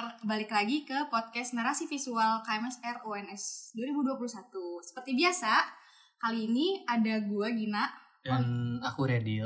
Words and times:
pendengar, 0.00 0.16
balik 0.24 0.48
lagi 0.48 0.88
ke 0.88 0.96
podcast 1.12 1.52
Narasi 1.52 1.84
Visual 1.84 2.40
KMSR 2.40 3.04
UNS 3.04 3.76
2021. 3.76 4.48
Seperti 4.80 5.12
biasa, 5.12 5.52
kali 6.16 6.48
ini 6.48 6.80
ada 6.88 7.20
gue 7.20 7.48
Gina. 7.52 7.84
Dan 8.24 8.44
aku 8.80 9.04
Redil. 9.04 9.44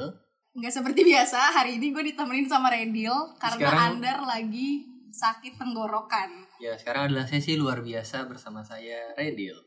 Nggak 0.55 0.71
seperti 0.71 1.03
biasa, 1.03 1.51
hari 1.51 1.83
ini 1.83 1.91
gue 1.91 2.07
ditemenin 2.07 2.47
sama 2.47 2.71
Redil 2.71 3.11
karena 3.35 3.59
Sekarang- 3.59 3.99
Andar 3.99 4.19
lagi 4.23 4.87
sakit 5.11 5.59
tenggorokan. 5.59 6.47
Ya, 6.63 6.79
sekarang 6.79 7.11
adalah 7.11 7.27
sesi 7.27 7.59
luar 7.59 7.83
biasa 7.83 8.31
bersama 8.31 8.63
saya 8.63 9.11
Redil. 9.19 9.59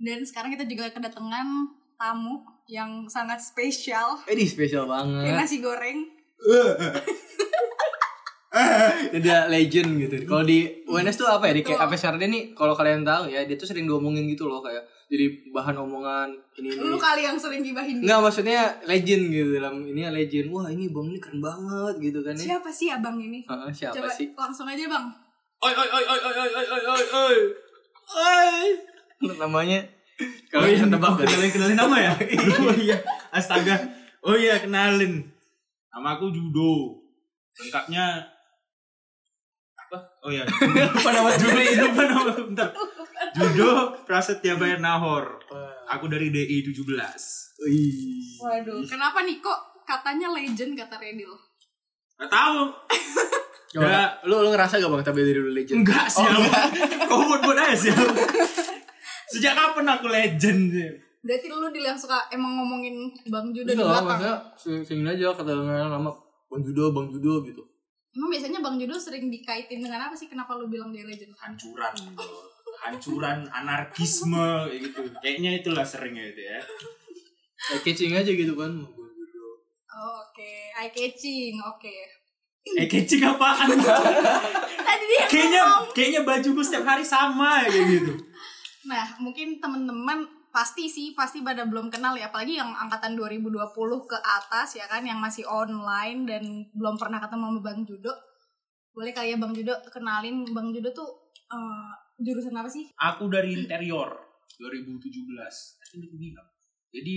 Dan 0.00 0.24
sekarang 0.24 0.56
kita 0.56 0.64
juga 0.64 0.88
kedatangan 0.88 1.44
tamu 2.00 2.40
yang 2.64 3.04
sangat 3.04 3.44
spesial, 3.44 4.16
Ini 4.24 4.48
spesial 4.48 4.88
kayak 4.88 4.96
banget. 4.96 5.36
nasi 5.36 5.60
goreng. 5.60 6.08
Dia 9.24 9.46
legend 9.50 9.90
gitu. 10.00 10.14
Kalau 10.28 10.44
di 10.44 10.66
UNS 10.86 11.16
tuh 11.16 11.28
apa 11.28 11.50
ya? 11.50 11.52
Di 11.56 11.62
kayak 11.62 11.80
APSRD 11.88 12.22
nih, 12.26 12.42
kalau 12.54 12.74
kalian 12.76 13.02
tahu 13.02 13.30
ya, 13.30 13.44
dia 13.44 13.56
tuh 13.58 13.68
sering 13.68 13.84
diomongin 13.88 14.26
gitu 14.30 14.46
loh 14.46 14.62
kayak 14.62 14.82
jadi 15.10 15.26
bahan 15.50 15.74
omongan 15.74 16.30
ini 16.62 16.70
ini. 16.70 16.86
Lu 16.86 16.94
kali 16.94 17.26
yang 17.26 17.34
sering 17.34 17.66
gibahin 17.66 17.98
dia. 17.98 18.06
Enggak 18.06 18.20
maksudnya 18.30 18.60
legend 18.86 19.22
gitu 19.34 19.58
dalam 19.58 19.82
ini 19.82 20.06
legend. 20.06 20.46
Wah, 20.54 20.70
ini 20.70 20.86
Bang 20.94 21.10
ini 21.10 21.18
keren 21.18 21.42
banget 21.42 21.94
gitu 21.98 22.18
kan 22.22 22.34
ya. 22.38 22.44
Siapa 22.54 22.70
sih 22.70 22.88
abang 22.94 23.18
ini? 23.18 23.42
Heeh, 23.42 23.70
siapa 23.74 23.98
Coba 23.98 24.08
sih? 24.14 24.30
langsung 24.38 24.70
aja 24.70 24.84
bang. 24.86 25.06
Oi 25.60 25.72
oi 25.74 25.88
oi 25.92 26.04
oi 26.06 26.20
oi 26.24 26.34
oi 26.40 26.66
oi 26.70 26.82
oi 26.86 27.04
oi 27.10 27.36
oi. 28.16 28.60
Namanya 29.36 29.82
Kalau 30.52 30.66
bisa 30.68 30.84
yang 30.84 30.92
tebak 30.92 31.10
tebak 31.16 31.24
kan? 31.24 31.26
kenalin 31.26 31.50
kenalin 31.50 31.78
nama 31.78 31.96
ya? 31.96 32.12
oh 32.66 32.76
iya. 32.76 32.98
Astaga. 33.32 33.76
Oh 34.20 34.36
iya 34.36 34.60
kenalin. 34.60 35.24
Nama 35.90 36.08
aku 36.16 36.30
Judo. 36.30 37.02
Lengkapnya? 37.56 38.24
Oh 40.20 40.28
iya. 40.28 40.44
Lupa 40.44 41.10
nama 41.16 41.30
Judo 41.32 41.56
itu 41.56 41.80
lupa 41.82 42.02
nama 42.04 42.32
bentar. 42.34 42.68
Judo 43.32 43.70
Prasetya 44.02 44.54
Bayar 44.54 44.78
Nahor. 44.78 45.40
Aku 45.88 46.06
dari 46.06 46.28
DI 46.28 46.60
17. 46.62 46.84
Wih. 47.60 48.38
Waduh, 48.38 48.80
kenapa 48.84 49.20
nih 49.20 49.38
kok 49.38 49.58
katanya 49.82 50.30
legend 50.30 50.72
kata 50.74 50.96
Redil? 50.96 51.32
Gak 52.16 52.28
tahu. 52.28 52.68
Coba, 53.70 53.86
Ya. 53.86 54.02
lu 54.24 54.34
lu 54.36 54.50
ngerasa 54.50 54.76
gak 54.76 54.88
Bang 54.88 55.00
tapi 55.00 55.22
dari 55.22 55.36
dulu 55.36 55.52
legend? 55.52 55.80
Enggak 55.80 56.06
sih. 56.06 56.20
Oh, 56.20 56.42
Kau 57.06 57.22
buat-buat 57.30 57.54
aja 57.56 57.76
sih. 57.76 57.92
Sejak 59.28 59.54
kapan 59.54 59.86
aku 59.88 60.06
legend 60.06 60.60
sih? 60.68 60.90
Berarti 61.20 61.46
lu 61.48 61.68
Dil 61.68 61.84
yang 61.84 61.94
suka 61.94 62.16
emang 62.28 62.56
ngomongin 62.56 62.96
Bang 63.26 63.48
Judo 63.50 63.68
di 63.68 63.72
Enggak 63.72 64.02
belakang. 64.02 64.08
maksudnya 64.10 64.36
sing- 64.54 64.84
singin 64.84 65.06
aja 65.08 65.30
kata 65.32 65.52
nama 65.54 66.10
Bang 66.44 66.60
Judo, 66.60 66.90
Bang 66.90 67.08
Judo 67.08 67.40
gitu. 67.42 67.62
Emang 68.10 68.28
biasanya 68.28 68.58
Bang 68.58 68.74
Judo 68.74 68.94
sering 68.94 69.26
dikaitin 69.26 69.80
dengan 69.80 70.02
apa 70.02 70.14
sih? 70.14 70.26
Kenapa 70.26 70.54
lu 70.54 70.66
bilang 70.66 70.90
dia 70.90 71.02
legend? 71.02 71.30
hancuran 71.36 71.94
bro. 72.12 72.26
hancuran 72.80 73.46
anarkisme 73.46 74.48
gitu 74.72 75.00
kayaknya 75.16 75.56
itulah 75.56 75.82
seringnya 75.82 76.24
itu 76.26 76.42
ya 76.42 76.58
Kayak 77.60 77.80
catching 77.84 78.12
aja 78.12 78.30
gitu 78.30 78.54
kan. 78.54 78.72
Bang 78.72 79.12
Judo. 79.12 79.46
Oh, 79.86 80.24
Oke, 80.24 80.52
eye 80.72 80.90
catching, 80.90 81.60
oke. 81.60 81.96
eh 82.60 82.84
kecing 82.84 83.22
apaan 83.22 83.72
Tadi 83.72 85.04
dia 85.06 85.24
kayaknya 85.26 85.62
ngomong. 85.62 85.92
kayaknya 85.92 86.20
bajuku 86.22 86.60
setiap 86.60 86.84
hari 86.86 87.00
sama 87.00 87.64
kayak 87.64 87.88
gitu 87.90 88.12
Nah, 88.82 89.16
mungkin 89.16 89.56
teman-teman 89.56 90.24
pasti 90.50 90.90
sih 90.90 91.14
pasti 91.14 91.40
pada 91.40 91.62
belum 91.64 91.88
kenal 91.88 92.14
ya 92.14 92.28
apalagi 92.28 92.58
yang 92.58 92.74
angkatan 92.74 93.14
2020 93.14 93.54
ke 94.06 94.18
atas 94.18 94.74
ya 94.74 94.86
kan 94.86 95.02
yang 95.02 95.18
masih 95.18 95.46
online 95.46 96.26
dan 96.26 96.42
belum 96.74 96.98
pernah 96.98 97.22
ketemu 97.22 97.54
sama 97.54 97.60
Bang 97.62 97.80
Judo. 97.82 98.12
Boleh 98.90 99.14
kali 99.14 99.32
ya 99.32 99.38
Bang 99.38 99.54
Judo 99.54 99.72
kenalin 99.86 100.42
Bang 100.50 100.74
Judo 100.74 100.90
tuh 100.90 101.08
eh, 101.46 101.90
jurusan 102.20 102.52
apa 102.52 102.68
sih? 102.68 102.84
aku 103.00 103.32
dari 103.32 103.56
interior 103.56 104.12
2017 104.60 105.24
Tadi 105.32 105.94
udah 105.96 106.08
aku 106.10 106.18
bilang 106.20 106.48
jadi 106.92 107.14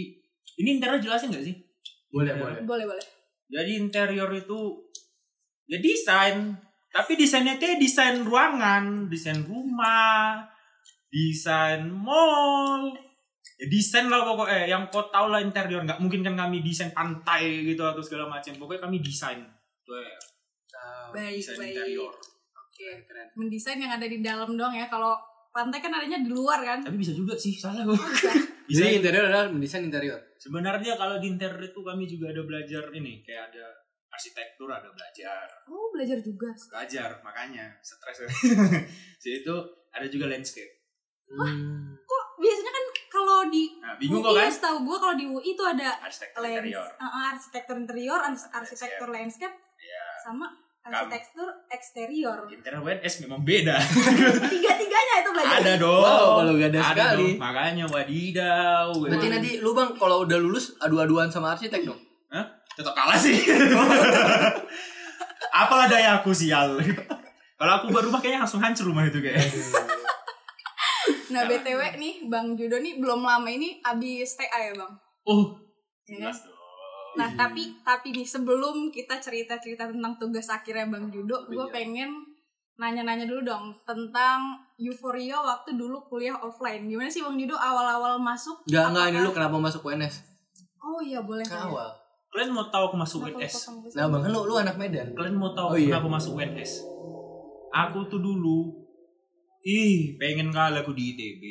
ini 0.63 0.69
interior 0.79 1.01
jelasin 1.01 1.27
nggak 1.27 1.43
sih 1.43 1.55
Boleh, 2.07 2.37
boleh. 2.37 2.61
Boleh, 2.63 2.85
boleh. 2.87 3.05
jadi 3.51 3.71
interior 3.75 4.31
itu 4.31 4.79
ya 5.67 5.81
desain 5.81 6.55
tapi 6.87 7.17
desainnya 7.17 7.57
tuh 7.59 7.75
desain 7.75 8.21
ruangan 8.23 9.09
desain 9.11 9.43
rumah 9.43 10.45
desain 11.09 11.83
mall 11.89 12.93
ya 13.55 13.65
desain 13.65 14.05
lah 14.05 14.21
pokoknya 14.21 14.65
yang 14.67 14.83
kau 14.87 15.05
tahu 15.05 15.27
lah 15.27 15.39
interior 15.39 15.81
nggak 15.81 15.97
mungkin 15.97 16.21
kan 16.21 16.35
kami 16.35 16.59
desain 16.59 16.89
pantai 16.89 17.43
gitu 17.63 17.81
atau 17.81 17.99
segala 17.99 18.27
macam 18.27 18.51
pokoknya 18.53 18.81
kami 18.81 18.97
desain 18.99 19.39
tuh 19.81 19.95
ya, 19.95 20.17
Baik, 21.09 21.37
desain 21.37 21.57
baik. 21.57 21.71
interior 21.71 22.13
Oke. 22.73 22.89
Mendesain 23.35 23.77
yang 23.77 23.93
ada 23.93 24.03
di 24.03 24.17
dalam 24.19 24.49
doang 24.51 24.73
ya. 24.73 24.89
Kalau 24.89 25.13
pantai 25.49 25.77
kan 25.77 25.93
adanya 25.93 26.17
di 26.17 26.27
luar 26.27 26.57
kan. 26.59 26.81
tapi 26.81 26.97
bisa 26.97 27.13
juga 27.13 27.37
sih 27.37 27.53
salah 27.53 27.85
gua 27.85 27.93
Jadi 28.65 28.65
bisa 28.65 28.89
interior 28.89 29.23
adalah 29.23 29.45
mendesain 29.47 29.83
interior. 29.83 30.17
sebenarnya 30.35 30.95
kalau 30.95 31.21
di 31.21 31.29
interior 31.29 31.61
itu 31.61 31.79
kami 31.79 32.03
juga 32.03 32.33
ada 32.33 32.41
belajar 32.41 32.89
ini 32.91 33.21
kayak 33.21 33.53
ada 33.53 33.65
arsitektur 34.09 34.65
ada 34.67 34.89
belajar 34.89 35.45
Oh, 35.65 35.89
belajar 35.89 36.17
juga. 36.19 36.49
belajar 36.67 37.21
makanya 37.21 37.77
stres 37.79 38.25
Jadi 39.21 39.35
itu 39.39 39.55
ada 39.89 40.07
juga 40.07 40.25
landscape 40.27 40.81
Hmm. 41.25 41.93
Kok 41.99 42.22
kalau 43.23 43.45
di 43.45 43.63
nah 43.77 43.95
bingung 43.95 44.19
UI 44.19 44.25
kok 44.25 44.35
kan 44.37 44.49
setahu 44.49 44.77
gue 44.81 44.97
kalau 44.97 45.15
di 45.15 45.25
UI 45.25 45.43
itu 45.49 45.63
ada 45.63 45.87
arsitektur 45.97 46.41
lens, 46.41 46.55
interior 46.59 46.89
uh, 46.97 47.23
arsitektur 47.29 47.75
interior, 47.77 48.19
ars- 48.19 48.49
arsitektur 48.49 49.07
landscape, 49.09 49.55
ya 49.77 50.03
sama 50.21 50.45
arsitektur 50.83 51.47
eksterior. 51.67 52.37
interior 52.45 52.81
WNS 52.81 53.13
memang 53.21 53.39
beda 53.41 53.79
Tiga-tiganya 54.53 55.13
itu 55.17 55.29
belajar. 55.31 55.55
ada 55.57 55.73
dong 55.77 56.03
Wow, 56.03 56.27
kalau 56.37 56.53
gak 56.53 56.69
ada 56.69 56.81
sekali. 56.85 57.23
dong. 57.25 57.39
makanya 57.39 57.85
wadidaw 57.87 58.87
Berarti 58.91 59.27
nanti 59.29 59.51
lu 59.57 59.71
Bang 59.71 59.95
kalau 59.95 60.21
udah 60.21 60.37
lulus 60.37 60.75
adu-aduan 60.77 61.27
sama 61.27 61.51
arsitek 61.51 61.81
dong. 61.83 61.99
Hah? 62.29 62.43
tetap 62.73 62.91
kalah 62.91 63.15
sih 63.15 63.37
apalah 65.53 65.85
daya 65.85 66.17
aku 66.17 66.33
sial 66.33 66.81
kalau 67.59 67.71
aku 67.73 67.85
buat 67.87 68.03
rumah 68.03 68.17
kayaknya 68.17 68.41
langsung 68.41 68.57
hancur 68.57 68.89
rumah 68.89 69.05
itu 69.05 69.21
kayak 69.21 69.39
Nah, 71.33 71.43
BTW 71.43 71.81
nih 71.95 72.13
Bang 72.25 72.53
Judo 72.53 72.77
nih 72.77 72.95
belum 72.95 73.21
lama 73.21 73.47
ini 73.47 73.81
abis 73.81 74.35
TA 74.35 74.59
ya, 74.61 74.73
Bang. 74.73 74.93
oh 75.23 75.57
Ya 76.03 76.19
kan? 76.19 76.29
jelas 76.29 76.39
dong 76.41 76.59
Nah, 77.13 77.29
tapi 77.31 77.77
tapi 77.79 78.09
nih 78.11 78.25
sebelum 78.25 78.89
kita 78.89 79.17
cerita-cerita 79.17 79.85
tentang 79.85 80.17
tugas 80.17 80.45
akhirnya 80.47 80.85
Bang 80.87 81.07
Judo, 81.07 81.45
gue 81.45 81.57
Iya. 81.59 81.69
pengen 81.71 82.09
nanya-nanya 82.73 83.23
dulu 83.23 83.41
dong 83.43 83.69
tentang 83.83 84.41
euforia 84.75 85.37
waktu 85.37 85.73
dulu 85.73 86.01
kuliah 86.03 86.33
offline. 86.35 86.83
Gimana 86.83 87.05
sih 87.07 87.21
Bang 87.21 87.35
Judo 87.35 87.53
awal-awal 87.53 88.17
masuk? 88.17 88.65
Enggak 88.65 88.85
enggak 88.89 89.05
ini 89.07 89.17
lu 89.19 89.29
kenapa 89.29 89.55
masuk 89.57 89.81
UNS? 89.83 90.25
Oh 90.79 90.99
iya 90.99 91.21
boleh. 91.21 91.41
Kan 91.43 91.69
awal. 91.69 91.93
kalian 92.27 92.49
mau 92.49 92.65
tahu 92.65 92.89
aku 92.89 92.97
masuk 92.97 93.19
Kenapa 93.23 93.45
sih? 93.45 93.93
Nah, 93.93 94.09
Bang 94.09 94.21
kan 94.21 94.29
lu 94.29 94.41
lu 94.43 94.55
anak 94.55 94.73
Medan. 94.73 95.13
kalian 95.13 95.33
mau 95.33 95.53
tahu 95.53 95.67
Oh, 95.67 95.77
iya. 95.77 95.93
kenapa 95.93 96.09
masuk 96.11 96.33
WNS 96.33 96.81
aku 97.69 97.99
tuh 98.07 98.17
dulu 98.17 98.82
ih 99.63 100.15
pengen 100.15 100.49
kali 100.49 100.77
aku 100.77 100.91
di 100.91 101.11
ITB 101.11 101.43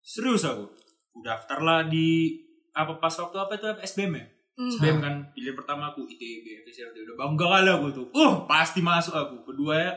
serius 0.00 0.42
aku 0.42 0.64
aku 0.64 1.18
daftar 1.20 1.58
lah 1.58 1.80
di 1.84 2.32
apa 2.70 2.96
pas 2.96 3.12
waktu 3.12 3.36
apa 3.36 3.52
itu 3.54 3.66
apa 3.66 3.80
SBM 3.82 4.14
ya 4.14 4.26
Hmm. 4.58 4.66
SBM 4.66 4.98
kan 4.98 5.14
pilihan 5.30 5.54
pertama 5.54 5.86
aku 5.86 6.02
ITB 6.04 6.42
FSRD 6.60 7.06
udah 7.06 7.14
bangga 7.16 7.46
kali 7.48 7.70
aku 7.70 7.86
tuh 7.92 8.06
uh 8.10 8.42
pasti 8.44 8.82
masuk 8.82 9.14
aku 9.14 9.46
kedua 9.46 9.78
ya 9.78 9.92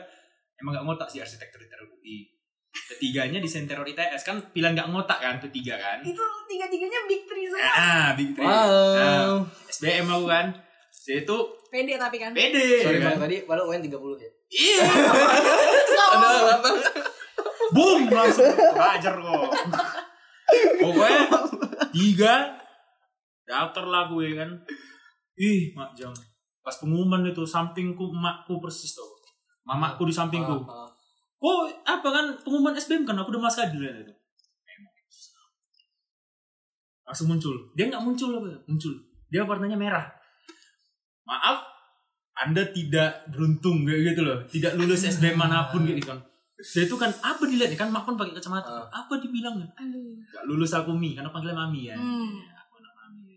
emang 0.56 0.70
gak 0.72 0.86
ngotak 0.86 1.08
sih 1.08 1.18
arsitektur 1.18 1.58
UI 1.82 2.30
ketiganya 2.70 3.36
desain 3.36 3.66
teror 3.66 3.82
ITS 3.82 4.22
kan 4.22 4.38
pilihan 4.48 4.70
gak 4.72 4.86
ngotak 4.86 5.18
kan 5.18 5.34
tuh 5.36 5.50
tiga 5.50 5.74
kan 5.74 5.98
Itu 6.00 6.22
tiga-tiganya 6.46 6.94
big 7.04 7.26
three 7.26 7.42
semua. 7.44 7.74
ah 7.74 8.08
big 8.14 8.30
three 8.32 8.46
Wow. 8.46 8.94
Nah, 8.94 9.42
SBM 9.66 10.06
aku 10.06 10.26
kan 10.26 10.46
jadi 10.94 11.26
itu 11.26 11.36
Pede 11.66 11.94
tapi 11.96 12.16
kan. 12.16 12.30
pede 12.30 12.66
Sorry 12.78 12.98
kan? 12.98 13.18
Bang 13.18 13.26
tadi 13.26 13.36
padahal 13.42 13.66
UN 13.66 13.82
30 13.82 13.98
ya. 14.16 14.30
iya 14.48 14.84
Oh, 16.04 16.10
Ada 16.14 16.54
apa? 16.54 16.68
Boom 17.72 18.02
langsung. 18.12 18.52
Hajar 18.76 19.14
kok. 19.18 19.44
Pokoknya 20.80 21.20
tiga 21.92 22.34
daftar 23.48 23.84
lah 23.88 24.08
gue 24.12 24.36
kan. 24.36 24.50
Ih 25.40 25.72
mak 25.72 25.96
jam 25.96 26.12
pas 26.62 26.78
pengumuman 26.78 27.26
itu 27.26 27.42
sampingku 27.42 28.14
emakku 28.14 28.62
persis 28.62 28.94
tuh 28.94 29.08
mamaku 29.66 30.06
di 30.06 30.14
sampingku. 30.14 30.62
Kok 31.42 31.58
apa 31.82 32.08
kan 32.08 32.26
pengumuman 32.46 32.78
SBM 32.78 33.02
kan? 33.02 33.18
Aku 33.18 33.34
udah 33.34 33.42
mas 33.42 33.58
kan 33.58 33.74
itu. 33.74 34.14
Langsung 37.02 37.34
muncul. 37.34 37.56
Dia 37.74 37.90
nggak 37.90 38.04
muncul 38.04 38.30
apa 38.38 38.62
muncul. 38.70 38.94
Dia 39.26 39.42
warnanya 39.42 39.74
merah. 39.74 40.06
Maaf 41.26 41.66
anda 42.32 42.62
tidak 42.70 43.26
beruntung 43.30 43.82
kayak 43.82 44.14
gitu 44.14 44.22
loh. 44.22 44.38
Tidak 44.46 44.78
lulus 44.78 45.02
SBM 45.02 45.34
mana 45.34 45.66
pun 45.72 45.82
gitu 45.82 46.06
kan 46.06 46.31
dia 46.64 46.82
itu 46.82 46.94
kan 46.94 47.10
apa 47.20 47.42
dilihat 47.42 47.74
kan 47.74 47.88
mak 47.88 48.02
kan 48.02 48.14
pakai 48.14 48.32
kacamata 48.32 48.70
Ah. 48.70 48.86
apa 48.96 49.18
dibilang 49.18 49.56
kan 49.56 49.68
Aduh. 49.78 50.14
gak 50.24 50.44
lulus 50.44 50.70
aku 50.70 50.90
mi 50.90 51.12
karena 51.12 51.28
panggilnya 51.28 51.54
mami 51.56 51.80
ya 51.84 51.94
Hmm. 51.94 52.38
Ya, 52.38 52.54
aku 52.56 52.78
anak 52.78 52.92
mami 52.96 53.34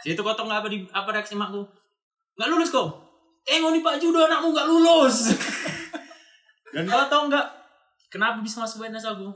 jadi 0.00 0.12
itu 0.12 0.22
kotong 0.22 0.48
apa 0.48 0.66
di 0.66 0.82
apa 0.88 1.08
reaksi 1.10 1.32
makku 1.32 1.62
nggak 2.34 2.48
lulus 2.48 2.68
kok 2.68 2.88
eh 3.44 3.56
ngoni 3.56 3.80
pak 3.80 3.96
judo 3.96 4.18
anakmu 4.20 4.50
nggak 4.50 4.66
lulus 4.66 5.16
Dan 6.74 6.84
kau 6.84 7.06
tau 7.06 7.22
nggak 7.24 7.46
kenapa 8.08 8.38
bisa 8.38 8.58
masuk 8.58 8.82
UNS 8.82 9.06
aku? 9.06 9.30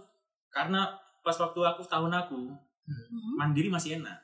Karena 0.49 0.91
pas 1.21 1.37
waktu 1.37 1.61
aku 1.61 1.83
tahun 1.85 2.11
aku 2.13 2.51
Hmm. 2.83 3.37
mandiri 3.37 3.69
masih 3.69 3.95
enak. 3.95 4.17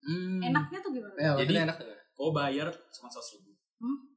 Hmm. 0.00 0.42
Enaknya 0.42 0.76
tuh 0.78 0.90
gimana? 0.90 1.14
Ya, 1.14 1.32
Jadi- 1.38 1.54
Jadi, 1.54 1.64
enak. 1.64 1.76
Kau 2.12 2.28
bayar 2.28 2.66
cuma 2.90 3.06
seratus 3.06 3.38
ribu. 3.38 3.54
Hmm. 3.78 4.07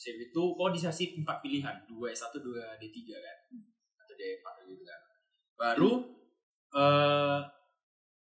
Sip 0.00 0.16
itu 0.16 0.42
kau 0.56 0.72
dikasih 0.72 1.20
empat 1.20 1.44
pilihan, 1.44 1.76
dua 1.84 2.08
S1, 2.08 2.32
dua 2.34 2.72
D3 2.74 2.96
kan, 3.12 3.36
atau 3.94 4.14
D4 4.16 4.46
gitu 4.64 4.80
kan. 4.80 5.00
Baru 5.54 5.90
eh 6.72 7.38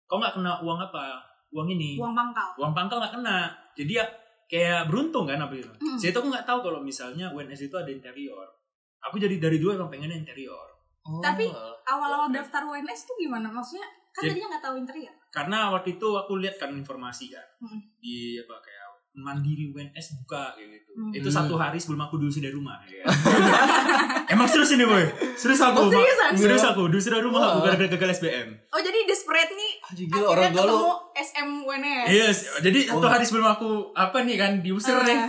kau 0.05 0.15
nggak 0.15 0.33
kena 0.33 0.63
uang 0.63 0.79
apa? 0.79 1.19
Uang 1.51 1.67
ini, 1.67 1.95
Uang 1.95 2.15
pangkal. 2.15 2.55
uang 2.55 2.71
pangkal 2.71 2.97
nggak 2.99 3.13
kena. 3.13 3.51
Jadi 3.75 3.91
ya 3.93 4.05
kayak 4.45 4.87
beruntung 4.87 5.25
kan 5.25 5.35
apa 5.37 5.51
itu. 5.51 5.67
Hmm. 5.67 5.97
Saya 5.97 6.11
tuh 6.11 6.23
nggak 6.23 6.45
tahu 6.45 6.59
kalau 6.61 6.79
misalnya 6.79 7.27
UNS 7.29 7.65
itu 7.65 7.75
ada 7.75 7.89
interior. 7.89 8.47
Aku 9.01 9.17
jadi 9.17 9.35
dari 9.35 9.59
dua 9.59 9.75
emang 9.75 9.89
pengennya 9.89 10.15
interior. 10.15 10.67
Oh. 11.03 11.19
Tapi- 11.19 11.51
Awal-awal 11.85 12.31
daftar 12.31 12.65
UNS 12.65 13.05
tuh 13.05 13.15
gimana? 13.15 13.45
Maksudnya 13.47 13.85
kan 14.09 14.23
Jadi- 14.23 14.31
tadinya 14.33 14.47
nggak 14.51 14.63
tahu 14.63 14.75
interior. 14.75 15.15
Karena 15.29 15.57
waktu 15.69 15.89
itu 15.93 16.07
aku 16.09 16.39
lihat 16.39 16.55
kan 16.55 16.71
informasi 16.71 17.29
kan 17.29 17.45
Hmm. 17.59 17.77
di 17.95 18.39
apa 18.39 18.55
kayak 18.57 18.84
mandiri 19.17 19.67
UNS 19.67 19.95
buka 20.19 20.51
kayak 20.53 20.69
gitu. 20.75 20.91
Hmm. 20.93 21.11
Itu 21.11 21.29
satu 21.29 21.55
hari 21.55 21.75
sebelum 21.75 22.01
aku 22.01 22.15
diusir 22.17 22.39
dari 22.39 22.51
rumah. 22.51 22.79
Ya. 22.83 23.01
kan? 23.01 23.15
Emang 24.33 24.45
serius 24.45 24.71
ini 24.71 24.83
boy, 24.83 25.03
serius 25.33 25.61
aku, 25.61 25.77
Oh, 25.77 25.87
seriusan? 25.87 26.29
Ma- 26.29 26.39
serius 26.39 26.65
aku 26.65 26.81
diusir 26.87 27.09
dari 27.09 27.21
rumah 27.21 27.41
aku 27.45 27.57
Wah. 27.57 27.63
gara-gara 27.69 27.89
gagal 27.89 28.09
SBM. 28.17 28.47
Oh 28.69 28.79
jadi 28.79 28.99
desperate 29.03 29.51
nih 29.51 29.71
Anjing 29.85 30.07
gila 30.09 30.27
orang 30.29 30.49
tua 30.49 30.63
lu. 30.63 30.71
ketemu 30.73 30.91
SM 31.21 31.49
UNS. 31.61 32.05
Yes, 32.09 32.37
jadi 32.59 32.79
satu 32.87 32.99
Wah. 33.01 33.11
hari 33.11 33.23
sebelum 33.23 33.47
aku 33.49 33.69
apa 33.93 34.17
nih 34.21 34.35
kan 34.35 34.51
diusir 34.59 34.93
Ah. 34.93 35.03
nih. 35.03 35.19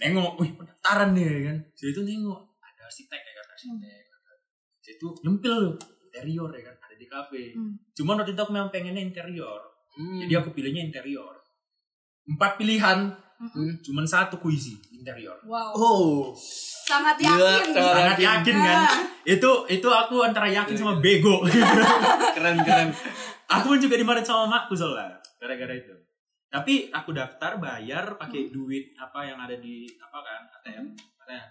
Nengok, 0.00 0.32
wih 0.36 0.50
pendaftaran 0.52 1.10
nih 1.10 1.22
ya 1.22 1.38
kan. 1.44 1.56
Jadi 1.72 1.90
itu 1.92 2.02
nengok 2.04 2.40
ada 2.56 2.82
arsitek 2.84 3.20
ya 3.20 3.32
kan 3.32 3.46
arsitek. 3.48 4.02
Jadi 4.80 4.94
itu 4.96 5.06
nyempil 5.20 5.54
loh 5.54 5.74
interior 6.00 6.50
ya 6.50 6.62
kan 6.64 6.74
ada 6.80 6.94
di 6.94 7.06
kafe. 7.06 7.42
Hmm. 7.52 7.74
Cuman 7.92 8.14
waktu 8.16 8.32
itu 8.32 8.40
aku 8.40 8.52
memang 8.52 8.70
pengennya 8.70 9.02
interior. 9.04 9.58
Hmm. 9.92 10.22
Jadi 10.22 10.32
aku 10.32 10.50
pilihnya 10.52 10.82
interior. 10.84 11.34
Empat 12.28 12.56
pilihan, 12.56 13.08
Hmm. 13.38 13.70
cuman 13.80 14.02
satu 14.02 14.34
kuisi 14.36 14.74
interior. 14.90 15.38
Wow. 15.46 15.70
Oh. 15.72 16.34
Sangat 16.34 17.14
Gila, 17.16 17.38
yakin. 17.38 17.70
sangat 17.70 17.94
Sangat 17.94 18.18
yakin. 18.18 18.26
yakin 18.26 18.56
kan? 18.58 18.78
Ah. 18.82 18.98
Itu 19.22 19.50
itu 19.68 19.86
aku 19.86 20.16
antara 20.20 20.50
yakin 20.50 20.74
sama 20.74 20.98
bego. 20.98 21.46
Keren 22.34 22.58
keren. 22.60 22.90
aku 23.46 23.64
pun 23.70 23.78
juga 23.78 23.94
dimarahin 23.94 24.26
sama 24.26 24.44
makku 24.44 24.74
soalnya 24.74 25.14
gara-gara 25.38 25.70
itu. 25.70 25.94
Tapi 26.48 26.90
aku 26.90 27.14
daftar 27.14 27.56
bayar 27.56 28.18
pakai 28.18 28.50
duit 28.50 28.90
apa 28.98 29.22
yang 29.22 29.38
ada 29.38 29.54
di 29.54 29.86
apa 29.94 30.18
kan 30.18 30.40
ATM, 30.58 30.86
katanya 31.14 31.42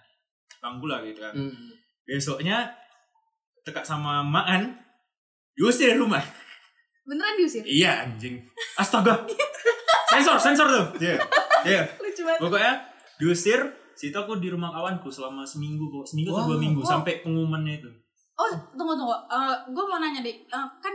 bangku 0.58 0.84
lah 0.84 1.00
gitu 1.00 1.18
kan. 1.18 1.32
Hmm. 1.32 1.72
Besoknya 2.04 2.68
tekak 3.62 3.82
sama 3.82 4.20
mak 4.20 4.44
kan 4.44 4.62
diusir 5.54 5.96
rumah. 5.96 6.20
Beneran 7.02 7.40
diusir? 7.40 7.64
Iya 7.64 8.04
anjing. 8.04 8.44
Astaga. 8.76 9.24
sensor, 10.18 10.36
sensor 10.36 10.66
tuh. 10.66 10.86
Iya. 10.98 11.14
Iya. 11.64 11.82
Lucu 11.96 12.22
banget. 12.22 12.40
Pokoknya 12.40 12.72
diusir, 13.16 13.60
situ 13.92 14.14
aku 14.14 14.36
di 14.36 14.48
rumah 14.48 14.70
kawanku 14.70 15.08
selama 15.08 15.42
seminggu 15.42 15.86
kok, 15.88 16.06
seminggu 16.06 16.30
atau 16.30 16.44
dua 16.44 16.54
Wow. 16.54 16.62
minggu 16.62 16.80
Wow. 16.82 16.90
sampai 16.92 17.20
pengumumannya 17.20 17.74
itu. 17.78 17.90
Oh 18.34 18.46
tunggu 18.72 18.94
tunggu. 18.94 19.14
gue 19.68 19.84
mau 19.84 19.98
nanya 19.98 20.20
deh. 20.20 20.36
Eh, 20.40 20.66
kan 20.78 20.94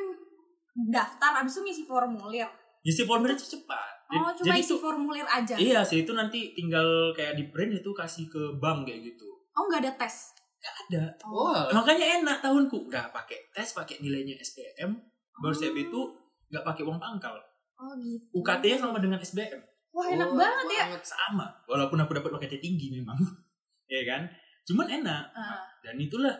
daftar 0.89 1.39
abis 1.39 1.53
itu 1.53 1.61
ngisi 1.61 1.83
formulir. 1.83 2.47
Isi 2.81 3.03
formulir 3.03 3.33
itu 3.33 3.47
cepat. 3.53 3.91
Oh 4.09 4.29
Jadi- 4.29 4.35
cuma 4.37 4.45
jadi 4.49 4.59
isi 4.59 4.67
itu- 4.69 4.79
formulir 4.79 5.25
aja. 5.25 5.55
Iya 5.55 5.79
sih 5.81 6.01
itu 6.01 6.11
nanti 6.11 6.51
tinggal 6.53 6.85
kayak 7.11 7.35
di 7.35 7.47
print 7.47 7.75
itu 7.75 7.89
kasih 7.91 8.27
ke 8.27 8.41
bank 8.57 8.83
kayak 8.83 9.03
gitu. 9.05 9.27
Oh 9.51 9.67
nggak 9.67 9.83
ada 9.83 9.91
tes. 9.97 10.31
Ada. 10.63 11.03
Oh. 11.23 11.51
Wah. 11.51 11.67
Makanya 11.69 12.23
enak 12.23 12.39
tahunku 12.39 12.87
nggak 12.87 13.11
pakai 13.11 13.35
tes, 13.51 13.75
pakai 13.75 13.99
nilainya 13.99 14.35
SPM. 14.37 14.95
Baru 15.35 15.51
Oh. 15.51 15.75
Itu 15.75 15.99
nggak 16.47 16.63
pakai 16.63 16.83
uang 16.83 16.95
pangkal. 16.97 17.35
Oh 17.83 17.93
gitu. 17.99 18.23
UKT-nya 18.39 18.79
sama 18.79 19.03
dengan 19.03 19.19
SBM. 19.19 19.59
Wah 19.91 20.07
enak 20.07 20.25
Oh, 20.25 20.39
banget 20.39 20.67
ya. 20.71 20.85
Sama. 21.03 21.51
Walaupun 21.67 21.99
aku 21.99 22.15
dapat 22.15 22.31
UKT 22.31 22.63
tinggi 22.63 22.87
memang. 22.89 23.19
ya 23.91 24.01
kan? 24.07 24.23
Cuman 24.63 24.87
enak. 24.87 25.23
Ah. 25.35 25.59
Dan 25.83 25.99
itulah 25.99 26.31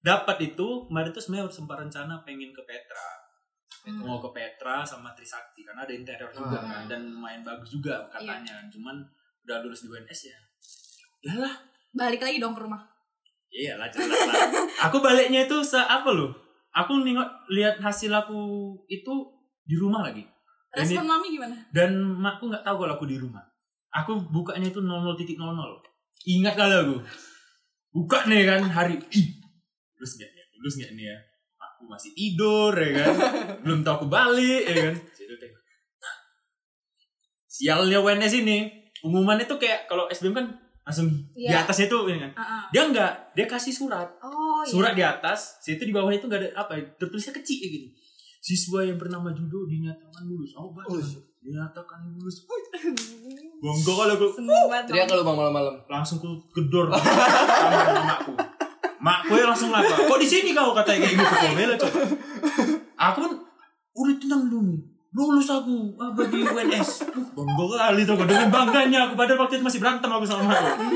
dapat 0.00 0.40
itu 0.42 0.88
kemarin 0.88 1.12
tuh 1.12 1.20
sebenarnya 1.20 1.52
sempat 1.52 1.76
rencana 1.76 2.24
pengen 2.24 2.50
ke 2.50 2.62
Petra. 2.64 3.08
Hmm. 3.84 4.02
Mau 4.02 4.18
ke 4.18 4.32
Petra 4.32 4.80
sama 4.82 5.12
Trisakti 5.12 5.62
karena 5.62 5.84
ada 5.84 5.92
interior 5.92 6.32
juga 6.32 6.58
Ah. 6.58 6.64
kan 6.64 6.82
dan 6.88 7.06
main 7.06 7.44
bagus 7.44 7.68
juga 7.70 8.08
katanya. 8.08 8.64
Cuman 8.72 8.96
udah 9.44 9.62
lulus 9.62 9.84
di 9.84 9.92
UNS 9.92 10.20
ya. 10.26 10.38
ya 10.96 11.04
Udahlah. 11.22 11.54
Balik 11.92 12.24
lagi 12.24 12.40
dong 12.40 12.56
ke 12.56 12.64
rumah. 12.64 12.80
Iya 13.46 13.78
lah 13.78 13.86
jelas 13.86 14.10
lah. 14.26 14.42
aku 14.90 14.98
baliknya 14.98 15.46
itu 15.46 15.60
se 15.62 15.78
apa 15.78 16.10
loh? 16.10 16.34
Aku 16.74 16.98
nengok 17.00 17.46
lihat 17.48 17.78
hasil 17.78 18.10
aku 18.10 18.36
itu 18.90 19.12
di 19.62 19.78
rumah 19.78 20.02
lagi. 20.02 20.26
Respon 20.76 21.04
mami 21.04 21.32
gimana? 21.32 21.56
dan 21.72 21.90
makku 21.96 22.46
nggak 22.46 22.60
tahu 22.60 22.84
kalau 22.84 22.94
aku 22.94 23.06
di 23.08 23.16
rumah. 23.16 23.40
Aku 23.90 24.20
bukanya 24.28 24.68
itu 24.68 24.78
00.00. 24.78 25.40
Ingat 26.26 26.54
kali 26.54 26.74
aku. 26.76 26.96
Buka 27.90 28.28
nih 28.28 28.44
kan 28.44 28.60
hari 28.66 29.00
ih. 29.08 29.26
Lulus 29.96 30.12
nggak 30.14 30.28
ya? 30.28 30.44
Lulus 30.54 30.74
nggak 30.76 30.92
nih 30.92 31.06
ya? 31.08 31.16
Aku 31.56 31.88
masih 31.88 32.12
tidur 32.12 32.76
ya 32.76 32.90
kan. 32.92 33.08
Belum 33.64 33.80
tahu 33.80 33.94
aku 33.96 34.06
balik 34.06 34.62
ya 34.64 34.92
kan. 34.92 34.94
Sialnya 37.46 37.98
UNS 37.98 38.34
ini 38.36 38.68
pengumuman 39.00 39.40
itu 39.40 39.56
kayak 39.56 39.88
kalau 39.88 40.04
SBM 40.06 40.34
kan 40.34 40.46
langsung 40.84 41.08
di 41.32 41.48
Iya. 41.48 41.64
atasnya 41.64 41.88
tuh 41.88 42.04
ya 42.06 42.20
kan. 42.20 42.32
Ah, 42.36 42.42
ah. 42.42 42.62
Dia 42.68 42.82
enggak, 42.84 43.12
dia 43.32 43.46
kasih 43.48 43.72
surat. 43.72 44.06
Oh 44.20 44.60
iya. 44.60 44.70
Surat 44.70 44.92
di 44.92 45.00
atas, 45.00 45.58
situ 45.58 45.82
di 45.82 45.90
bawah 45.90 46.12
itu 46.12 46.28
enggak 46.28 46.46
ada 46.46 46.50
apa, 46.54 46.76
ya, 46.76 46.84
tertulisnya 46.94 47.32
kecil 47.32 47.58
gitu. 47.58 47.88
Siswa 48.46 48.78
yang 48.86 48.94
bernama 48.94 49.34
Judo 49.34 49.66
dinyatakan 49.66 50.22
lulus. 50.22 50.54
Oh, 50.54 50.70
baca. 50.70 50.86
Oh, 50.86 51.02
dinyatakan 51.42 51.98
lulus. 52.14 52.46
Bangga 53.58 53.90
kalau 53.90 54.14
aku 54.14 54.26
banget. 54.38 54.82
Teriak 54.86 55.06
kalau 55.10 55.26
bang 55.26 55.34
malam-malam. 55.34 55.74
langsung 55.90 56.22
ku 56.22 56.38
gedor 56.54 56.86
sama 56.94 58.06
makku. 58.06 58.38
Makku 59.02 59.34
ya 59.34 59.50
langsung 59.50 59.74
lapa. 59.74 59.98
Kok 59.98 60.18
di 60.22 60.28
sini 60.30 60.54
kau 60.54 60.70
katanya 60.78 61.10
kayak 61.10 61.14
gitu 61.18 61.74
coba. 61.82 62.00
Aku 63.10 63.18
pun 63.26 63.32
udah 63.98 64.14
tenang 64.22 64.46
dulu 64.46 64.62
nih. 64.70 64.80
Lulus 65.10 65.50
aku 65.50 65.98
apa 65.98 66.20
di 66.30 66.38
UNS. 66.46 66.90
Bangga 67.34 67.64
kali 67.66 68.06
tuh 68.06 68.14
dengan 68.30 68.46
bangganya 68.54 69.10
aku 69.10 69.18
padahal 69.18 69.42
waktu 69.42 69.58
itu 69.58 69.66
masih 69.66 69.82
berantem 69.82 70.06
aku 70.06 70.22
sama 70.22 70.46
makku. 70.46 70.86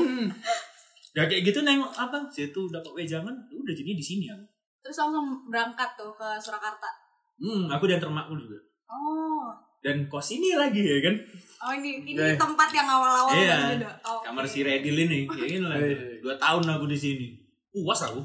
Ya 1.11 1.27
kayak 1.27 1.43
gitu 1.51 1.67
nengok 1.67 1.91
apa? 1.99 2.31
Situ 2.31 2.71
dapat 2.71 2.95
wejangan, 2.95 3.35
udah 3.51 3.73
jadi 3.75 3.91
di 3.91 3.99
sini 3.99 4.31
aku. 4.31 4.47
Terus 4.87 5.03
langsung 5.03 5.51
berangkat 5.51 5.99
tuh 5.99 6.15
ke 6.15 6.39
Surakarta. 6.39 7.00
Hmm, 7.41 7.65
aku 7.67 7.83
diantar 7.83 8.07
makku 8.07 8.37
juga. 8.37 8.57
Oh. 8.85 9.49
Dan 9.81 10.05
kos 10.05 10.29
ini 10.31 10.53
lagi 10.53 10.77
ya 10.77 11.01
kan. 11.01 11.15
Oh 11.59 11.73
ini 11.73 12.05
ini 12.05 12.13
Eh. 12.15 12.37
tempat 12.37 12.69
yang 12.69 12.85
awal-awal 12.85 13.33
Iya. 13.33 13.75
Judo. 13.75 13.89
Oke. 14.07 14.23
Kamar 14.23 14.45
si 14.45 14.61
Redil 14.61 14.93
ini, 14.95 15.25
kayak 15.27 15.49
gini 15.49 15.65
lah. 15.65 15.73
Iya. 15.75 16.21
Dua 16.21 16.37
tahun 16.37 16.63
aku 16.69 16.85
di 16.85 16.95
sini. 16.95 17.27
Puas 17.67 17.97
aku. 17.99 18.21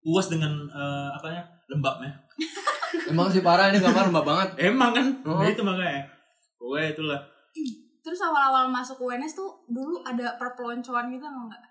Puas 0.00 0.26
dengan 0.26 0.50
eh, 0.66 1.08
apa 1.12 1.30
ya 1.30 1.42
lembabnya. 1.66 2.10
Emang 3.06 3.30
sih 3.30 3.38
parah 3.40 3.70
ini 3.70 3.78
kamar 3.78 4.10
lembab 4.10 4.26
banget. 4.26 4.48
Emang 4.68 4.90
kan, 4.90 5.06
Oh. 5.22 5.38
nah 5.38 5.46
itu 5.46 5.62
makanya. 5.62 6.02
Pokoknya 6.56 6.88
itulah. 6.90 7.20
Terus 8.00 8.18
awal-awal 8.18 8.66
masuk 8.66 8.98
UNS 8.98 9.32
tuh 9.32 9.46
dulu 9.66 10.02
ada 10.02 10.34
perpeloncoan 10.34 11.06
gitu 11.08 11.22
enggak? 11.22 11.62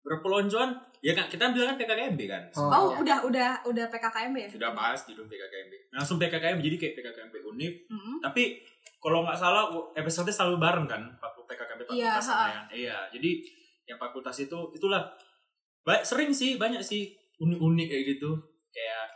Berpeloncoan, 0.00 0.80
ya 1.04 1.12
kan 1.12 1.28
kita 1.28 1.52
bilang 1.52 1.76
kan 1.76 1.76
PKKMB 1.76 2.20
kan. 2.24 2.42
Oh. 2.56 2.72
Oh, 2.72 2.86
udah 3.04 3.20
udah 3.28 3.60
udah 3.68 3.84
PKKMB 3.92 4.36
ya? 4.36 4.48
Sudah 4.48 4.72
bahas 4.72 5.04
di 5.04 5.12
PKKMB. 5.12 5.92
Langsung 5.92 6.16
PKKMB 6.16 6.60
jadi 6.64 6.76
kayak 6.80 6.94
PKKMB 6.96 7.34
univ. 7.44 7.72
Hmm. 7.92 8.16
Tapi 8.24 8.64
kalau 8.96 9.24
nggak 9.24 9.36
salah 9.36 9.68
episode 9.92 10.32
selalu 10.32 10.56
bareng 10.56 10.86
kan, 10.88 11.02
PKKMB 11.20 11.80
Iya, 11.92 12.16
fakultas. 12.16 12.24
Senayan. 12.30 12.64
Iya, 12.70 12.98
jadi 13.12 13.30
yang 13.90 13.98
fakultas 13.98 14.36
itu 14.38 14.58
itulah 14.72 15.02
baik 15.82 16.06
sering 16.06 16.30
sih 16.30 16.54
banyak 16.56 16.80
sih 16.80 17.12
unik-unik 17.42 17.86
kayak 17.90 18.04
gitu. 18.16 18.30
Kayak 18.70 19.06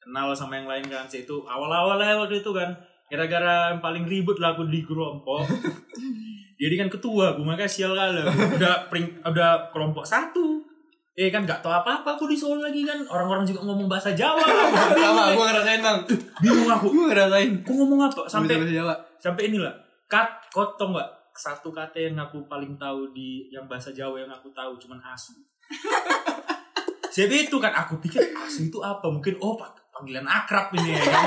kenal 0.00 0.32
sama 0.32 0.56
yang 0.58 0.66
lain 0.66 0.86
kan. 0.88 1.04
Itu 1.06 1.44
awal-awal 1.44 2.00
ya 2.00 2.16
waktu 2.16 2.40
itu 2.40 2.50
kan. 2.50 2.72
Gara-gara 3.04 3.76
yang 3.76 3.84
paling 3.84 4.08
ribut 4.08 4.40
lah 4.40 4.56
aku 4.56 4.64
di 4.66 4.80
kelompok. 4.80 5.44
Jadi 6.64 6.74
kan 6.74 6.88
ketua, 6.88 7.36
gue 7.36 7.44
makanya 7.44 7.68
sial 7.68 7.92
kali. 7.92 8.24
Udah 8.56 8.88
pering, 8.88 9.20
udah 9.20 9.68
kelompok 9.68 10.00
satu. 10.02 10.64
Eh 11.12 11.28
kan 11.28 11.44
nggak 11.44 11.60
tahu 11.60 11.68
apa-apa 11.70 12.16
aku 12.16 12.24
di 12.24 12.32
Solo 12.32 12.58
lagi 12.58 12.80
kan. 12.82 12.96
Orang-orang 13.04 13.44
juga 13.44 13.60
ngomong 13.62 13.84
bahasa 13.84 14.10
Jawa. 14.10 14.40
Sama, 14.96 15.30
gue 15.30 15.44
ngerasain 15.44 15.78
bang. 15.78 15.98
bingung 16.40 16.66
aku. 16.66 16.86
Gue 16.88 17.06
ngerasain. 17.06 17.50
Aku 17.60 17.72
ngomong 17.76 18.00
apa? 18.02 18.24
Sampai 18.24 18.56
Sampai 18.56 18.72
Jawa. 18.72 18.94
sampai 19.16 19.42
inilah 19.46 19.72
kat 20.04 20.28
kau 20.48 20.68
tau 20.74 20.88
nggak 20.88 21.08
satu 21.32 21.68
kata 21.68 21.96
yang 21.98 22.14
aku 22.14 22.44
paling 22.44 22.76
tahu 22.76 23.10
di 23.10 23.48
yang 23.48 23.64
bahasa 23.64 23.88
Jawa 23.90 24.20
yang 24.20 24.28
aku 24.28 24.52
tahu 24.52 24.76
cuman 24.76 25.00
asu 25.02 25.32
jadi 27.16 27.46
itu 27.46 27.56
kan 27.56 27.72
aku 27.72 27.98
pikir 27.98 28.20
asu 28.36 28.68
itu 28.68 28.78
apa 28.78 29.06
mungkin 29.06 29.34
oh 29.38 29.56
pak- 29.56 29.74
panggilan 29.90 30.22
akrab 30.22 30.70
ini 30.74 30.92
ya 30.92 31.02
kan 31.02 31.26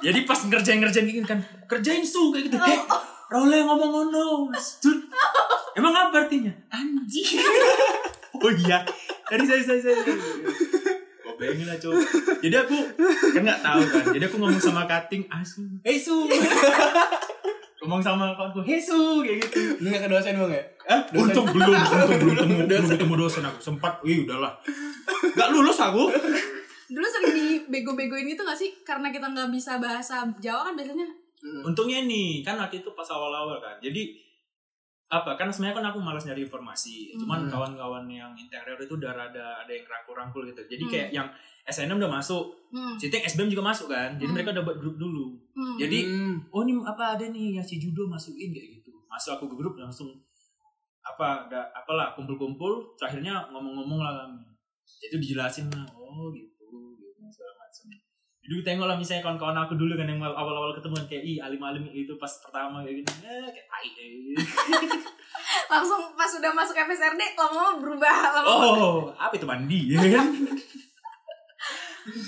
jadi 0.00 0.18
pas 0.22 0.38
ngerjain 0.38 0.78
ngerjain 0.78 1.04
gini 1.04 1.24
kan 1.24 1.40
kerjain 1.66 2.00
su 2.00 2.30
kayak 2.30 2.46
gitu 2.46 2.56
eh 2.56 2.78
Yang 3.32 3.66
ngomong 3.68 3.90
ngono 3.90 4.24
emang 5.72 5.94
apa 5.96 6.28
artinya 6.28 6.52
anjing 6.68 7.40
oh 8.44 8.52
iya 8.52 8.84
Sorry, 9.32 9.48
sorry, 9.48 9.64
sorry, 9.64 9.80
sorry. 9.80 10.12
Gue 11.24 11.34
pengen 11.40 11.64
lah 11.64 11.80
coba. 11.80 12.04
Jadi 12.44 12.52
aku 12.52 12.76
kan 13.32 13.42
nggak 13.48 13.60
tahu 13.64 13.80
kan. 13.88 14.04
Jadi 14.12 14.24
aku 14.28 14.36
ngomong 14.36 14.60
sama 14.60 14.84
cutting, 14.84 15.24
asu, 15.32 15.64
hey 15.80 15.96
su. 15.96 16.28
ngomong 17.80 18.04
sama 18.04 18.36
kawanku, 18.36 18.60
hey 18.60 18.76
su, 18.76 19.24
kayak 19.24 19.40
gitu. 19.48 19.80
Lu 19.80 19.88
gak 19.88 20.04
ke 20.04 20.08
dosen 20.12 20.36
bang 20.36 20.52
ya? 20.52 20.64
Eh, 20.84 21.00
untung 21.16 21.48
belum, 21.48 21.72
untung 21.72 22.20
belum 22.28 22.36
ketemu, 22.60 22.68
belum 22.68 22.84
ketemu 22.92 23.14
dosen 23.16 23.42
aku. 23.48 23.58
Sempat, 23.64 24.04
wih 24.04 24.28
udahlah. 24.28 24.52
Gak 25.32 25.48
lulus 25.48 25.80
aku. 25.80 26.12
Dulu 26.92 27.06
sering 27.08 27.32
dibego-begoin 27.32 28.28
itu 28.28 28.44
gak 28.44 28.60
sih? 28.60 28.76
Karena 28.84 29.08
kita 29.08 29.32
nggak 29.32 29.48
bisa 29.48 29.80
bahasa 29.80 30.28
Jawa 30.44 30.68
kan 30.68 30.76
biasanya. 30.76 31.21
Untungnya 31.42 32.00
nih, 32.02 32.40
kan 32.40 32.54
waktu 32.56 32.78
itu 32.78 32.90
pas 32.92 33.06
awal-awal 33.06 33.58
kan. 33.58 33.76
Jadi 33.78 34.14
apa 35.08 35.36
kan 35.36 35.52
sebenarnya 35.52 35.76
kan 35.76 35.86
aku 35.92 36.00
malas 36.00 36.24
nyari 36.24 36.40
informasi 36.40 37.12
cuman 37.20 37.44
Hmm. 37.44 37.52
kawan-kawan 37.52 38.08
yang 38.08 38.32
interior 38.32 38.80
itu 38.80 38.96
udah 38.96 39.12
rada 39.12 39.60
ada 39.60 39.68
yang 39.68 39.84
rangkul-rangkul 39.84 40.40
gitu 40.42 40.64
jadi 40.64 40.80
Hmm. 40.80 40.88
kayak 40.88 41.08
yang 41.12 41.28
SNM 41.68 42.00
udah 42.00 42.08
masuk 42.10 42.48
Hmm. 42.72 42.96
Citing 42.96 43.20
SBM 43.20 43.52
juga 43.52 43.60
masuk 43.62 43.92
kan 43.92 44.16
jadi 44.16 44.24
Hmm. 44.24 44.32
mereka 44.32 44.56
udah 44.56 44.64
buat 44.64 44.80
grup 44.80 44.96
dulu 44.96 45.36
Hmm. 45.52 45.76
Jadi- 45.76 46.08
Hmm. 46.08 46.40
oh 46.48 46.64
ini 46.64 46.80
apa 46.80 47.12
ada 47.12 47.28
nih 47.28 47.60
yang 47.60 47.66
si 47.66 47.76
judo 47.76 48.08
masukin 48.08 48.56
kayak 48.56 48.80
gitu 48.80 48.88
masuk 49.04 49.36
aku 49.36 49.52
ke 49.52 49.56
grup 49.60 49.76
langsung 49.76 50.08
apa 51.04 51.44
ada 51.44 51.60
apalah 51.76 52.16
kumpul-kumpul 52.16 52.96
terakhirnya 52.96 53.52
ngomong-ngomong 53.52 54.00
lah 54.00 54.24
kami 54.24 54.40
itu 55.04 55.20
dijelasin 55.20 55.68
lah 55.68 55.84
oh 55.92 56.32
gitu 56.32 56.64
gitu 56.96 57.20
segala 57.28 57.52
macam 57.60 57.84
jadi 58.42 58.58
tengok 58.64 58.86
lah 58.86 58.98
misalnya 58.98 59.22
kawan-kawan 59.22 59.54
aku 59.56 59.78
dulu 59.78 59.94
kan 59.94 60.04
yang 60.04 60.18
awal-awal 60.18 60.74
ketemu 60.74 60.98
kan 60.98 61.06
kayak 61.06 61.22
ih 61.22 61.38
alim-alim 61.38 61.86
itu 61.88 62.10
pas 62.18 62.30
pertama 62.38 62.82
kayak 62.82 62.98
gini 62.98 63.10
eh 63.22 63.46
kayak 63.48 63.66
tai 63.66 63.88
eh. 63.88 64.34
Langsung 65.72 66.12
pas 66.12 66.28
udah 66.28 66.52
masuk 66.52 66.76
FSRD 66.76 67.22
lama-lama 67.32 67.80
berubah. 67.80 68.16
Lama-lama. 68.34 68.66
oh 68.66 68.98
apa 69.14 69.32
itu 69.32 69.46
mandi 69.46 69.80
ya 69.90 70.02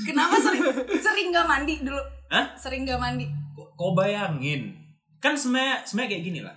Kenapa 0.07 0.39
sering 0.39 0.63
sering 0.97 1.27
gak 1.29 1.45
mandi 1.45 1.83
dulu? 1.83 1.99
Hah? 2.31 2.55
Sering 2.55 2.87
gak 2.87 2.99
mandi. 2.99 3.27
kok 3.55 3.91
bayangin 3.93 4.71
kan 5.19 5.35
sebenarnya 5.35 5.83
sebenarnya 5.83 6.11
kayak 6.15 6.25
gini 6.25 6.41
lah 6.43 6.57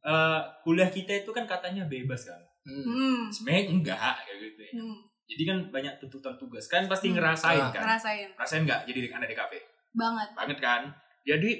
Eh, 0.00 0.40
kuliah 0.64 0.88
kita 0.88 1.12
itu 1.12 1.30
kan 1.30 1.44
katanya 1.44 1.84
bebas 1.84 2.24
kan. 2.24 2.40
Hmm. 2.64 3.28
sebenarnya 3.28 3.62
enggak 3.70 3.96
kayak 4.18 4.38
gitu 4.42 4.60
ya 4.60 4.72
Hmm. 4.74 4.96
Jadi 5.28 5.42
kan 5.44 5.58
banyak 5.68 5.94
tuntutan 6.00 6.34
tugas. 6.34 6.64
Kan 6.66 6.88
pasti 6.88 7.12
Hmm. 7.12 7.20
ngerasain 7.20 7.60
Ah. 7.60 7.68
kan? 7.68 7.84
Ngerasain. 7.84 8.28
Rasain 8.34 8.62
nggak 8.64 8.80
jadi 8.88 8.98
di 9.04 9.08
anak 9.12 9.28
di 9.28 9.36
kafe? 9.36 9.58
Banget. 9.92 10.28
banget 10.32 10.58
kan? 10.58 10.82
Jadi 11.22 11.50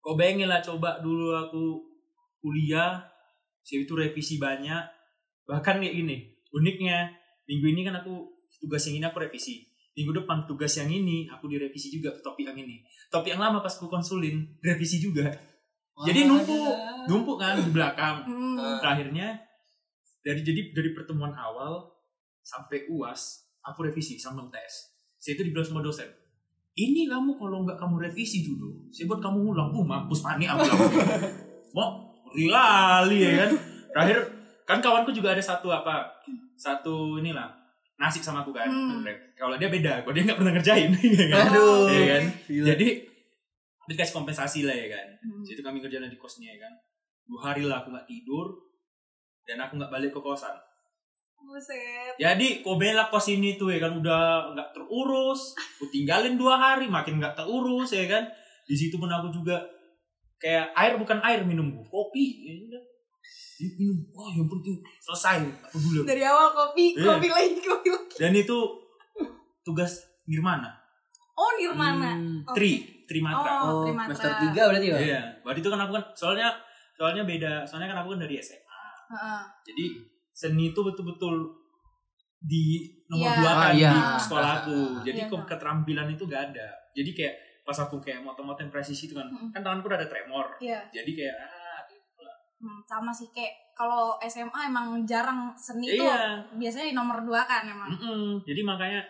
kau 0.00 0.16
bayangin 0.16 0.48
lah 0.48 0.60
coba 0.60 0.98
dulu 0.98 1.34
aku 1.34 1.64
kuliah 2.38 3.04
saya 3.60 3.82
itu 3.82 3.92
revisi 3.92 4.38
banyak. 4.38 4.82
Bahkan 5.44 5.82
kayak 5.82 5.94
gini 5.94 6.16
uniknya 6.50 7.10
minggu 7.44 7.66
ini 7.68 7.82
kan 7.84 8.00
aku 8.00 8.32
tugas 8.56 8.86
yang 8.88 9.02
ini 9.02 9.06
aku 9.06 9.20
revisi. 9.20 9.66
Minggu 9.92 10.12
depan 10.12 10.44
tugas 10.44 10.76
yang 10.76 10.88
ini 10.88 11.24
aku 11.26 11.48
direvisi 11.48 11.88
juga 11.88 12.12
topik 12.20 12.46
yang 12.46 12.56
ini. 12.56 12.80
Topik 13.08 13.32
yang 13.32 13.42
lama 13.42 13.60
pas 13.60 13.72
aku 13.72 13.88
konsulin 13.88 14.44
revisi 14.60 14.96
juga. 14.96 15.28
Jadi 15.96 16.28
numpuk. 16.28 16.76
numpuk 17.08 17.36
kan 17.40 17.56
di 17.56 17.72
belakang. 17.72 18.24
Hmm. 18.28 18.76
Terakhirnya 18.80 19.40
dari 20.20 20.40
jadi 20.42 20.74
dari 20.74 20.90
pertemuan 20.92 21.32
awal 21.32 21.95
sampai 22.46 22.86
uas 22.88 23.42
aku 23.60 23.82
revisi 23.82 24.14
sama 24.14 24.46
UTS 24.46 24.74
saya 25.18 25.34
itu 25.34 25.42
dibilang 25.42 25.66
sama 25.66 25.82
dosen 25.82 26.06
ini 26.72 27.04
kamu 27.04 27.34
kalau 27.34 27.66
nggak 27.66 27.74
kamu 27.74 27.98
revisi 28.00 28.46
dulu 28.46 28.86
saya 28.88 29.04
buat 29.04 29.18
kamu 29.18 29.50
ulang 29.50 29.68
uh 29.68 29.82
mampus 29.82 30.22
panik 30.22 30.46
aku 30.46 30.62
langsung 30.62 30.94
mau 31.72 31.88
rilali 32.36 33.18
ya 33.18 33.32
kan 33.40 33.50
terakhir 33.90 34.18
kan 34.62 34.78
kawanku 34.78 35.10
juga 35.10 35.32
ada 35.32 35.40
satu 35.40 35.66
apa 35.68 36.06
satu 36.54 37.18
inilah 37.18 37.50
nasib 37.96 38.20
sama 38.20 38.40
aku 38.40 38.52
kan 38.52 38.68
Hmm. 38.68 39.02
kalau 39.34 39.56
dia 39.56 39.66
beda 39.66 40.00
kalau 40.00 40.12
dia 40.12 40.24
nggak 40.24 40.36
pernah 40.36 40.52
ngerjain 40.52 40.90
ya 41.16 41.26
kan 41.26 41.48
Aduh. 41.48 41.88
Iya 41.88 42.04
kan? 42.10 42.22
Gila. 42.44 42.64
jadi 42.68 42.88
dikasih 43.86 44.14
kompensasi 44.14 44.60
lah 44.62 44.74
ya 44.74 44.88
kan 44.90 45.06
Hmm. 45.18 45.42
itu 45.42 45.58
kami 45.58 45.80
kerjaan 45.80 46.06
di 46.06 46.14
kosnya 46.14 46.52
ya 46.52 46.62
kan 46.62 46.72
dua 47.24 47.40
hari 47.42 47.64
lah 47.64 47.80
aku 47.80 47.90
nggak 47.90 48.06
tidur 48.06 48.46
dan 49.42 49.58
aku 49.58 49.78
nggak 49.78 49.88
balik 49.88 50.10
ke 50.10 50.20
kosan 50.20 50.52
Buset. 51.46 52.18
jadi 52.18 52.48
kok 52.58 52.76
bela 52.76 53.06
kos 53.06 53.26
ini 53.28 53.54
tuh 53.54 53.68
ya 53.68 53.78
kan 53.78 53.94
udah 53.94 54.22
nggak 54.52 54.68
terurus 54.70 55.54
aku 55.54 55.86
tinggalin 55.88 56.34
dua 56.34 56.54
hari 56.54 56.86
makin 56.86 57.16
nggak 57.16 57.32
terurus 57.34 57.90
ya 57.90 58.04
kan 58.04 58.26
di 58.62 58.74
situ 58.74 58.96
pun 58.96 59.06
aku 59.06 59.30
juga 59.30 59.62
kayak 60.36 60.74
air 60.74 60.94
bukan 60.96 61.16
air 61.20 61.40
minumku 61.42 61.80
kopi 61.84 62.26
ya 62.42 62.52
udah 62.60 62.82
minum 63.72 63.96
wah 64.10 64.28
yang 64.28 64.44
penting 64.46 64.74
selesai 64.98 65.40
aku 65.62 65.78
dulu 65.78 66.04
Dari 66.04 66.20
awal 66.20 66.50
kopi, 66.50 66.92
Iya. 66.92 67.08
kopi 67.08 67.28
lagi, 67.30 67.56
kopi 67.58 67.88
lagi. 67.88 68.14
dan 68.16 68.32
itu 68.34 68.58
tugas 69.62 69.96
Nirmana 70.24 70.70
Oh, 71.32 71.52
Nirmana. 71.54 72.16
Hmm. 72.16 72.40
Oke. 72.42 72.56
tri 72.56 72.72
Trimatra 73.04 73.50
Oh, 73.62 73.64
Oh, 73.70 73.82
Trimatra. 73.84 74.08
master 74.10 74.32
3 74.50 74.56
berarti 74.66 74.86
ya? 74.86 74.96
Iya, 74.98 75.20
waktu 75.40 75.60
itu 75.60 75.68
kan 75.68 75.78
aku 75.78 75.92
kan 75.92 76.04
soalnya 76.12 76.48
soalnya 76.90 77.22
beda, 77.22 77.60
soalnya 77.62 77.92
kan 77.92 78.00
aku 78.00 78.16
kan 78.16 78.24
dari 78.24 78.40
SMA. 78.40 78.80
Heeh. 79.12 79.40
Jadi 79.62 79.84
seni 80.36 80.68
itu 80.68 80.80
betul-betul 80.82 81.48
di 82.38 82.84
nomor 83.08 83.24
Iya. 83.26 83.38
dua 83.40 83.52
kan 83.52 83.64
Ah, 83.64 83.72
iya. 83.72 83.90
di 83.90 84.00
sekolah 84.20 84.50
aku. 84.60 84.78
Jadi 85.02 85.18
Iya, 85.18 85.26
ke- 85.26 85.38
Kak. 85.38 85.46
keterampilan 85.50 86.08
itu 86.12 86.22
gak 86.26 86.52
ada. 86.52 86.68
Jadi 86.92 87.10
kayak 87.10 87.34
pas 87.64 87.78
aku 87.78 87.96
kayak 87.98 88.20
moto-moto 88.20 88.60
presisi 88.68 89.08
itu 89.08 89.16
kan, 89.16 89.26
Mm-mm. 89.26 89.48
kan 89.50 89.60
tanganku 89.60 89.88
udah 89.88 89.98
ada 89.98 90.06
tremor. 90.06 90.46
Iya. 90.60 90.84
Jadi 90.92 91.10
kayak 91.14 91.36
ah, 91.40 91.80
gitu 91.88 92.20
lah. 92.20 92.36
Hmm, 92.58 92.80
sama 92.84 93.10
sih 93.10 93.26
kayak 93.30 93.50
kalau 93.72 94.20
SMA 94.22 94.60
emang 94.66 94.86
jarang 95.02 95.50
seni 95.52 95.88
tuh 95.90 96.04
Iya. 96.04 96.44
biasanya 96.52 96.86
di 96.86 96.94
nomor 96.94 97.18
dua 97.20 97.42
kan 97.42 97.64
emang. 97.64 97.88
Mm-mm. 97.90 98.44
Jadi 98.44 98.60
makanya 98.62 99.00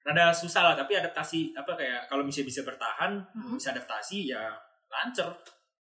rada 0.00 0.32
susah 0.32 0.62
lah. 0.64 0.74
Tapi 0.74 0.96
adaptasi 0.96 1.52
apa 1.52 1.76
kayak 1.76 2.08
kalau 2.08 2.24
misalnya 2.24 2.48
bisa 2.48 2.64
bertahan, 2.64 3.20
Mm-mm. 3.30 3.54
bisa 3.54 3.70
adaptasi 3.70 4.26
ya 4.26 4.48
lancer 4.90 5.28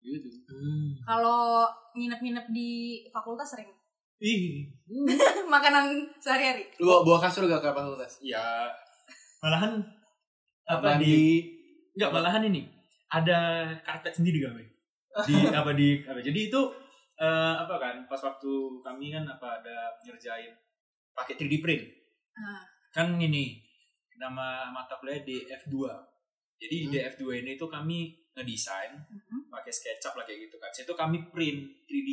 gitu. 0.01 0.29
Hmm. 0.47 0.95
Kalau 1.03 1.65
nginep-nginep 1.93 2.47
di 2.49 2.71
fakultas 3.09 3.51
sering 3.51 3.69
Ih, 4.23 4.71
makanan 5.55 6.07
sehari-hari. 6.17 6.71
Lu 6.79 6.87
bawa, 6.87 7.01
bawa 7.03 7.19
kasur 7.27 7.45
gak 7.45 7.61
ke 7.61 7.71
fakultas? 7.71 8.23
ya 8.23 8.71
malahan 9.43 9.77
apa 10.65 10.97
Mandi. 10.97 11.05
di 11.05 11.17
Enggak, 11.95 12.11
malahan 12.11 12.43
ini 12.49 12.63
ada 13.07 13.71
karpet 13.85 14.15
sendiri 14.17 14.43
kami. 14.43 14.65
Di 15.23 15.35
apa 15.61 15.71
di 15.73 16.01
apa. 16.01 16.19
Jadi 16.19 16.49
itu 16.49 16.61
eh, 17.15 17.55
apa 17.55 17.75
kan 17.77 17.97
pas 18.09 18.19
waktu 18.19 18.53
kami 18.81 19.13
kan 19.13 19.23
apa 19.25 19.63
ada 19.63 19.77
ngerjain 20.03 20.51
pakai 21.13 21.35
3D 21.37 21.61
print. 21.61 21.85
Ah. 22.35 22.65
Kan 22.91 23.15
ini 23.15 23.61
nama 24.17 24.71
mata 24.71 24.99
kuliah 24.99 25.23
DF2. 25.23 25.75
Jadi 26.59 26.75
di 26.83 26.89
DF2 26.89 27.45
ini 27.45 27.55
tuh 27.55 27.69
kami 27.69 28.11
ngedesain 28.35 28.91
Mhm. 28.91 29.47
pakai 29.47 29.71
SketchUp 29.71 30.19
lah 30.19 30.25
kayak 30.25 30.49
gitu 30.49 30.57
kan. 30.57 30.71
Itu 30.73 30.95
kami 30.95 31.31
print 31.31 31.61
3D 31.87 32.11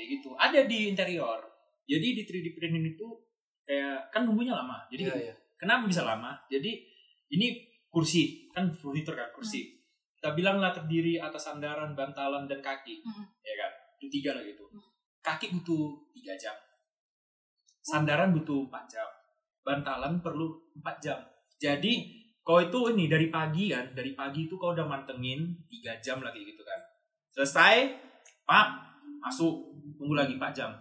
kayak 0.00 0.08
gitu. 0.16 0.32
Ada 0.32 0.64
di 0.64 0.88
interior. 0.88 1.44
Jadi 1.84 2.08
di 2.16 2.22
3D 2.24 2.56
print 2.56 2.74
ini 2.80 2.90
tuh 2.96 3.12
kayak 3.68 4.08
kan 4.08 4.24
nunggunya 4.24 4.56
lama. 4.56 4.88
Jadi 4.88 5.04
Iya, 5.04 5.16
iya. 5.28 5.34
Kenapa 5.60 5.84
bisa 5.84 6.08
lama? 6.08 6.32
Jadi 6.48 6.72
ini 7.36 7.60
kursi, 7.92 8.48
kan 8.48 8.72
furnitur 8.72 9.12
kan 9.12 9.28
kursi. 9.36 9.76
Kita 10.16 10.32
bilang 10.32 10.56
lah 10.56 10.72
terdiri 10.72 11.20
atas 11.20 11.52
sandaran, 11.52 11.92
bantalan 11.92 12.48
dan 12.48 12.64
kaki, 12.64 13.04
Hmm. 13.04 13.28
ya 13.44 13.54
kan? 13.60 13.72
Itu 14.00 14.08
tiga 14.08 14.32
lah 14.32 14.40
gitu. 14.40 14.64
Hmm. 14.72 14.80
Kaki 15.20 15.52
butuh 15.52 16.00
tiga 16.16 16.32
jam, 16.40 16.56
sandaran 17.84 18.32
butuh 18.32 18.64
empat 18.68 18.88
jam, 18.88 19.08
bantalan 19.60 20.24
perlu 20.24 20.48
empat 20.80 20.96
jam. 21.04 21.20
Jadi 21.60 22.08
kau 22.40 22.56
itu 22.56 22.96
ini 22.96 23.04
dari 23.04 23.28
pagi 23.28 23.68
kan, 23.68 23.92
dari 23.92 24.16
pagi 24.16 24.48
itu 24.48 24.56
kau 24.56 24.72
udah 24.72 24.88
mantengin 24.88 25.44
tiga 25.68 26.00
jam 26.00 26.24
lagi 26.24 26.40
gitu 26.40 26.64
kan. 26.64 26.80
Selesai, 27.36 27.92
pak 28.48 28.89
masuk, 29.20 29.70
tunggu 30.00 30.16
lagi 30.16 30.34
empat 30.40 30.52
jam. 30.56 30.72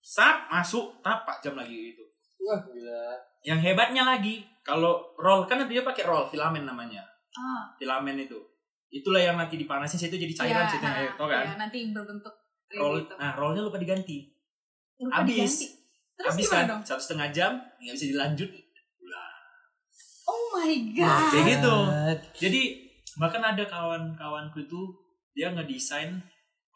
Sap 0.00 0.48
masuk, 0.48 1.00
tap 1.00 1.24
empat 1.24 1.40
jam 1.40 1.56
lagi 1.56 1.92
gitu. 1.92 2.04
Wah, 2.44 2.60
gila. 2.64 3.16
Yang 3.44 3.60
hebatnya 3.72 4.04
lagi, 4.04 4.44
kalau 4.60 5.16
roll 5.16 5.48
kan 5.48 5.64
dia 5.64 5.80
pakai 5.84 6.04
roll 6.04 6.28
filamen 6.28 6.64
namanya. 6.68 7.04
Ah, 7.32 7.72
Filamen 7.80 8.20
itu. 8.20 8.36
Itulah 8.90 9.22
yang 9.22 9.36
nanti 9.38 9.54
dipanasin 9.54 10.02
itu 10.10 10.18
jadi 10.18 10.34
cairan 10.34 10.66
iya, 10.66 10.72
situ 10.72 10.82
ah, 10.82 11.14
tau 11.14 11.30
kan? 11.30 11.46
iya, 11.46 11.54
nanti 11.54 11.78
berbentuk 11.94 12.34
Roll, 12.70 13.02
gitu. 13.02 13.14
nah 13.18 13.34
rollnya 13.34 13.62
lupa 13.66 13.78
diganti. 13.78 14.30
Lupa 14.98 15.22
habis. 15.22 15.34
diganti. 15.34 15.66
Terus 16.20 16.32
Habis 16.36 16.44
gimana 16.46 16.58
kan 16.60 16.70
dong? 16.70 16.82
satu 16.84 17.00
setengah 17.02 17.28
jam 17.32 17.52
nggak 17.80 17.94
bisa 17.96 18.06
dilanjut. 18.12 18.50
Oh 20.30 20.42
my 20.54 20.74
god. 20.94 21.06
Nah, 21.06 21.30
kayak 21.32 21.46
gitu. 21.58 21.76
Jadi 22.46 22.62
bahkan 23.18 23.42
ada 23.42 23.64
kawan-kawanku 23.66 24.62
itu 24.62 24.80
dia 25.34 25.50
ngedesain 25.50 26.22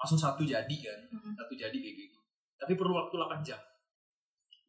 langsung 0.05 0.21
satu 0.21 0.45
jadi 0.45 0.77
kan, 0.85 1.01
Mm-mm. 1.09 1.33
satu 1.33 1.57
jadi 1.57 1.73
kayak 1.73 1.97
gitu. 1.97 2.21
Tapi 2.61 2.77
perlu 2.77 2.93
waktu 2.93 3.17
8 3.17 3.41
jam. 3.41 3.57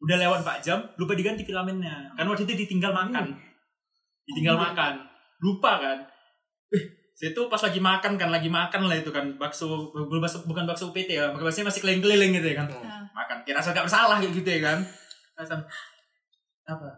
Udah 0.00 0.16
lewat 0.16 0.40
4 0.40 0.64
jam, 0.64 0.80
lupa 0.96 1.12
diganti 1.12 1.44
filamennya. 1.44 2.16
Kan 2.16 2.24
waktu 2.24 2.48
itu 2.48 2.64
ditinggal 2.64 2.96
makan. 2.96 3.36
Ditinggal 4.24 4.56
iya. 4.56 4.64
makan. 4.72 4.92
Lupa 5.44 5.76
kan. 5.76 6.08
Eh, 6.72 7.12
saya 7.12 7.36
tuh 7.36 7.52
pas 7.52 7.60
lagi 7.60 7.76
makan 7.76 8.16
kan, 8.16 8.32
lagi 8.32 8.48
makan 8.48 8.88
lah 8.88 8.96
itu 8.96 9.12
kan 9.12 9.36
bakso 9.36 9.92
bukan 9.92 10.24
bakso, 10.24 10.40
bukan 10.48 10.64
bakso 10.64 10.88
UPT 10.88 11.20
ya, 11.20 11.28
baksonya 11.36 11.68
masih 11.68 11.84
keliling-keliling 11.84 12.40
gitu 12.40 12.48
ya 12.48 12.56
kan. 12.64 12.72
Ah. 12.72 13.04
Makan. 13.12 13.36
Kira 13.44 13.60
rasa 13.60 13.76
gak 13.76 13.84
bersalah 13.84 14.16
kayak 14.16 14.32
gitu 14.32 14.48
ya 14.56 14.60
kan. 14.72 14.78
Alasan 15.36 15.60
apa? 16.64 16.88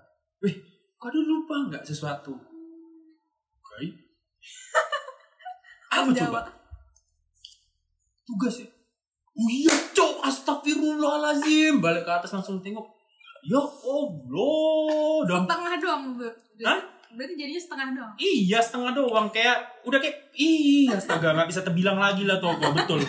Wih, 0.46 0.54
kau 0.94 1.10
ada 1.10 1.18
lupa 1.18 1.74
nggak 1.74 1.82
sesuatu? 1.82 2.38
Oke. 3.58 3.82
Apa 5.98 6.14
Jawa. 6.14 6.22
coba? 6.22 6.57
Tugas 8.28 8.60
ya? 8.60 8.68
Oh 9.32 9.48
iya, 9.48 9.72
cok. 9.90 10.20
Astagfirullahalazim. 10.20 11.80
Balik 11.80 12.04
ke 12.04 12.12
atas 12.12 12.30
langsung 12.30 12.60
tengok. 12.60 12.84
Ya 13.42 13.56
Allah. 13.56 15.24
Udah 15.24 15.38
Setengah 15.42 15.74
doang. 15.78 16.02
Hah? 16.60 16.80
Berarti 17.08 17.34
jadinya 17.34 17.56
setengah 17.56 17.88
doang. 17.96 18.12
Iya 18.14 18.58
setengah 18.60 18.92
doang 18.92 19.26
kayak 19.30 19.56
udah 19.82 19.96
kayak 19.96 20.28
iya 20.36 20.92
astaga 20.92 21.32
nggak 21.32 21.48
bisa 21.48 21.64
terbilang 21.64 21.96
lagi 21.96 22.28
lah 22.28 22.36
toko 22.36 22.68
betul 22.68 23.00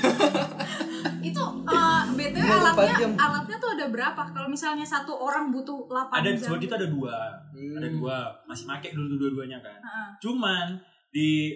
Itu 1.20 1.44
eh, 1.68 2.02
BTW 2.16 2.40
puluh 2.40 2.64
empat 2.64 2.80
alatnya 2.80 3.08
alatnya 3.20 3.58
tuh 3.60 3.76
ada 3.76 3.86
berapa? 3.92 4.22
Kalau 4.32 4.48
misalnya 4.48 4.88
satu 4.88 5.12
orang 5.12 5.52
butuh 5.52 5.84
8 5.84 6.16
ada 6.16 6.32
jam. 6.32 6.56
itu 6.56 6.72
ada 6.72 6.88
dua 6.88 7.16
Hmm. 7.50 7.76
ada 7.76 7.92
dua 7.92 8.16
masih 8.48 8.64
make 8.64 8.88
dulu 8.96 9.20
dua-duanya 9.20 9.60
kan 9.60 9.76
Heeh. 9.76 10.08
cuman 10.24 10.80
di 11.12 11.52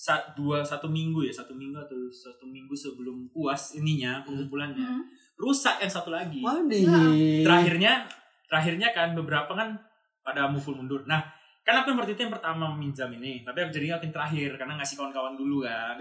saat 0.00 0.32
dua 0.32 0.64
satu 0.64 0.88
minggu 0.88 1.20
ya 1.20 1.32
satu 1.34 1.52
minggu 1.52 1.76
atau 1.76 2.08
satu 2.08 2.48
minggu 2.48 2.72
sebelum 2.72 3.28
puas 3.28 3.74
ininya 3.74 4.24
pengumpulannya 4.24 4.80
Hmm. 4.80 5.04
rusak 5.36 5.76
yang 5.76 5.88
satu 5.88 6.08
lagi 6.08 6.40
Waduh. 6.40 7.44
terakhirnya 7.44 8.08
terakhirnya 8.46 8.88
kan 8.90 9.12
beberapa 9.12 9.52
kan 9.52 9.76
pada 10.20 10.48
mukul 10.48 10.72
mundur 10.74 11.04
nah 11.04 11.20
kan 11.60 11.76
aku 11.76 11.92
yang 11.92 12.00
waktu 12.00 12.12
itu 12.12 12.22
yang 12.22 12.32
pertama 12.32 12.72
minjam 12.72 13.08
ini 13.10 13.40
tapi 13.42 13.60
aku 13.60 13.70
jadi 13.70 13.94
aku 13.94 14.04
yang 14.04 14.16
terakhir 14.16 14.50
karena 14.56 14.74
ngasih 14.74 14.96
kawan-kawan 14.96 15.34
dulu 15.34 15.62
kan 15.62 16.00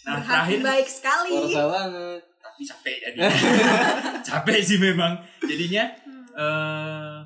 nah 0.00 0.14
Berhati 0.14 0.26
terakhir 0.28 0.58
baik 0.62 0.88
sekali. 0.88 1.34
Banget. 1.50 2.20
tapi 2.40 2.60
capek 2.64 2.96
jadi 3.02 3.18
capek 4.28 4.58
sih 4.60 4.78
memang 4.78 5.12
jadinya 5.40 5.84
eh 6.32 7.16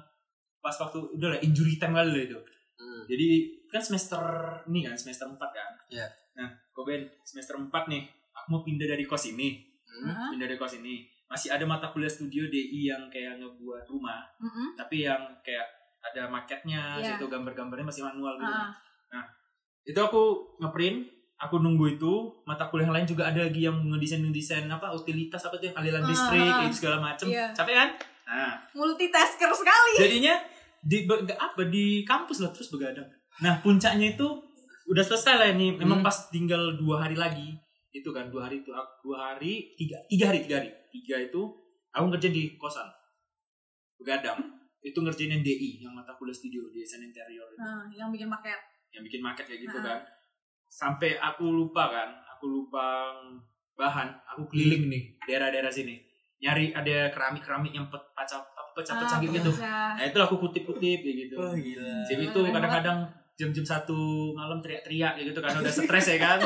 pas 0.58 0.72
waktu 0.74 0.96
udah 1.12 1.28
lah 1.30 1.40
injury 1.40 1.76
time 1.76 1.92
kali 1.92 2.10
lah 2.10 2.24
itu 2.24 2.40
Hmm. 2.74 3.06
jadi 3.06 3.28
kan 3.74 3.82
semester 3.82 4.22
ini 4.64 4.86
kan 4.86 4.94
semester 4.94 5.26
4 5.26 5.34
kan 5.40 5.72
Iya. 5.88 6.06
nah 6.32 6.46
Koben 6.70 7.02
semester 7.20 7.58
4 7.58 7.66
nih 7.86 8.02
aku 8.32 8.46
mau 8.48 8.62
pindah 8.62 8.86
dari 8.86 9.02
kos 9.04 9.26
ini 9.28 9.58
Hmm. 9.84 10.06
Heeh. 10.06 10.28
pindah 10.30 10.46
dari 10.46 10.54
kos 10.56 10.74
ini 10.76 11.02
masih 11.24 11.50
ada 11.50 11.62
mata 11.64 11.86
kuliah 11.88 12.08
studio 12.08 12.46
DI 12.46 12.86
yang 12.86 13.06
kayak 13.08 13.36
ngebuat 13.36 13.86
rumah 13.86 14.22
Mm-mm. 14.36 14.74
tapi 14.74 15.02
yang 15.02 15.18
kayak 15.40 15.66
ada 16.00 16.26
maketnya 16.28 16.94
Iya. 16.96 17.14
situ 17.14 17.26
gambar-gambarnya 17.26 17.82
masih 17.84 18.02
manual 18.04 18.34
gitu 18.36 18.54
Ah. 19.12 19.26
itu 19.82 19.94
aku 19.96 20.22
ngeprint 20.58 21.04
aku 21.36 21.58
nunggu 21.58 21.94
itu 21.94 22.12
mata 22.42 22.66
kuliah 22.66 22.88
lain 22.88 23.04
juga 23.04 23.28
ada 23.28 23.38
lagi 23.40 23.62
yang 23.62 23.76
ngedesain 23.84 24.18
ngedesain 24.20 24.64
apa 24.66 24.88
utilitas 24.90 25.42
apa 25.42 25.54
tuh 25.54 25.68
yang 25.68 25.76
aliran 25.76 26.00
Ah, 26.00 26.08
listrik 26.08 26.40
ah. 26.48 26.62
itu 26.64 26.74
segala 26.76 26.98
macem 27.00 27.26
Iya. 27.28 27.52
capek 27.52 27.74
kan 27.76 27.90
nah 28.24 28.52
Multitasker 28.72 29.50
sekali. 29.52 29.92
jadinya 29.96 30.34
di 30.80 31.04
apa 31.30 31.62
di 31.66 32.00
kampus 32.02 32.40
lah 32.40 32.50
terus 32.50 32.68
begadang 32.68 33.04
nah 33.36 33.58
puncaknya 33.58 34.14
itu 34.14 34.26
udah 34.84 35.02
selesai 35.02 35.34
lah 35.34 35.48
ini. 35.50 35.74
Memang 35.74 35.98
Hmm. 35.98 36.06
pas 36.06 36.28
tinggal 36.28 36.76
dua 36.76 37.00
hari 37.00 37.14
lagi. 37.14 37.56
Itu 37.90 38.10
kan 38.10 38.28
dua 38.28 38.46
hari 38.46 38.60
itu 38.60 38.70
aku- 38.70 39.00
dua 39.04 39.32
hari 39.32 39.72
tiga 39.74 39.96
tiga 40.06 40.28
hari 40.28 40.42
tiga 40.42 40.56
hari. 40.58 40.70
Tiga 40.90 41.16
itu 41.20 41.40
aku 41.90 42.04
ngerjain 42.06 42.30
di 42.30 42.54
kosan. 42.54 42.86
Begadang. 43.96 44.38
Itu 44.80 45.00
ngerjain 45.00 45.30
yang 45.30 45.40
DI 45.40 45.80
yang 45.80 45.92
mata 45.92 46.12
kuliah 46.12 46.32
studio 46.32 46.68
desain 46.68 47.00
interior 47.00 47.46
itu. 47.46 47.58
Nah, 47.58 47.88
yang 47.90 48.10
bikin 48.10 48.28
paket. 48.28 48.60
yang 48.92 49.02
bikin 49.02 49.18
market 49.20 49.42
kayak 49.44 49.58
gitu 49.60 49.74
Ah. 49.76 49.84
kan. 49.84 49.98
Sampai 50.64 51.18
aku 51.18 51.50
lupa 51.50 51.88
kan 51.88 52.08
aku 52.28 52.46
lupa 52.46 53.10
bahan 53.74 54.06
aku 54.24 54.46
keliling 54.46 54.86
nih 54.86 55.02
daerah-daerah 55.20 55.66
sini. 55.68 55.98
Nyari 56.38 56.70
ada 56.70 57.10
keramik-keramik 57.10 57.72
yang 57.72 57.88
pe- 57.88 58.06
pecah 58.12 58.38
pecah-pecah 58.70 59.18
Ah, 59.18 59.22
gitu. 59.24 59.50
pecah. 59.50 59.90
nah 59.92 60.04
itu 60.04 60.14
aku 60.16 60.38
kutip-kutip 60.38 60.98
kayak 61.00 61.16
gitu. 61.24 61.34
Wah 61.36 61.50
gila. 61.52 61.90
jadi 62.04 62.22
itu 62.24 62.40
kadang-kadang 62.44 62.98
jam-jam 63.34 63.66
satu 63.66 64.30
malam 64.32 64.62
teriak-teriak 64.62 65.18
gitu 65.18 65.38
kan 65.42 65.58
udah 65.58 65.72
stres 65.72 66.06
ya 66.14 66.18
kan? 66.22 66.38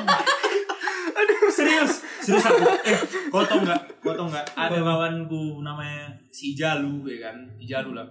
Aduh. 1.18 1.51
Serius 1.53 2.05
serius 2.22 2.44
aku. 2.44 2.64
Eh 2.87 2.98
kau 3.29 3.42
tau 3.44 3.61
nggak 3.61 3.81
kau 4.01 4.14
tau 4.14 4.29
nggak 4.29 4.46
ada 4.55 4.79
kawanku 4.79 5.61
namanya 5.61 6.12
si 6.33 6.55
Jalu 6.55 7.05
ya 7.09 7.29
kan? 7.29 7.37
Si 7.59 7.64
Jalu 7.66 7.92
lah. 7.96 8.07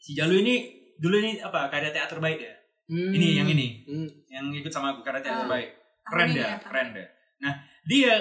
Si 0.00 0.12
Jalu 0.12 0.44
ini 0.44 0.54
dulu 1.00 1.16
ini 1.20 1.40
apa 1.40 1.68
karya 1.72 1.92
teater 1.92 2.18
baik 2.20 2.40
ya? 2.40 2.54
Hmm. 2.84 3.16
ini 3.16 3.40
yang 3.40 3.48
ini. 3.48 3.80
Hmm. 3.88 4.08
yang 4.28 4.52
ikut 4.52 4.68
sama 4.68 4.92
aku 4.92 5.00
karena 5.00 5.20
Ah. 5.20 5.24
teater 5.24 5.48
baik 5.48 5.68
keren 6.04 6.28
Amin 6.28 6.36
dia 6.36 6.44
ya, 6.44 6.56
keren 6.60 6.88
dia. 6.92 7.06
Nah 7.40 7.52
dia 7.88 8.12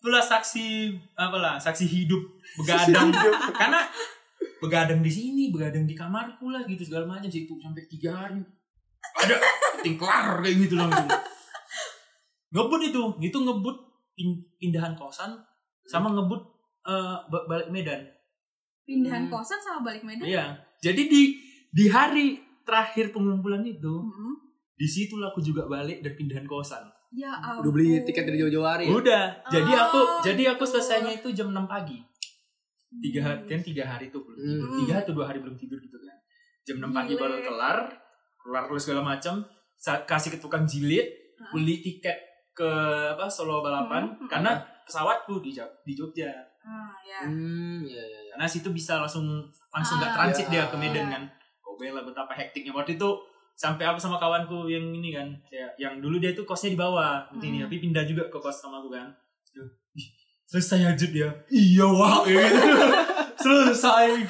itulah 0.00 0.20
saksi 0.20 0.92
apalah 1.16 1.56
saksi 1.56 1.88
hidup 1.88 2.20
begadang. 2.60 3.08
Karena 3.56 3.80
begadang 4.60 5.00
di 5.00 5.08
sini 5.08 5.48
begadang 5.48 5.88
di 5.88 5.96
kamarku 5.96 6.52
lah 6.52 6.68
gitu 6.68 6.84
segala 6.84 7.08
macam. 7.16 7.28
Situ 7.32 7.56
sampai 7.56 7.84
tiga 7.88 8.12
hari 8.12 8.44
ada 9.16 9.34
penting 9.74 9.94
kelar 9.94 10.40
kayak 10.40 10.56
gitu 10.60 10.74
langsung 10.74 11.08
ngebut 12.50 12.80
itu 12.84 13.00
itu 13.20 13.38
ngebut 13.38 13.76
pin- 14.12 14.44
pindahan 14.56 14.94
kosan 14.94 15.34
sama 15.84 16.10
ngebut 16.10 16.42
ba- 17.26 17.46
balik 17.46 17.68
Medan 17.68 18.02
Pindahan 18.84 19.26
Hmm. 19.26 19.32
kosan 19.32 19.56
sama 19.58 19.80
balik 19.82 20.02
Medan. 20.02 20.24
iya 20.24 20.44
jadi 20.78 21.02
di 21.02 21.40
di 21.68 21.84
hari 21.86 22.36
terakhir 22.62 23.10
pengumpulan 23.10 23.62
itu 23.62 23.94
di 24.74 24.86
situ 24.86 25.16
aku 25.18 25.40
juga 25.40 25.64
balik 25.64 26.00
dan 26.00 26.12
pindahan 26.14 26.44
kosan 26.44 26.84
Ya 27.12 27.30
ampun. 27.32 27.62
Udah 27.62 27.72
beli 27.72 28.02
tiket 28.02 28.26
dari 28.26 28.42
jauh-jauh 28.42 28.66
hari 28.66 28.84
ya? 28.84 28.92
Udah. 28.92 29.24
Jadi 29.46 29.70
aku 29.72 29.94
Oh, 29.96 30.18
jadi 30.20 30.50
aku 30.50 30.66
gitu. 30.66 30.70
selesainya 30.74 31.14
itu 31.14 31.30
jam 31.30 31.46
6 31.48 31.62
pagi. 31.64 32.02
Tiga 32.90 33.22
hari 33.22 33.46
kan 33.46 33.62
tiga 33.62 33.86
hari 33.86 34.10
tuh 34.10 34.18
belum 34.20 34.34
tidur. 34.34 34.66
Hmm. 34.66 34.78
Tiga 34.82 34.94
atau 34.98 35.12
dua 35.14 35.24
hari 35.24 35.38
belum 35.38 35.54
tidur 35.54 35.78
gitu 35.78 35.94
kan. 35.96 36.10
Jam 36.66 36.76
6 36.76 36.90
pagi 36.90 37.14
baru 37.14 37.38
kelar. 37.38 37.78
Kelar 38.44 38.68
kelar 38.68 38.76
segala 38.78 39.02
macam. 39.02 39.40
Kasih 39.80 40.30
ke 40.30 40.38
tukang 40.38 40.64
jilid, 40.64 41.04
Hah? 41.36 41.50
beli 41.50 41.80
tiket 41.80 42.16
ke 42.52 42.68
apa 43.10 43.26
Solo 43.26 43.58
balapan 43.58 44.06
Hmm, 44.06 44.16
hmm. 44.20 44.28
karena 44.28 44.50
pesawatku 44.84 45.40
di 45.40 45.50
di 45.82 45.92
Jogja. 45.92 46.30
Ah, 46.60 46.94
ya. 47.00 47.24
Hmm, 47.24 47.82
ya 47.82 47.98
ya 47.98 48.20
ya. 48.22 48.32
Karena 48.32 48.46
situ 48.46 48.70
bisa 48.70 48.96
langsung 48.96 49.24
langsung 49.68 49.96
nggak 49.98 50.12
Ah, 50.12 50.16
transit 50.18 50.46
iya. 50.46 50.62
dia 50.62 50.70
ke 50.70 50.76
Medan 50.76 51.04
Iya. 51.04 51.12
kan. 51.12 51.22
Oh 51.62 51.74
bela 51.74 52.00
betapa 52.00 52.32
hektiknya 52.32 52.70
waktu 52.70 52.94
itu 52.94 53.08
sampai 53.52 53.84
aku 53.84 53.98
sama 53.98 54.16
kawanku 54.16 54.66
yang 54.66 54.82
ini 54.90 55.10
kan 55.10 55.30
kayak 55.44 55.74
yang 55.76 55.98
dulu 55.98 56.18
dia 56.18 56.30
tuh 56.30 56.42
kosnya 56.42 56.70
di 56.70 56.78
bawah 56.78 57.22
ini 57.36 57.58
Hmm. 57.58 57.66
tapi 57.66 57.76
pindah 57.80 58.02
juga 58.02 58.26
ke 58.26 58.34
kos 58.34 58.58
sama 58.58 58.78
aku 58.78 58.90
kan 58.90 59.06
ih, 59.94 60.08
selesai 60.44 60.90
aja 60.90 61.06
dia 61.06 61.30
iya 61.48 61.86
wah 61.86 62.26
selesai 63.38 64.26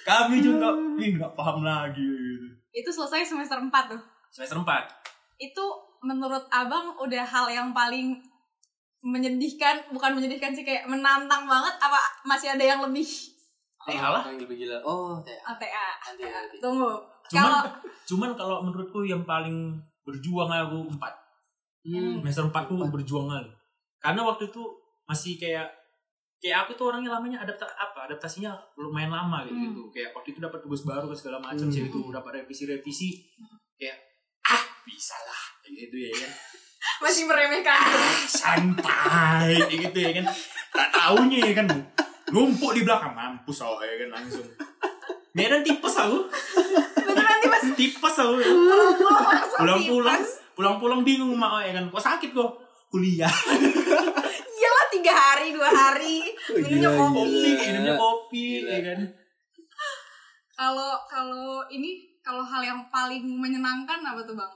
kami 0.00 0.40
juga 0.40 0.72
ih 0.96 1.12
nggak 1.14 1.32
paham 1.34 1.60
lagi 1.60 2.00
gitu 2.00 2.48
Itu 2.70 2.88
selesai 2.88 3.24
semester 3.26 3.58
4 3.58 3.70
tuh. 3.88 4.00
semester 4.28 4.56
4 4.56 4.86
Itu 5.38 5.64
menurut 6.00 6.44
Abang 6.48 6.94
udah 6.96 7.24
hal 7.24 7.46
yang 7.48 7.72
paling 7.72 8.20
menyedihkan, 9.00 9.88
bukan 9.88 10.12
menyedihkan 10.12 10.50
sih 10.50 10.62
kayak 10.62 10.84
menantang 10.84 11.44
banget 11.44 11.74
apa 11.78 11.96
masih 12.22 12.50
ada 12.50 12.62
yang 12.62 12.80
lebih 12.80 13.06
Eh, 13.86 13.96
alah. 13.96 14.20
Yang 14.22 14.44
lebih 14.44 14.56
gila. 14.60 14.76
Oh, 14.82 15.16
ATA? 15.22 15.86
nanti 16.04 16.22
nanti. 16.22 16.56
Tunggu. 16.60 16.92
Cuman- 17.24 17.40
Kalau 17.46 17.60
cuman 18.10 18.30
kalau 18.34 18.56
menurutku 18.60 19.00
yang 19.02 19.22
paling 19.22 19.80
berjuang 20.02 20.50
aku 20.50 20.88
4 20.90 21.14
Hmm. 21.80 22.20
semester 22.20 22.44
4 22.44 22.68
ku 22.68 22.74
Empat. 22.74 22.90
berjuang 22.90 23.26
kali 23.26 23.48
karena 23.98 24.20
waktu 24.20 24.44
itu 24.46 24.60
masih 25.04 25.36
kayak 25.36 25.72
kayak 26.38 26.58
aku 26.62 26.72
tuh 26.72 26.86
orangnya 26.88 27.10
lamanya 27.10 27.38
adapta 27.40 27.66
apa 27.68 28.06
adaptasinya 28.06 28.54
lumayan 28.76 29.10
lama 29.10 29.42
kayak 29.42 29.50
Hmm. 29.50 29.64
gitu 29.68 29.82
kayak 29.90 30.10
waktu 30.12 30.28
itu 30.30 30.40
dapat 30.40 30.58
tugas 30.60 30.82
baru 30.82 31.04
ke 31.04 31.16
segala 31.16 31.38
macam 31.40 31.66
Hmm. 31.66 31.72
jadi 31.72 31.88
tuh 31.88 32.04
dapat 32.08 32.30
revisi-revisi 32.38 33.08
kayak 33.74 33.98
ah 34.44 34.62
bisa 34.82 35.18
lah 35.18 35.42
kayak 35.60 35.74
gitu 35.84 35.96
ya 36.00 36.12
kan 36.16 36.30
masih 37.02 37.24
meremehkan. 37.24 37.78
santai 38.28 39.54
kayak 39.60 39.80
gitu 39.84 39.98
ya 40.00 40.10
kan 40.14 40.24
tak 40.70 40.88
taunya 40.90 41.38
ya 41.42 41.54
kan 41.54 41.66
numpuk 42.28 42.70
di 42.72 42.82
belakang 42.82 43.12
mampus 43.12 43.58
aku 43.58 43.82
ya 43.82 43.96
kan 43.98 44.10
langsung 44.14 44.46
Medan 45.30 45.60
tipes 45.60 45.94
aku 45.94 46.18
Beneran 46.98 47.38
Mas. 47.44 47.64
tipes 47.72 48.16
aku 48.16 48.34
Pulang-pulang 48.38 49.22
langsung 49.24 49.58
pulang-pulang 49.58 50.18
tipes. 50.18 50.32
pulang-pulang 50.54 51.00
bingung 51.02 51.34
mak 51.34 51.62
ya 51.62 51.72
kan 51.72 51.84
kok 51.88 52.02
sakit 52.04 52.30
kok 52.30 52.50
kuliah 52.88 53.30
tiga 55.08 55.16
hari, 55.16 55.46
dua 55.50 55.70
hari. 55.70 56.16
Minumnya 56.60 56.90
gila, 56.90 57.00
kopi. 57.00 57.24
minumnya 57.56 57.94
kopi 57.96 58.44
ya 58.60 58.78
kan 58.84 59.00
Kalau 60.52 60.90
kalau 61.06 61.64
ini 61.66 61.90
kalau 62.20 62.42
hal 62.42 62.60
yang 62.60 62.80
paling 62.88 63.24
menyenangkan 63.24 64.04
apa 64.04 64.20
tuh 64.20 64.34
bang? 64.34 64.52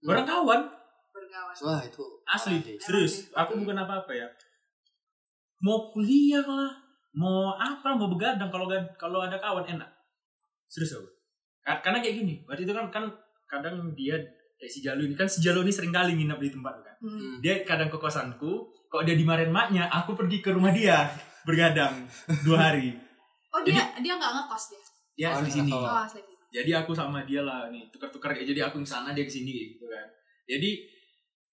bareng 0.00 0.24
kawan 0.24 0.60
Berkawan. 1.10 1.54
Wah, 1.60 1.80
itu 1.80 2.04
asli 2.24 2.60
sih. 2.60 2.76
serius 2.76 3.28
aku 3.32 3.56
bukan 3.56 3.76
apa-apa 3.78 4.12
ya 4.12 4.28
mau 5.58 5.88
kuliah 5.88 6.44
lah 6.44 6.72
mau 7.12 7.52
apa 7.52 7.92
mau 7.92 8.08
begadang 8.08 8.48
kalau 8.48 8.68
kalau 8.94 9.20
ada 9.20 9.36
kawan 9.36 9.64
enak 9.66 9.88
serius 10.66 10.92
aku 10.94 11.08
Ka- 11.60 11.80
karena 11.80 12.00
kayak 12.00 12.20
gini 12.20 12.34
waktu 12.44 12.64
itu 12.64 12.72
kan 12.72 12.88
kan 12.88 13.04
kadang 13.44 13.92
dia 13.92 14.20
kayak 14.64 14.72
si 14.72 14.80
Jalu 14.80 15.12
ini. 15.12 15.14
Kan 15.14 15.28
si 15.28 15.44
Jalu 15.44 15.60
ini 15.68 15.72
sering 15.76 15.92
kali 15.92 16.16
nginap 16.16 16.40
di 16.40 16.48
tempat 16.48 16.80
kan. 16.80 16.96
Hmm. 17.04 17.36
dia 17.44 17.60
kadang 17.68 17.92
ke 17.92 18.00
kosanku 18.00 18.72
kalau 18.88 19.04
dia 19.04 19.12
dimarahin 19.12 19.52
maknya 19.52 19.92
aku 19.92 20.16
pergi 20.16 20.40
ke 20.40 20.56
rumah 20.56 20.72
dia 20.72 21.04
bergadang 21.44 22.08
dua 22.48 22.72
hari. 22.72 22.96
Oh 23.52 23.60
dia 23.60 23.92
dia 24.00 24.16
nggak 24.16 24.32
ngekos 24.32 24.64
dia. 24.72 24.80
dia 25.12 25.26
Oh, 25.28 25.44
asli 25.44 25.50
sini. 25.52 25.70
Oh. 25.76 25.84
Asli. 25.84 26.24
jadi 26.48 26.80
aku 26.80 26.96
sama 26.96 27.26
dia 27.28 27.44
lah 27.44 27.68
nih 27.68 27.90
tukar-tukar 27.92 28.32
kayak 28.32 28.46
jadi 28.46 28.70
aku 28.70 28.80
ke 28.80 28.88
sana 28.88 29.12
dia 29.12 29.28
ke 29.28 29.32
sini 29.36 29.76
gitu 29.76 29.84
kan. 29.84 30.08
Jadi 30.48 30.88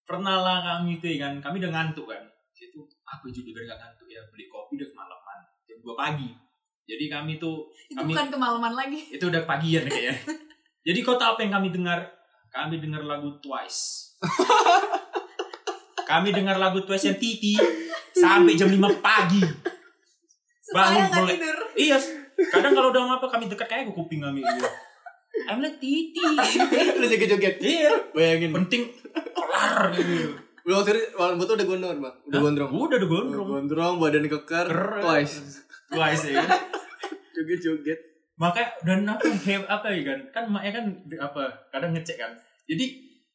pernah 0.07 0.39
lah 0.39 0.57
kami 0.63 1.03
itu 1.03 1.11
ya 1.11 1.27
kan. 1.27 1.43
Kami 1.43 1.59
udah 1.59 1.71
ngantuk 1.75 2.07
kan. 2.07 2.23
Situ 2.55 2.79
aku 3.03 3.27
juga 3.27 3.59
udah 3.59 3.75
ngantuk 3.75 4.07
ya 4.07 4.23
beli 4.31 4.47
kopi 4.47 4.79
udah 4.79 4.87
kemalaman 4.87 5.37
jam 5.67 5.77
2 5.83 5.99
pagi. 5.99 6.29
Jadi 6.87 7.05
kami 7.11 7.35
tuh 7.35 7.67
Itu 7.91 7.99
kami 7.99 8.15
bukan 8.15 8.27
kemalaman 8.31 8.73
lagi. 8.77 8.99
itu 9.11 9.25
udah 9.27 9.43
pagian 9.43 9.83
kayaknya. 9.83 10.15
Jadi 10.87 10.99
kau 11.03 11.19
tahu 11.19 11.35
apa 11.35 11.41
yang 11.43 11.53
kami 11.59 11.69
dengar 11.75 12.20
kami 12.51 12.77
dengar 12.77 13.01
lagu 13.01 13.39
Twice 13.39 14.11
kami 16.11 16.29
dengar 16.31 16.59
lagu 16.59 16.83
Twice 16.83 17.07
yang 17.07 17.17
Titi 17.17 17.55
sampai 18.11 18.53
jam 18.53 18.67
5 18.67 18.77
pagi 18.99 19.41
Bangun 20.71 21.03
mulai. 21.11 21.35
iya 21.75 21.97
kadang 22.51 22.71
kalau 22.71 22.91
udah 22.91 23.19
apa 23.19 23.27
kami 23.27 23.47
dekat 23.47 23.67
kayak 23.67 23.91
kuping 23.91 24.23
kami 24.23 24.39
gitu 24.39 24.67
I'm 25.47 25.59
like 25.59 25.79
Titi 25.79 26.19
Terus 26.95 27.07
joget-joget. 27.09 27.55
iya 27.59 27.91
Bayangin. 28.11 28.51
penting 28.53 28.91
kelar 29.31 29.91
gitu 29.95 30.35
Udah 30.61 30.75
waktu 30.77 30.93
itu 30.93 31.01
itu 31.41 31.53
udah 31.57 31.65
gondrong, 31.65 31.97
Bang. 31.97 32.15
Udah 32.29 32.39
gondrong. 32.39 32.69
udah 32.69 32.97
udah 33.01 33.09
gondrong 33.09 33.47
Gondrong, 33.49 33.93
badan 33.97 34.29
keker, 34.29 34.69
twice. 35.01 35.65
Twice 35.89 36.23
ya 36.29 36.45
Joget-joget. 37.35 37.99
Makanya 38.41 38.73
dan 38.81 39.05
aku 39.05 39.29
hebat 39.39 39.69
apa 39.69 39.87
ya 39.93 40.01
kan 40.03 40.19
kan 40.33 40.43
maknya 40.49 40.71
kan 40.73 40.85
apa 41.21 41.43
kadang 41.69 41.93
ngecek 41.93 42.17
kan 42.17 42.33
jadi 42.65 42.85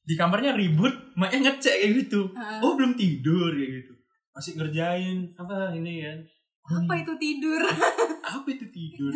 di 0.02 0.14
kamarnya 0.14 0.52
ribut 0.52 0.90
maknya 1.14 1.46
ngecek 1.46 1.76
kayak 1.78 1.92
gitu 2.02 2.26
Heeh. 2.34 2.58
oh 2.58 2.74
belum 2.74 2.98
tidur 2.98 3.54
kayak 3.54 3.70
gitu 3.80 3.92
masih 4.34 4.52
ngerjain 4.54 5.30
apa 5.34 5.70
ini 5.72 6.02
kan 6.02 6.18
Apa 6.66 6.98
itu 6.98 7.14
tidur? 7.14 7.62
apa 8.34 8.48
itu 8.50 8.66
tidur 8.68 9.14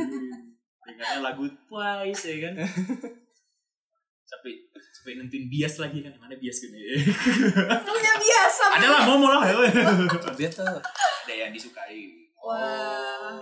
dengarnya 0.80 1.18
lagu 1.20 1.50
twice 1.66 2.22
ya 2.24 2.36
kan 2.46 2.54
sampai 4.22 4.52
sampai 4.94 5.12
nentuin 5.18 5.50
bias 5.50 5.82
lagi 5.82 5.98
kan 6.00 6.14
mana 6.14 6.38
bias 6.38 6.62
gini 6.62 6.78
Punya 7.82 8.14
biasa. 8.14 8.62
ada 8.78 8.88
lah 8.88 9.02
mau 9.04 9.26
lah 9.26 9.42
ya 9.42 9.54
Biasa. 10.30 10.62
ada 10.62 11.34
yang 11.34 11.50
disukai 11.50 12.30
Wah. 12.38 13.34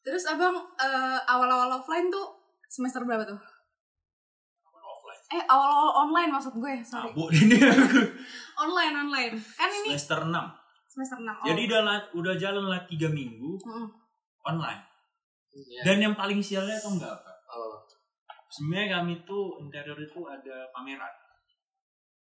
Terus 0.00 0.24
abang 0.26 0.56
eh, 0.74 1.18
awal-awal 1.22 1.70
offline 1.74 2.08
tuh 2.08 2.26
semester 2.64 3.02
berapa 3.02 3.24
tuh? 3.24 3.38
offline 4.64 5.20
Eh 5.30 5.42
awal-awal 5.44 5.90
online 6.02 6.30
maksud 6.30 6.54
gue, 6.54 6.74
sorry. 6.80 7.08
mabuk 7.08 7.28
ini 7.38 7.56
Online 8.56 8.94
online. 8.98 9.34
Kan 9.52 9.68
ini 9.70 9.92
semester 9.92 10.24
6 10.24 10.32
semester 10.88 11.18
6. 11.20 11.28
Oh. 11.28 11.44
jadi 11.44 11.60
udah 11.64 11.80
udah 12.12 12.34
jalan 12.34 12.64
lah 12.66 12.82
tiga 12.82 13.06
minggu 13.06 13.54
Mm-mm. 13.60 13.86
online 14.42 14.82
Iya. 15.48 15.82
dan 15.84 15.96
yang 16.00 16.14
paling 16.14 16.38
sialnya 16.38 16.74
tau 16.76 16.90
nggak 16.92 17.12
apa 17.12 17.32
Oh. 17.48 17.78
sebenarnya 18.48 18.98
kami 18.98 19.22
tuh 19.22 19.58
interior 19.58 19.94
itu 19.96 20.20
ada 20.22 20.66
pameran 20.70 21.12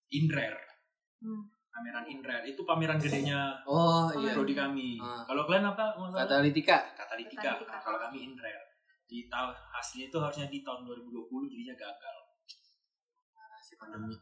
Inrare 0.10 0.62
Hmm. 1.18 1.50
Pameran 1.78 2.06
Inrare 2.06 2.42
itu 2.44 2.62
pameran 2.64 2.98
gedenya 2.98 3.54
Oh, 3.64 4.10
iya. 4.16 4.34
prodi 4.34 4.52
kami 4.52 4.98
Ah. 4.98 5.22
kalau 5.24 5.46
kalian 5.46 5.66
apa? 5.68 5.94
Katalitika. 5.94 6.78
Katalitika. 6.98 7.54
Katalitika. 7.54 7.70
Nah, 7.70 7.80
kalau 7.80 8.00
kami 8.02 8.18
Inrare 8.26 8.66
di 9.06 9.26
tahun 9.26 9.54
hasilnya 9.72 10.10
itu 10.10 10.18
harusnya 10.18 10.48
di 10.48 10.60
tahun 10.60 10.84
2020 10.84 11.48
jadinya 11.48 11.76
gagal 11.76 12.18
Si 13.60 13.76
pandemi. 13.76 14.16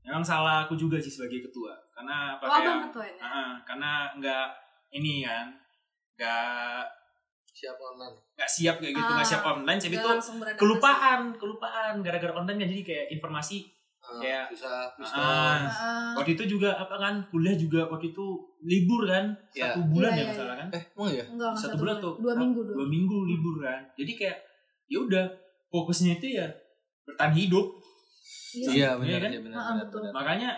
memang 0.00 0.20
salah 0.20 0.64
aku 0.64 0.74
juga 0.74 0.96
sih 0.96 1.10
sebagai 1.10 1.42
ketua 1.42 1.72
karena 1.90 2.34
apa 2.34 2.44
Oh, 2.44 2.80
ketuanya. 2.84 3.20
Ah, 3.20 3.52
karena 3.62 3.92
nggak 4.14 4.46
ini 4.90 5.22
kan 5.22 5.52
nggak 6.16 6.82
Siapa 7.50 7.82
online? 7.84 8.14
nggak 8.32 8.46
siap 8.48 8.78
kayak 8.78 8.94
gitu 8.94 9.10
nggak 9.10 9.20
Ah, 9.20 9.30
siap 9.30 9.44
online 9.44 9.78
jadi 9.78 9.94
itu 9.96 10.10
kelupaan 10.54 11.34
kelupaan 11.34 11.94
gara-gara 12.00 12.32
online 12.32 12.56
kan 12.56 12.68
jadi 12.68 12.82
kayak 12.82 13.06
informasi 13.12 13.66
Ah, 14.08 14.16
Kayak- 14.18 14.48
bisa. 14.48 14.68
Heeh. 14.96 15.56
waktu 16.16 16.30
itu 16.32 16.44
juga 16.50 16.72
apa 16.74 16.96
kan 16.96 17.14
kuliah 17.28 17.52
juga 17.52 17.84
waktu 17.86 18.08
itu 18.08 18.26
libur 18.62 19.04
kan 19.04 19.28
Iya. 19.50 19.68
satu 19.68 19.80
bulan 19.86 20.10
Iya, 20.10 20.16
ya 20.16 20.18
iya, 20.18 20.30
masalah 20.32 20.54
kan 20.56 20.68
Eh, 20.70 20.82
emang 20.90 21.10
ya? 21.12 21.24
Enggak, 21.26 21.52
satu 21.52 21.60
satu 21.62 21.76
bulan 21.76 21.94
bulan. 21.94 22.02
tuh 22.02 22.14
Dua 22.18 22.34
minggu 22.34 22.60
dua. 22.62 22.74
dua 22.74 22.86
minggu 22.88 23.18
libur 23.26 23.54
kan 23.60 23.80
jadi 23.92 24.12
kayak 24.14 24.38
ya 24.86 24.98
udah 24.98 25.24
fokusnya 25.68 26.12
itu 26.16 26.26
ya 26.34 26.46
bertahan 27.04 27.32
hidup 27.32 27.66
Iya, 28.50 28.96
benar, 28.96 29.04
Iya 29.06 29.18
kan? 29.18 29.30
iya, 29.30 29.40
benar, 29.40 29.60
benar, 29.60 29.76
betul. 29.82 30.00
benar. 30.02 30.12
makanya 30.14 30.50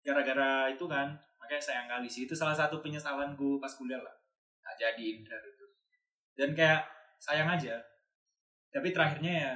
gara-gara 0.00 0.50
itu 0.68 0.84
kan 0.86 1.08
makanya 1.36 1.62
sayang 1.62 1.84
kali 1.86 2.06
sih 2.06 2.24
itu 2.24 2.32
salah 2.32 2.52
satu 2.52 2.80
penyesalanku 2.80 3.56
pas 3.58 3.70
kuliah 3.70 3.98
lah 3.98 4.14
nggak 4.58 4.74
jadi 4.78 5.04
Indra 5.14 5.36
itu 5.38 5.64
dan 6.34 6.50
kayak 6.50 6.80
sayang 7.18 7.46
aja 7.46 7.76
tapi 8.70 8.88
terakhirnya 8.90 9.32
ya 9.38 9.52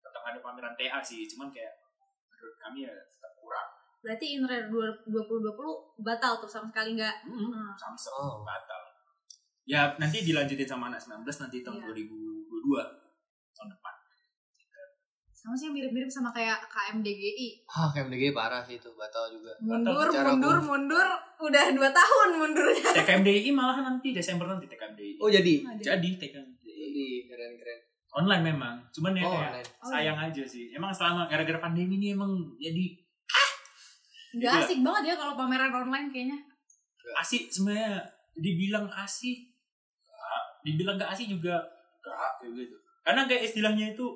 tetap 0.00 0.22
ada 0.24 0.38
pameran 0.38 0.72
TA 0.72 0.98
sih 1.00 1.26
cuman 1.26 1.50
kayak 1.50 1.74
menurut 2.44 2.58
kami 2.58 2.78
ya 2.82 2.92
tetap 2.92 3.32
kurang 3.34 3.68
Berarti 3.98 4.36
Inre 4.36 4.68
2020 4.68 5.08
batal 5.98 6.36
tuh 6.36 6.44
sama 6.46 6.68
sekali 6.68 6.92
enggak. 6.92 7.24
Hmm. 7.24 7.72
samsung 7.74 8.12
Oh. 8.12 8.44
batal 8.44 8.84
ya 9.64 9.88
nanti 9.96 10.20
dilanjutin 10.20 10.68
sama 10.68 10.86
anak 10.86 11.00
19 11.00 11.24
nanti 11.24 11.56
tahun 11.58 11.80
Iya. 11.80 11.88
2022 11.88 12.84
tahun 13.50 13.68
depan 13.70 13.94
Sama 15.34 15.52
sih 15.54 15.68
mirip-mirip 15.68 16.08
sama 16.08 16.32
kayak 16.32 16.56
KMDGI. 16.66 17.68
Ah, 17.68 17.84
KMDG 17.86 18.32
parah 18.32 18.60
sih 18.60 18.76
itu, 18.76 18.88
batal 18.90 19.28
juga. 19.28 19.52
Mundur, 19.60 20.08
Cara 20.08 20.32
mundur, 20.32 20.56
aku- 20.56 20.64
mundur. 20.66 21.04
Udah 21.38 21.68
dua 21.68 21.92
tahun 21.92 22.28
mundurnya. 22.34 22.80
TKMDI 22.96 23.52
malahan 23.52 23.84
nanti 23.86 24.08
Desember 24.10 24.48
nanti 24.48 24.64
TKMDI 24.64 25.20
Oh, 25.20 25.28
jadi. 25.28 25.60
jadi 25.76 26.08
TKMDI 26.16 26.64
Jadi 26.64 27.04
keren-keren. 27.28 27.80
Online 28.14 28.44
memang 28.46 28.74
cuman 28.90 29.12
ya 29.12 29.22
Oh, 29.22 29.32
kayak 29.32 29.50
online. 29.50 29.68
Oh, 29.76 29.88
sayang 29.88 30.18
aja 30.20 30.42
sih 30.44 30.70
emang 30.70 30.90
selama 30.90 31.26
gara-gara 31.26 31.58
pandemi 31.60 31.96
ini 31.96 32.12
emang 32.12 32.30
jadi 32.56 33.02
Nggak 34.34 34.50
Itulah. 34.50 34.66
asik 34.66 34.78
banget 34.80 35.02
ya 35.04 35.14
kalau 35.16 35.34
pameran 35.36 35.70
online 35.72 36.08
kayaknya. 36.08 36.38
asik 37.16 37.46
sebenarnya 37.48 38.02
dibilang 38.34 38.86
asik 38.88 39.38
nggak. 40.02 40.42
dibilang 40.64 40.96
gak 40.96 41.12
asik 41.12 41.28
juga 41.28 41.54
gak 42.00 42.30
kayak 42.40 42.50
gitu 42.56 42.74
karena 43.00 43.20
kayak 43.24 43.42
istilahnya 43.44 43.92
itu 43.92 44.06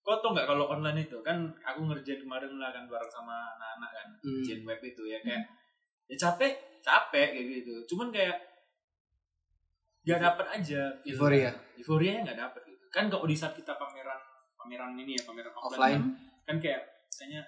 kau 0.00 0.18
tau 0.18 0.32
nggak 0.32 0.44
kalau 0.44 0.68
online 0.68 1.00
itu 1.00 1.16
kan 1.20 1.36
aku 1.62 1.86
ngerjain 1.86 2.18
kemarin 2.18 2.52
lah 2.54 2.68
kan 2.68 2.84
bareng 2.84 3.08
sama 3.08 3.48
anak-anak 3.54 3.90
kan 3.90 4.06
Hmm. 4.20 4.64
web 4.66 4.80
itu 4.82 5.02
ya 5.06 5.18
kayak 5.20 5.44
ya 6.04 6.16
capek 6.18 6.52
capek 6.80 7.28
kayak 7.30 7.46
gitu 7.56 7.74
cuman 7.86 8.10
kayak 8.10 8.36
gak 10.02 10.18
dapet 10.18 10.46
aja 10.50 10.80
feel- 10.98 11.14
Euforia. 11.14 11.50
euforia 11.76 12.12
nggak 12.20 12.38
dapet 12.38 12.62
gitu 12.66 12.69
kan 12.90 13.06
kalau 13.06 13.24
di 13.24 13.32
saat 13.32 13.54
kita 13.54 13.72
pameran 13.72 14.18
pameran 14.54 14.92
ini 14.94 15.14
ya 15.14 15.22
pameran 15.22 15.50
offline, 15.52 15.96
Offline. 15.96 16.02
kan 16.42 16.56
kayak 16.58 16.82
misalnya 17.06 17.40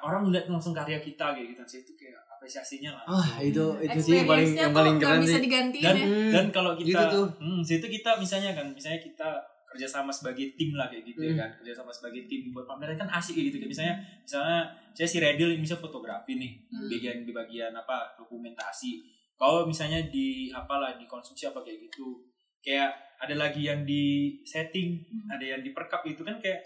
orang 0.00 0.28
lihat 0.28 0.46
langsung 0.46 0.70
karya 0.70 0.98
kita 0.98 1.32
kayak 1.32 1.48
gitu 1.48 1.62
sih 1.66 1.78
itu 1.80 1.92
kayak 1.94 2.18
apresiasinya 2.30 2.90
lah 2.92 3.04
Ah, 3.10 3.28
itu 3.40 3.64
itu 3.80 3.98
sih 3.98 4.14
yang 4.14 4.28
paling 4.28 4.48
yang 4.52 4.72
paling 4.72 4.96
keren 4.96 5.20
sih. 5.20 5.40
dan 5.40 5.72
ya. 5.72 5.92
Hmm. 5.96 6.30
dan 6.30 6.44
kalau 6.48 6.72
kita 6.74 6.88
Gitu 6.90 7.04
tuh. 7.10 7.26
hmm, 7.38 7.60
situ 7.62 7.86
kita 7.90 8.10
misalnya 8.14 8.52
kan 8.52 8.66
misalnya 8.68 9.00
kita 9.00 9.28
kerjasama 9.64 10.12
sebagai 10.12 10.52
tim 10.52 10.72
lah 10.72 10.84
kayak 10.86 11.04
gitu 11.06 11.20
ya 11.22 11.32
Hmm. 11.32 11.40
kan 11.40 11.50
kerjasama 11.56 11.88
sebagai 11.90 12.26
tim 12.26 12.50
buat 12.50 12.66
pameran 12.66 12.94
kan 12.94 13.08
asik 13.10 13.32
kayak 13.34 13.46
gitu 13.48 13.56
kan 13.58 13.68
misalnya 13.70 13.94
misalnya 14.20 14.58
saya 14.92 15.08
si 15.08 15.16
Redil 15.18 15.48
ini 15.50 15.60
bisa 15.60 15.76
fotografi 15.76 16.32
nih 16.34 16.52
Hmm. 16.68 16.88
bagian 16.88 17.16
di 17.22 17.32
bagian 17.32 17.72
apa 17.72 18.12
dokumentasi 18.14 19.00
kalau 19.34 19.64
misalnya 19.64 20.04
di 20.06 20.26
apalah 20.50 20.94
di 20.94 21.04
konsumsi 21.04 21.46
apa 21.46 21.58
kayak 21.58 21.80
gitu 21.82 22.20
kayak 22.62 22.90
ada 23.18 23.34
lagi 23.36 23.62
yang 23.62 23.82
di 23.82 24.02
setting 24.42 25.02
Hmm. 25.02 25.28
ada 25.30 25.44
yang 25.48 25.60
diperkap 25.60 26.02
gitu 26.04 26.22
kan 26.22 26.38
kayak 26.38 26.62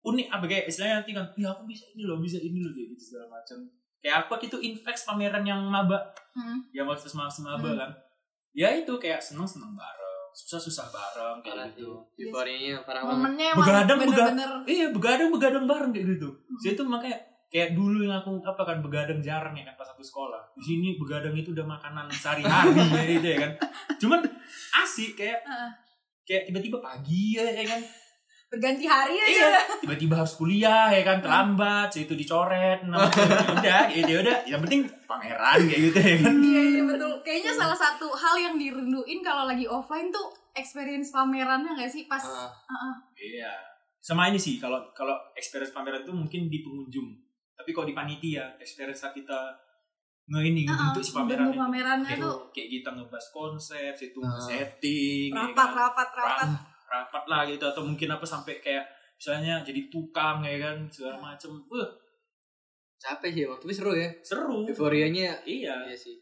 unik 0.00 0.26
apa 0.30 0.44
kayak 0.46 0.64
istilahnya 0.66 1.02
nanti 1.02 1.12
kan 1.12 1.26
ya 1.34 1.48
aku 1.50 1.62
bisa 1.64 1.84
ini 1.90 2.02
loh 2.02 2.16
bisa 2.18 2.38
ini 2.38 2.60
loh 2.60 2.70
kayak 2.70 2.88
gitu 2.92 3.02
segala 3.06 3.26
macam 3.30 3.58
kayak 3.98 4.14
aku 4.16 4.28
waktu 4.32 4.46
itu 4.46 4.58
invest 4.62 5.02
pameran 5.04 5.42
yang 5.42 5.60
maba 5.64 5.98
Hmm. 6.32 6.62
yang 6.70 6.86
waktu 6.86 7.10
maba 7.10 7.34
maba 7.34 7.66
Hmm. 7.66 7.78
kan 7.78 7.90
ya 8.54 8.68
itu 8.72 8.92
kayak 8.96 9.18
seneng 9.18 9.44
seneng 9.44 9.74
bareng 9.74 10.06
susah 10.30 10.60
susah 10.60 10.86
bareng 10.88 11.42
kayak 11.42 11.74
gitu 11.74 11.98
Euforianya 12.16 12.78
parah 12.80 13.02
banget. 13.02 13.16
Momennya 13.18 13.48
Begadang, 13.52 13.98
begadang. 14.00 14.62
iya 14.64 14.86
begadang 14.88 15.28
begadang 15.28 15.64
bareng 15.66 15.90
kayak 15.90 16.06
gitu 16.08 16.28
Hmm. 16.30 16.58
jadi 16.62 16.72
itu 16.72 16.82
makanya 16.84 17.18
kayak 17.48 17.68
dulu 17.74 17.98
yang 18.00 18.16
aku 18.18 18.38
apa 18.40 18.62
kan 18.62 18.78
begadang 18.78 19.18
jarang 19.18 19.52
ya 19.52 19.64
kan 19.64 19.74
pas 19.74 19.88
aku 19.88 20.00
sekolah 20.00 20.40
di 20.54 20.62
sini 20.62 20.88
begadang 20.96 21.34
itu 21.34 21.50
udah 21.50 21.66
makanan 21.66 22.06
sehari-hari 22.08 22.70
ya 22.76 23.02
gitu 23.10 23.26
ya 23.26 23.38
kan 23.40 23.52
cuman 23.98 24.20
asik 24.74 25.14
kayak 25.14 25.40
Heeh. 25.42 25.70
kayak 26.22 26.42
tiba-tiba 26.46 26.78
pagi 26.78 27.34
ya, 27.34 27.44
ya 27.44 27.64
kan 27.64 27.80
berganti 28.48 28.84
hari 28.84 29.12
aja. 29.14 29.28
iya 29.28 29.48
tiba-tiba 29.76 30.14
harus 30.16 30.32
kuliah 30.32 30.88
ya 30.88 31.04
kan 31.04 31.20
terlambat 31.20 31.92
itu 31.94 32.12
dicoret 32.12 32.80
nah, 32.82 33.04
udah 33.54 33.82
gitu 33.88 34.08
ya 34.08 34.20
udah 34.24 34.36
yang 34.44 34.60
penting 34.64 34.88
pameran 35.04 35.60
kayak 35.62 35.80
gitu 35.86 35.98
ya 35.98 36.16
kan 36.18 36.32
Iya, 36.34 36.62
iya 36.66 36.82
betul. 36.82 37.12
Kayaknya 37.20 37.52
salah 37.54 37.76
satu 37.76 38.08
hal 38.08 38.40
yang 38.40 38.54
dirinduin 38.56 39.20
kalau 39.20 39.44
lagi 39.44 39.68
offline 39.68 40.08
tuh 40.08 40.32
experience 40.52 41.12
pamerannya 41.12 41.76
nggak 41.76 41.92
sih 41.92 42.08
pas 42.08 42.24
Ah, 42.24 42.48
Heeh. 42.48 42.94
iya 43.36 43.52
sama 44.00 44.32
ini 44.32 44.40
sih 44.40 44.56
kalau 44.56 44.80
kalau 44.92 45.12
experience 45.36 45.70
pameran 45.70 46.00
itu 46.00 46.10
mungkin 46.10 46.48
di 46.48 46.64
pengunjung 46.64 47.04
tapi 47.52 47.70
kalau 47.70 47.84
di 47.84 47.92
panitia 47.92 48.56
experience 48.56 49.04
kita 49.04 49.52
nge 50.28 50.40
ini 50.44 50.62
Heeh, 50.62 50.76
bentuk 50.76 51.00
si 51.00 51.10
pameran 51.10 51.48
itu. 51.48 51.56
pamerannya 51.56 52.04
kayak, 52.06 52.20
tuh. 52.20 52.38
kayak 52.52 52.68
kita 52.70 52.88
ngebahas 52.92 53.26
konsep 53.32 53.92
situ 53.92 54.20
Nah. 54.20 54.36
setting 54.36 55.32
ya 55.32 55.40
rapat 55.48 55.56
kan. 55.56 55.70
rapat 55.72 56.08
rapat. 56.12 56.48
Rapat 56.84 57.24
lah 57.24 57.40
gitu 57.44 57.64
atau 57.64 57.80
mungkin 57.80 58.08
apa 58.08 58.24
sampai 58.24 58.60
kayak 58.60 58.84
misalnya 59.16 59.60
jadi 59.60 59.88
tukang 59.88 60.40
ya 60.40 60.56
kan? 60.60 60.84
Segala 60.86 61.16
macem. 61.16 61.48
Wah. 61.66 61.88
Capek 62.98 63.30
sih 63.30 63.42
emang 63.46 63.56
tapi 63.56 63.72
seru 63.72 63.94
ya. 63.94 64.08
Seru. 64.20 64.66
Euforianya. 64.66 65.32
Iya. 65.42 65.86
Iya 65.86 65.96
sih. 65.96 66.20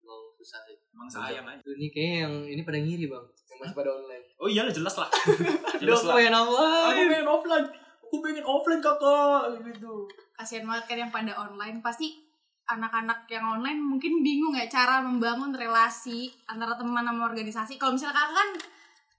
Emang 0.00 0.22
susah 0.34 0.60
sih. 0.64 0.74
Emang 0.90 1.06
sayang 1.06 1.44
aja. 1.44 1.60
Ini 1.62 1.86
kayaknya 1.92 2.16
yang 2.24 2.34
ini 2.48 2.60
pada 2.62 2.78
ngiri 2.78 3.06
bang. 3.06 3.24
Yang 3.46 3.58
masih 3.62 3.74
pada 3.76 3.90
online. 3.94 4.24
Oh 4.36 4.48
iya 4.48 4.66
jelas 4.66 4.94
lah. 4.96 5.06
Jelas 5.82 6.02
lah. 6.02 6.14
pengen 6.18 6.34
aku 6.34 6.50
online 6.50 7.08
pengen 7.14 7.28
offline. 7.28 7.66
Aku 8.02 8.16
pengen 8.18 8.42
offline 8.42 8.80
kakak. 8.80 9.42
Gitu. 9.62 9.94
Kasihan 10.34 10.64
banget 10.66 10.84
kan 10.88 10.98
yang 10.98 11.12
pada 11.12 11.32
online. 11.36 11.78
Pasti 11.78 12.25
anak-anak 12.66 13.30
yang 13.30 13.46
online 13.58 13.78
mungkin 13.78 14.26
bingung 14.26 14.54
ya 14.58 14.66
cara 14.66 14.98
membangun 14.98 15.54
relasi 15.54 16.34
antara 16.50 16.74
teman 16.74 17.06
sama 17.06 17.30
organisasi. 17.30 17.78
Kalau 17.78 17.94
misalnya 17.94 18.18
kakak 18.18 18.34
kan 18.34 18.50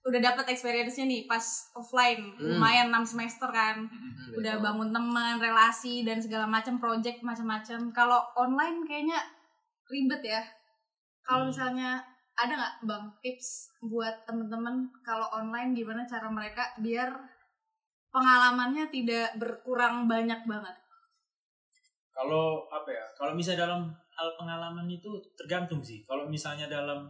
udah 0.08 0.20
dapat 0.24 0.46
experience-nya 0.56 1.04
nih 1.08 1.22
pas 1.28 1.44
offline 1.76 2.36
Hmm. 2.36 2.60
lumayan 2.60 2.88
6 2.92 3.04
semester 3.08 3.48
kan. 3.52 3.88
Hmm, 3.88 4.40
udah 4.40 4.60
bangun 4.60 4.92
teman 4.92 5.40
relasi 5.40 6.04
dan 6.08 6.20
segala 6.20 6.48
macam 6.48 6.80
project 6.80 7.24
macam-macam. 7.24 7.92
Kalau 7.92 8.20
online 8.36 8.84
kayaknya 8.88 9.20
ribet 9.88 10.24
ya. 10.24 10.44
Kalau 11.24 11.48
Hmm. 11.48 11.52
misalnya 11.52 11.90
ada 12.38 12.54
nggak 12.54 12.76
bang 12.86 13.06
tips 13.26 13.74
buat 13.82 14.28
temen-temen 14.30 14.94
kalau 15.02 15.26
online 15.34 15.74
gimana 15.74 16.06
cara 16.06 16.30
mereka 16.30 16.70
biar 16.78 17.10
pengalamannya 18.14 18.88
tidak 18.94 19.34
berkurang 19.42 20.06
banyak 20.06 20.46
banget 20.46 20.78
kalau 22.18 22.66
apa 22.68 22.90
ya 22.90 23.06
kalau 23.14 23.38
misalnya 23.38 23.70
dalam 23.70 23.94
hal 24.10 24.34
pengalaman 24.34 24.90
itu 24.90 25.14
tergantung 25.38 25.86
sih 25.86 26.02
kalau 26.02 26.26
misalnya 26.26 26.66
dalam 26.66 27.06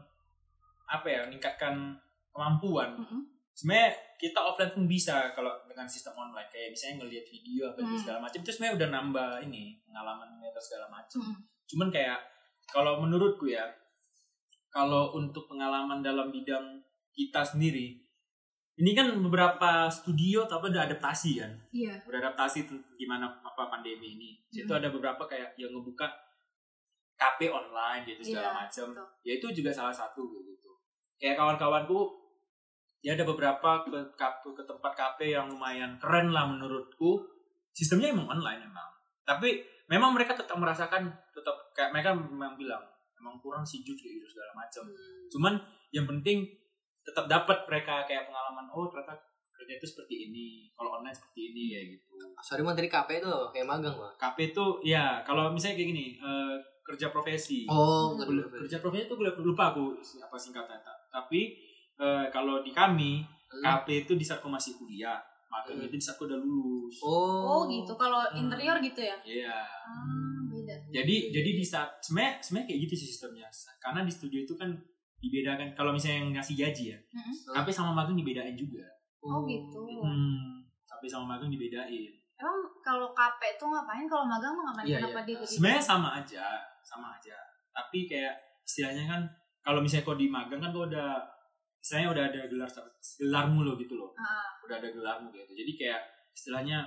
apa 0.88 1.08
ya 1.08 1.24
meningkatkan 1.24 1.96
kemampuan 2.36 3.00
Mm-mm. 3.00 3.24
sebenarnya 3.56 3.96
kita 4.20 4.40
offline 4.44 4.76
pun 4.76 4.84
bisa 4.84 5.32
kalau 5.32 5.56
dengan 5.64 5.88
sistem 5.88 6.12
online 6.18 6.52
kayak 6.52 6.76
misalnya 6.76 7.08
ngelihat 7.08 7.24
video 7.26 7.72
apa 7.72 7.80
Hmm. 7.80 7.96
segala 7.96 8.20
macam 8.20 8.40
itu 8.44 8.52
sebenarnya 8.52 8.76
udah 8.84 8.90
nambah 8.92 9.30
ini 9.48 9.64
pengalaman 9.88 10.28
atau 10.44 10.60
segala 10.60 10.86
macam 10.92 11.20
Mm-mm. 11.24 11.40
cuman 11.66 11.88
kayak 11.88 12.20
kalau 12.68 13.00
menurutku 13.00 13.48
ya 13.48 13.64
kalau 14.68 15.16
untuk 15.16 15.48
pengalaman 15.48 16.04
dalam 16.04 16.28
bidang 16.28 16.84
kita 17.16 17.40
sendiri 17.42 18.04
ini 18.78 18.94
kan 18.94 19.10
beberapa 19.18 19.90
studio 19.90 20.46
tapi 20.46 20.70
udah 20.70 20.86
adaptasi 20.86 21.42
kan? 21.42 21.52
Iya. 21.74 21.98
Udah 22.06 22.20
adaptasi 22.22 22.70
tuh 22.70 22.78
gimana 22.94 23.26
apa 23.42 23.68
pandemi 23.68 24.18
ini. 24.18 24.38
Situ 24.54 24.70
Hmm. 24.70 24.80
ada 24.80 24.94
beberapa 24.94 25.26
kayak 25.26 25.58
yang 25.58 25.74
ngebuka 25.74 26.06
KP 27.18 27.50
online 27.50 28.06
gitu 28.06 28.22
segala 28.34 28.54
Iya, 28.54 28.58
macam 28.62 28.86
ya 29.26 29.34
itu 29.42 29.48
juga 29.50 29.74
salah 29.74 29.94
satu 29.94 30.22
gitu. 30.46 30.72
Kayak 31.18 31.42
kawan-kawanku 31.42 32.14
ya 33.02 33.18
ada 33.18 33.26
beberapa 33.26 33.82
ke, 33.82 33.90
ke, 34.14 34.28
ke 34.54 34.64
tempat 34.64 34.94
KP 34.94 35.34
yang 35.34 35.50
lumayan 35.50 35.98
keren 35.98 36.30
lah 36.30 36.46
menurutku. 36.46 37.26
Sistemnya 37.74 38.14
emang 38.14 38.30
online 38.30 38.62
emang. 38.62 38.90
Tapi 39.26 39.66
memang 39.90 40.14
mereka 40.14 40.38
tetap 40.38 40.54
merasakan 40.60 41.10
tetap 41.34 41.56
kayak 41.74 41.90
mereka 41.96 42.14
memang 42.14 42.54
bilang 42.60 42.84
emang 43.18 43.40
kurang 43.42 43.66
sih 43.66 43.82
jujur 43.82 44.06
gitu 44.06 44.28
segala 44.28 44.52
macam 44.54 44.84
cuman 45.32 45.54
yang 45.90 46.06
penting 46.06 46.46
tetap 47.08 47.26
dapat 47.26 47.64
mereka 47.64 48.04
kayak 48.04 48.28
pengalaman 48.28 48.68
oh 48.68 48.86
ternyata 48.86 49.16
kerja 49.50 49.74
itu 49.74 49.88
seperti 49.88 50.16
ini 50.28 50.48
kalau 50.72 50.94
online 50.94 51.16
seperti 51.16 51.50
ini 51.50 51.64
ya 51.72 51.82
gitu 51.88 52.14
sorry 52.40 52.62
mau 52.62 52.72
dari 52.72 52.86
KP 52.86 53.10
itu 53.18 53.32
kayak 53.50 53.66
magang 53.66 53.96
bang 53.96 54.14
KP 54.16 54.38
itu 54.52 54.66
ya 54.84 55.24
kalau 55.24 55.50
misalnya 55.50 55.76
kayak 55.76 55.90
gini 55.90 56.08
eh, 56.16 56.56
kerja 56.84 57.10
profesi 57.10 57.66
oh 57.66 58.14
Hmm. 58.14 58.44
kerja 58.54 58.78
profesi 58.78 59.08
itu 59.08 59.16
gue 59.16 59.32
lupa 59.42 59.72
aku 59.72 59.96
apa 59.98 60.36
singkatnya 60.36 60.78
Ta- 60.78 61.02
tapi 61.10 61.58
eh, 61.96 62.26
kalau 62.28 62.62
di 62.62 62.70
kami 62.72 63.24
Hmm. 63.48 63.64
KP 63.64 64.04
itu 64.04 64.14
di 64.14 64.22
saat 64.22 64.44
masih 64.44 64.76
kuliah 64.76 65.18
magang 65.48 65.80
Hmm. 65.80 65.88
itu 65.88 65.96
di 65.96 66.04
saat 66.04 66.16
kau 66.16 66.28
udah 66.28 66.36
lulus 66.36 67.00
oh 67.02 67.64
gitu 67.66 67.96
kalau 67.96 68.20
Hmm. 68.28 68.38
interior 68.38 68.78
gitu 68.78 69.02
ya 69.02 69.16
Iya. 69.24 69.58
ah, 69.64 70.38
beda 70.46 70.76
jadi 70.92 71.16
jadi 71.32 71.50
di 71.56 71.64
saat 71.64 71.98
sebenarnya 71.98 72.44
sebenarnya 72.44 72.68
kayak 72.68 72.80
gitu 72.84 72.94
sih 72.94 73.08
sistemnya 73.10 73.48
karena 73.80 74.04
di 74.04 74.12
studio 74.12 74.40
itu 74.40 74.54
kan 74.54 74.70
dibedakan. 75.18 75.74
Kalau 75.74 75.92
misalnya 75.92 76.18
yang 76.22 76.30
ngasih 76.38 76.56
gaji 76.56 76.84
ya. 76.94 77.00
Mm-mm. 77.12 77.34
KP 77.54 77.68
sama 77.70 77.92
magang 77.94 78.18
dibedain 78.18 78.54
juga. 78.54 78.86
Oh 79.20 79.44
gitu. 79.44 79.82
Hmm, 80.02 80.62
KP 80.86 81.04
sama 81.06 81.38
magang 81.38 81.50
dibedain. 81.50 82.14
Emang 82.38 82.58
kalau 82.86 83.12
KP 83.18 83.58
tuh 83.58 83.68
ngapain? 83.68 84.06
Kalau 84.06 84.26
magang 84.30 84.54
tuh 84.54 84.64
ngapain? 84.64 84.86
Iya, 84.86 84.98
kenapa 85.02 85.20
iya. 85.26 85.28
dia 85.42 85.48
sebenarnya 85.48 85.84
sama 85.84 86.10
aja 86.22 86.46
sama 86.86 87.18
aja. 87.18 87.34
Tapi 87.74 88.06
kayak 88.06 88.34
istilahnya 88.62 89.04
kan 89.06 89.22
kalau 89.60 89.82
misalnya 89.82 90.06
kau 90.06 90.16
di 90.16 90.30
magang 90.30 90.62
kan 90.62 90.70
kau 90.70 90.86
udah 90.86 91.18
istilahnya 91.82 92.10
udah 92.14 92.24
ada 92.30 92.42
gelar 92.46 92.70
gelarmu 93.18 93.66
lo 93.66 93.74
gitu 93.76 93.98
loh. 93.98 94.14
Ah, 94.14 94.54
udah 94.62 94.78
ada 94.78 94.90
gelarmu 94.94 95.34
gitu. 95.34 95.52
Jadi 95.52 95.72
kayak 95.76 96.02
istilahnya 96.32 96.86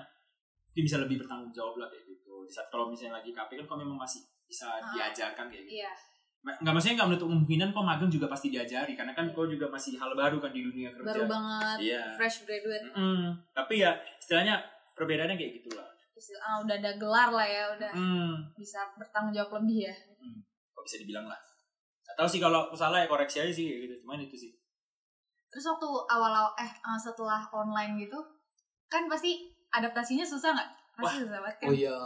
mungkin 0.71 0.87
bisa 0.87 1.03
lebih 1.03 1.19
bertanggung 1.19 1.51
jawab 1.51 1.83
lah 1.83 1.91
kayak 1.91 2.07
gitu. 2.07 2.47
Di 2.47 2.53
saat 2.55 2.71
kalau 2.71 2.87
misalnya 2.87 3.19
lagi 3.19 3.35
KP 3.35 3.59
kan 3.59 3.67
kau 3.67 3.75
memang 3.75 3.99
masih 3.99 4.23
bisa 4.47 4.71
Ah. 4.71 4.79
diajarkan 4.95 5.51
kayak 5.51 5.67
gitu. 5.67 5.83
Iya. 5.83 5.91
Ma- 5.91 5.99
nggak 6.41 6.73
maksudnya 6.73 6.97
nggak 6.97 7.09
menutup 7.13 7.29
kemungkinan 7.29 7.69
kok 7.69 7.85
magang 7.85 8.09
juga 8.09 8.27
pasti 8.33 8.49
diajari 8.49 8.97
karena 8.97 9.13
kan 9.13 9.29
kau 9.37 9.45
juga 9.45 9.69
masih 9.69 10.01
hal 10.01 10.17
baru 10.17 10.41
kan 10.41 10.49
di 10.57 10.65
dunia 10.65 10.89
kerja. 10.97 11.05
Baru 11.05 11.23
banget 11.29 11.77
iya. 11.85 12.03
fresh 12.17 12.49
graduate. 12.49 12.89
Mm, 12.97 13.37
tapi 13.53 13.85
ya 13.85 13.93
istilahnya 14.17 14.57
perbedaannya 14.97 15.37
kayak 15.37 15.61
gitulah. 15.61 15.89
Ah, 16.45 16.61
udah 16.61 16.77
ada 16.77 16.93
gelar 17.01 17.33
lah 17.33 17.49
ya 17.49 17.65
udah 17.77 17.93
hmm. 17.97 18.33
bisa 18.53 18.85
bertanggung 18.97 19.33
jawab 19.33 19.61
lebih 19.61 19.89
ya. 19.89 19.95
Kok 20.77 20.85
bisa 20.85 20.97
dibilang 21.01 21.29
lah. 21.29 21.41
Gak 22.05 22.17
tahu 22.17 22.29
sih 22.29 22.41
kalau 22.41 22.69
salah 22.77 23.05
ya 23.05 23.09
koreksi 23.09 23.41
aja 23.41 23.53
sih 23.53 23.65
kayak 23.69 23.81
gitu. 23.89 23.95
Cuman 24.05 24.21
itu 24.21 24.37
sih. 24.37 24.53
Terus 25.49 25.65
waktu 25.65 25.89
awal-awal 25.89 26.53
eh 26.61 26.69
eh, 26.69 26.99
setelah 27.01 27.41
online 27.53 28.01
gitu 28.01 28.21
kan 28.89 29.09
pasti 29.09 29.49
adaptasinya 29.73 30.25
susah 30.25 30.53
nggak? 30.57 30.71
Pasti 31.01 31.25
susah 31.25 31.41
banget 31.41 31.57
kan? 31.57 31.69
Oh 31.69 31.75
iya. 31.77 31.97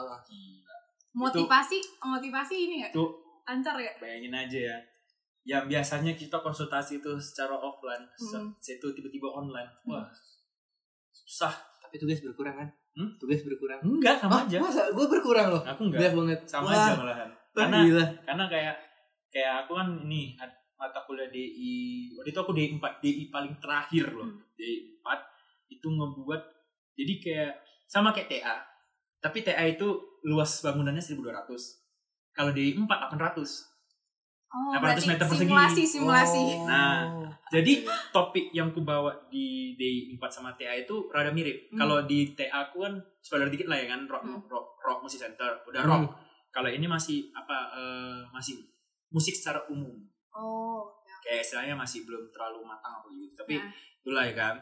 Motivasi 1.14 1.78
motivasi 2.02 2.54
ini 2.54 2.74
nggak? 2.86 2.94
Tuh 2.94 3.23
lancar 3.44 3.76
ya? 3.76 3.92
Bayangin 4.00 4.34
aja 4.34 4.58
ya. 4.72 4.78
Yang 5.44 5.64
biasanya 5.68 6.12
kita 6.16 6.36
konsultasi 6.40 6.98
itu 6.98 7.12
secara 7.20 7.52
offline 7.54 8.04
Hmm. 8.16 8.48
itu 8.56 8.86
tiba-tiba 8.92 9.28
online. 9.28 9.68
Wah 9.84 10.08
susah. 11.14 11.52
Tapi 11.80 11.96
tugas 11.96 12.20
berkurang 12.20 12.56
kan? 12.58 12.68
Hmm? 12.94 13.10
tugas 13.18 13.42
berkurang. 13.42 13.82
Enggak 13.82 14.22
sama 14.22 14.40
Hah, 14.40 14.46
aja. 14.46 14.56
Masa 14.62 14.82
gue 14.90 15.06
berkurang 15.06 15.50
loh? 15.50 15.62
Aku 15.62 15.90
enggak. 15.90 16.00
Banyak 16.00 16.14
banget 16.14 16.40
sama 16.46 16.70
Wah, 16.70 16.78
aja 16.78 16.92
malahan. 16.94 17.30
Karena 17.54 17.78
gila. 17.86 18.04
karena 18.26 18.44
kayak 18.50 18.74
kayak 19.30 19.52
aku 19.66 19.72
kan 19.74 19.88
ini 20.06 20.34
mata 20.74 21.00
kuliah 21.06 21.30
DI 21.30 22.10
waktu 22.18 22.30
itu 22.34 22.38
aku 22.38 22.50
DI 22.54 22.74
4 22.78 23.02
DI 23.02 23.22
paling 23.30 23.54
terakhir 23.62 24.10
loh. 24.10 24.26
Hmm. 24.26 24.42
DI 24.58 24.98
4 25.02 25.74
itu 25.74 25.86
ngebuat 25.86 26.42
jadi 26.94 27.14
kayak 27.22 27.52
sama 27.86 28.10
kayak 28.10 28.30
TA 28.30 28.56
tapi 29.18 29.42
TA 29.42 29.64
itu 29.64 29.86
luas 30.26 30.62
bangunannya 30.62 31.02
1200 31.02 31.83
kalau 32.34 32.50
DI 32.50 32.74
4 32.74 32.84
800 32.84 33.14
oh 34.50 34.70
800 34.70 34.82
berarti 34.82 35.04
meter 35.06 35.24
persegi. 35.24 35.42
simulasi 35.44 35.82
simulasi 35.86 36.42
Oh. 36.44 36.66
Nah, 36.66 37.00
Jadi 37.46 37.72
topik 38.10 38.50
yang 38.50 38.68
ku 38.68 38.82
bawa 38.82 39.14
di 39.28 39.72
DI 39.72 40.10
4 40.10 40.26
sama 40.28 40.50
TA 40.52 40.74
itu 40.74 41.06
rada 41.08 41.30
mirip. 41.30 41.70
Hmm. 41.70 41.78
Kalau 41.78 42.02
di 42.02 42.34
TA 42.34 42.66
aku 42.66 42.82
kan 42.82 42.94
spoiler 43.20 43.46
dikit 43.46 43.66
lah 43.66 43.78
ya 43.78 43.86
kan 43.88 44.04
rock 44.04 44.22
Hmm. 44.22 44.42
rock 44.44 44.66
rock 44.80 44.98
musik 45.00 45.20
center 45.20 45.62
udah 45.64 45.80
Hmm. 45.80 45.90
rock. 46.02 46.04
Kalau 46.50 46.66
ini 46.66 46.84
masih 46.84 47.30
apa 47.30 47.70
eh, 47.72 48.20
masih 48.28 48.58
musik 49.08 49.32
secara 49.32 49.62
umum. 49.68 49.94
oh 50.32 50.90
Kayak 51.20 51.40
istilahnya 51.40 51.72
masih 51.72 52.02
belum 52.02 52.28
terlalu 52.28 52.60
matang 52.62 52.98
apa 52.98 53.06
gitu. 53.12 53.32
Tapi 53.34 53.54
Nah. 53.54 53.70
itulah 54.02 54.24
ya 54.24 54.34
kan. 54.34 54.54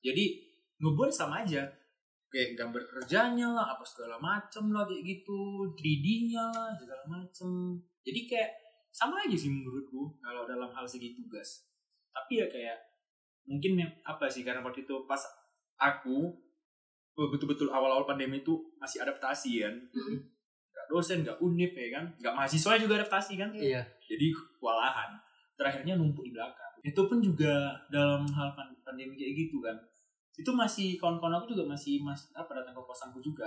Jadi 0.00 0.24
ngebuat 0.76 1.10
sama 1.10 1.40
aja. 1.40 1.64
Kayak 2.30 2.54
gambar 2.56 2.82
kerjanya 2.86 3.48
lah, 3.50 3.66
apa 3.74 3.82
segala 3.82 4.16
macem 4.22 4.70
lah 4.70 4.86
kayak 4.86 5.02
gitu, 5.02 5.38
3D-nya 5.74 6.46
lah, 6.46 6.70
segala 6.78 7.02
macem. 7.10 7.74
Jadi 8.06 8.20
kayak 8.30 8.50
sama 8.90 9.18
aja 9.22 9.34
sih 9.34 9.50
menurutku 9.50 10.14
kalau 10.18 10.46
dalam 10.46 10.70
hal 10.70 10.86
segi 10.86 11.14
tugas. 11.14 11.66
Tapi 12.10 12.38
ya 12.38 12.46
kayak 12.46 12.78
mungkin 13.46 13.82
apa 14.02 14.30
sih 14.30 14.46
karena 14.46 14.62
waktu 14.62 14.86
itu 14.86 14.94
pas 15.04 15.18
aku 15.76 16.30
betul-betul 17.14 17.68
awal-awal 17.68 18.06
pandemi 18.06 18.40
itu 18.40 18.54
masih 18.78 19.02
adaptasi 19.02 19.66
kan. 19.66 19.74
Mm. 19.90 20.16
Gak 20.70 20.86
dosen, 20.88 21.26
gak 21.26 21.38
univ 21.42 21.74
ya 21.74 21.98
kan. 21.98 22.04
Gak 22.16 22.34
mahasiswa 22.34 22.78
juga 22.78 23.02
adaptasi 23.02 23.34
kan 23.36 23.50
Iya. 23.52 23.82
jadi 24.06 24.26
kewalahan 24.58 25.18
terakhirnya 25.54 25.94
numpuk 25.94 26.24
di 26.24 26.32
belakang 26.32 26.72
itu 26.80 27.00
pun 27.04 27.20
juga 27.20 27.76
dalam 27.92 28.24
hal 28.24 28.56
pan- 28.56 28.72
pandemi 28.80 29.12
kayak 29.12 29.36
gitu 29.36 29.60
kan 29.60 29.76
itu 30.40 30.50
masih 30.50 30.96
kawan-kawan 30.96 31.36
aku 31.36 31.52
juga 31.52 31.68
masih 31.68 32.00
mas 32.00 32.32
apa 32.32 32.48
datang 32.52 32.72
ke 32.72 32.82
kosanku 32.82 33.20
juga. 33.20 33.44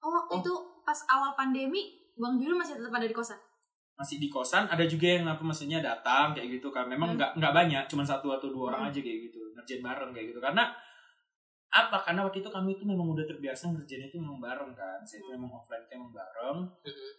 Oh 0.00 0.08
waktu 0.08 0.40
itu 0.40 0.52
pas 0.80 0.96
awal 1.06 1.36
pandemi 1.36 1.92
bang 2.16 2.40
Juru 2.40 2.56
masih 2.56 2.80
tetap 2.80 2.88
ada 2.90 3.04
di 3.04 3.12
kosan? 3.12 3.36
Masih 3.94 4.16
di 4.16 4.32
kosan 4.32 4.64
ada 4.64 4.80
juga 4.82 5.12
yang 5.12 5.28
apa 5.28 5.44
maksudnya 5.44 5.78
datang 5.78 6.32
kayak 6.32 6.56
gitu 6.56 6.72
kan. 6.72 6.88
Memang 6.88 7.12
Hmm. 7.12 7.18
nggak 7.20 7.30
nggak 7.36 7.52
banyak 7.52 7.84
cuma 7.84 8.00
satu 8.00 8.32
atau 8.32 8.48
dua 8.48 8.72
orang 8.72 8.88
Hmm. 8.88 8.90
aja 8.90 9.00
kayak 9.00 9.28
gitu 9.28 9.40
ngerjain 9.52 9.84
bareng 9.84 10.10
kayak 10.10 10.26
gitu. 10.32 10.40
Karena 10.40 10.64
apa 11.70 12.02
karena 12.02 12.26
waktu 12.26 12.40
itu 12.40 12.50
kami 12.50 12.74
itu 12.74 12.82
memang 12.82 13.06
udah 13.06 13.22
terbiasa 13.22 13.70
ngerjain 13.70 14.08
itu 14.08 14.16
memang 14.16 14.40
bareng 14.40 14.72
kan. 14.72 14.98
Saya 15.04 15.20
itu 15.20 15.28
memang 15.30 15.52
offline 15.52 15.84
itu 15.84 15.92
memang 15.94 16.12
bareng. 16.12 16.58
Mhm. 16.82 17.10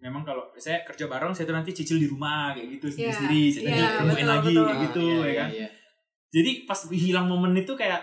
memang 0.00 0.24
kalau 0.24 0.48
saya 0.56 0.80
kerja 0.80 1.04
bareng 1.04 1.36
saya 1.36 1.44
tuh 1.44 1.52
nanti 1.52 1.76
cicil 1.76 2.00
di 2.00 2.08
rumah 2.08 2.56
kayak 2.56 2.72
gitu 2.72 2.88
Iya, 2.88 3.12
sendiri-sendiri 3.12 3.42
saya 3.52 3.60
iya, 3.60 3.76
yeah, 3.76 3.92
temuin 4.00 4.08
betul, 4.16 4.24
lagi 4.32 4.48
betul. 4.48 4.64
kayak 4.64 4.80
gitu 4.80 5.04
Ah, 5.04 5.12
ya 5.12 5.20
iya, 5.20 5.36
kan. 5.36 5.48
iya. 5.52 5.68
jadi 6.32 6.50
pas 6.64 6.80
hilang 6.88 7.26
momen 7.28 7.52
itu 7.52 7.72
kayak 7.76 8.00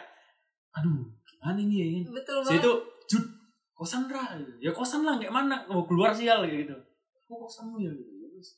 aduh 0.78 1.02
gimana 1.24 1.58
nih 1.60 1.78
ya 1.78 1.88
kan 1.98 2.04
betul 2.14 2.38
saya 2.40 2.50
banget. 2.54 2.64
tuh 2.64 2.78
jut 3.08 3.26
kosan 3.74 4.04
ra? 4.06 4.24
Ya 4.58 4.72
kosan 4.72 5.02
lah 5.02 5.16
kayak 5.16 5.30
mana? 5.32 5.62
Mau 5.66 5.84
keluar 5.84 6.10
sial 6.10 6.42
kayak 6.42 6.66
gitu. 6.66 6.76
Kok 7.24 7.38
kosanmu 7.40 7.78
ya? 7.78 7.90
Gitu 7.90 8.10
Terus, 8.32 8.50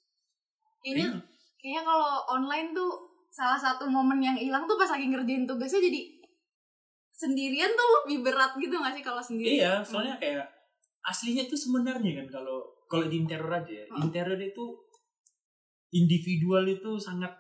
kayaknya 0.80 1.06
kayaknya- 1.06 1.24
kayaknya 1.56 1.82
kalau 1.84 2.12
online 2.30 2.70
tuh 2.72 2.92
salah 3.30 3.56
satu 3.58 3.84
momen 3.86 4.20
yang 4.20 4.34
hilang 4.34 4.64
tuh 4.64 4.76
pas 4.76 4.88
lagi 4.88 5.06
ngerjain 5.06 5.44
tugasnya 5.44 5.80
jadi 5.82 6.02
sendirian 7.12 7.68
tuh 7.70 7.88
lebih 8.02 8.24
berat 8.26 8.56
gitu 8.56 8.74
gak 8.74 8.92
sih 8.92 9.02
kalau 9.02 9.20
sendiri? 9.20 9.60
Iya 9.60 9.80
soalnya 9.82 10.16
kayak 10.16 10.48
aslinya 11.02 11.44
tuh 11.46 11.56
sebenarnya 11.56 12.12
kan 12.18 12.28
kalau 12.34 12.58
kalau 12.86 13.06
di 13.06 13.20
interior 13.20 13.52
aja 13.54 13.70
ya 13.70 13.86
Hmm. 13.88 14.02
interior 14.02 14.36
itu 14.38 14.66
individual 15.92 16.64
itu 16.66 16.96
sangat 16.96 17.32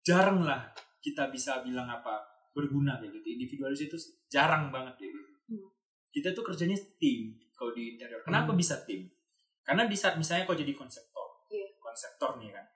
jarang 0.00 0.42
lah 0.42 0.70
kita 0.98 1.28
bisa 1.28 1.60
bilang 1.60 1.86
apa 1.86 2.18
berguna 2.50 2.96
kayak 2.96 3.12
gitu 3.14 3.26
individualis 3.32 3.80
itu 3.82 3.96
jarang 4.26 4.68
banget 4.68 4.94
kayak 4.96 5.12
gitu 5.12 5.28
Hmm. 5.50 5.66
kita 6.08 6.30
tuh 6.30 6.42
kerjanya 6.42 6.78
tim 6.96 7.34
kalau 7.52 7.70
di 7.70 7.94
interior 7.94 8.20
kenapa 8.20 8.50
Hmm. 8.50 8.58
bisa 8.58 8.78
tim 8.82 9.06
karena 9.60 9.84
di 9.84 9.94
saat 9.94 10.14
misalnya 10.14 10.44
kau 10.44 10.54
jadi 10.54 10.70
konseptor 10.72 11.26
Iya. 11.46 11.66
konseptor 11.76 12.38
nih 12.38 12.50
kan 12.50 12.66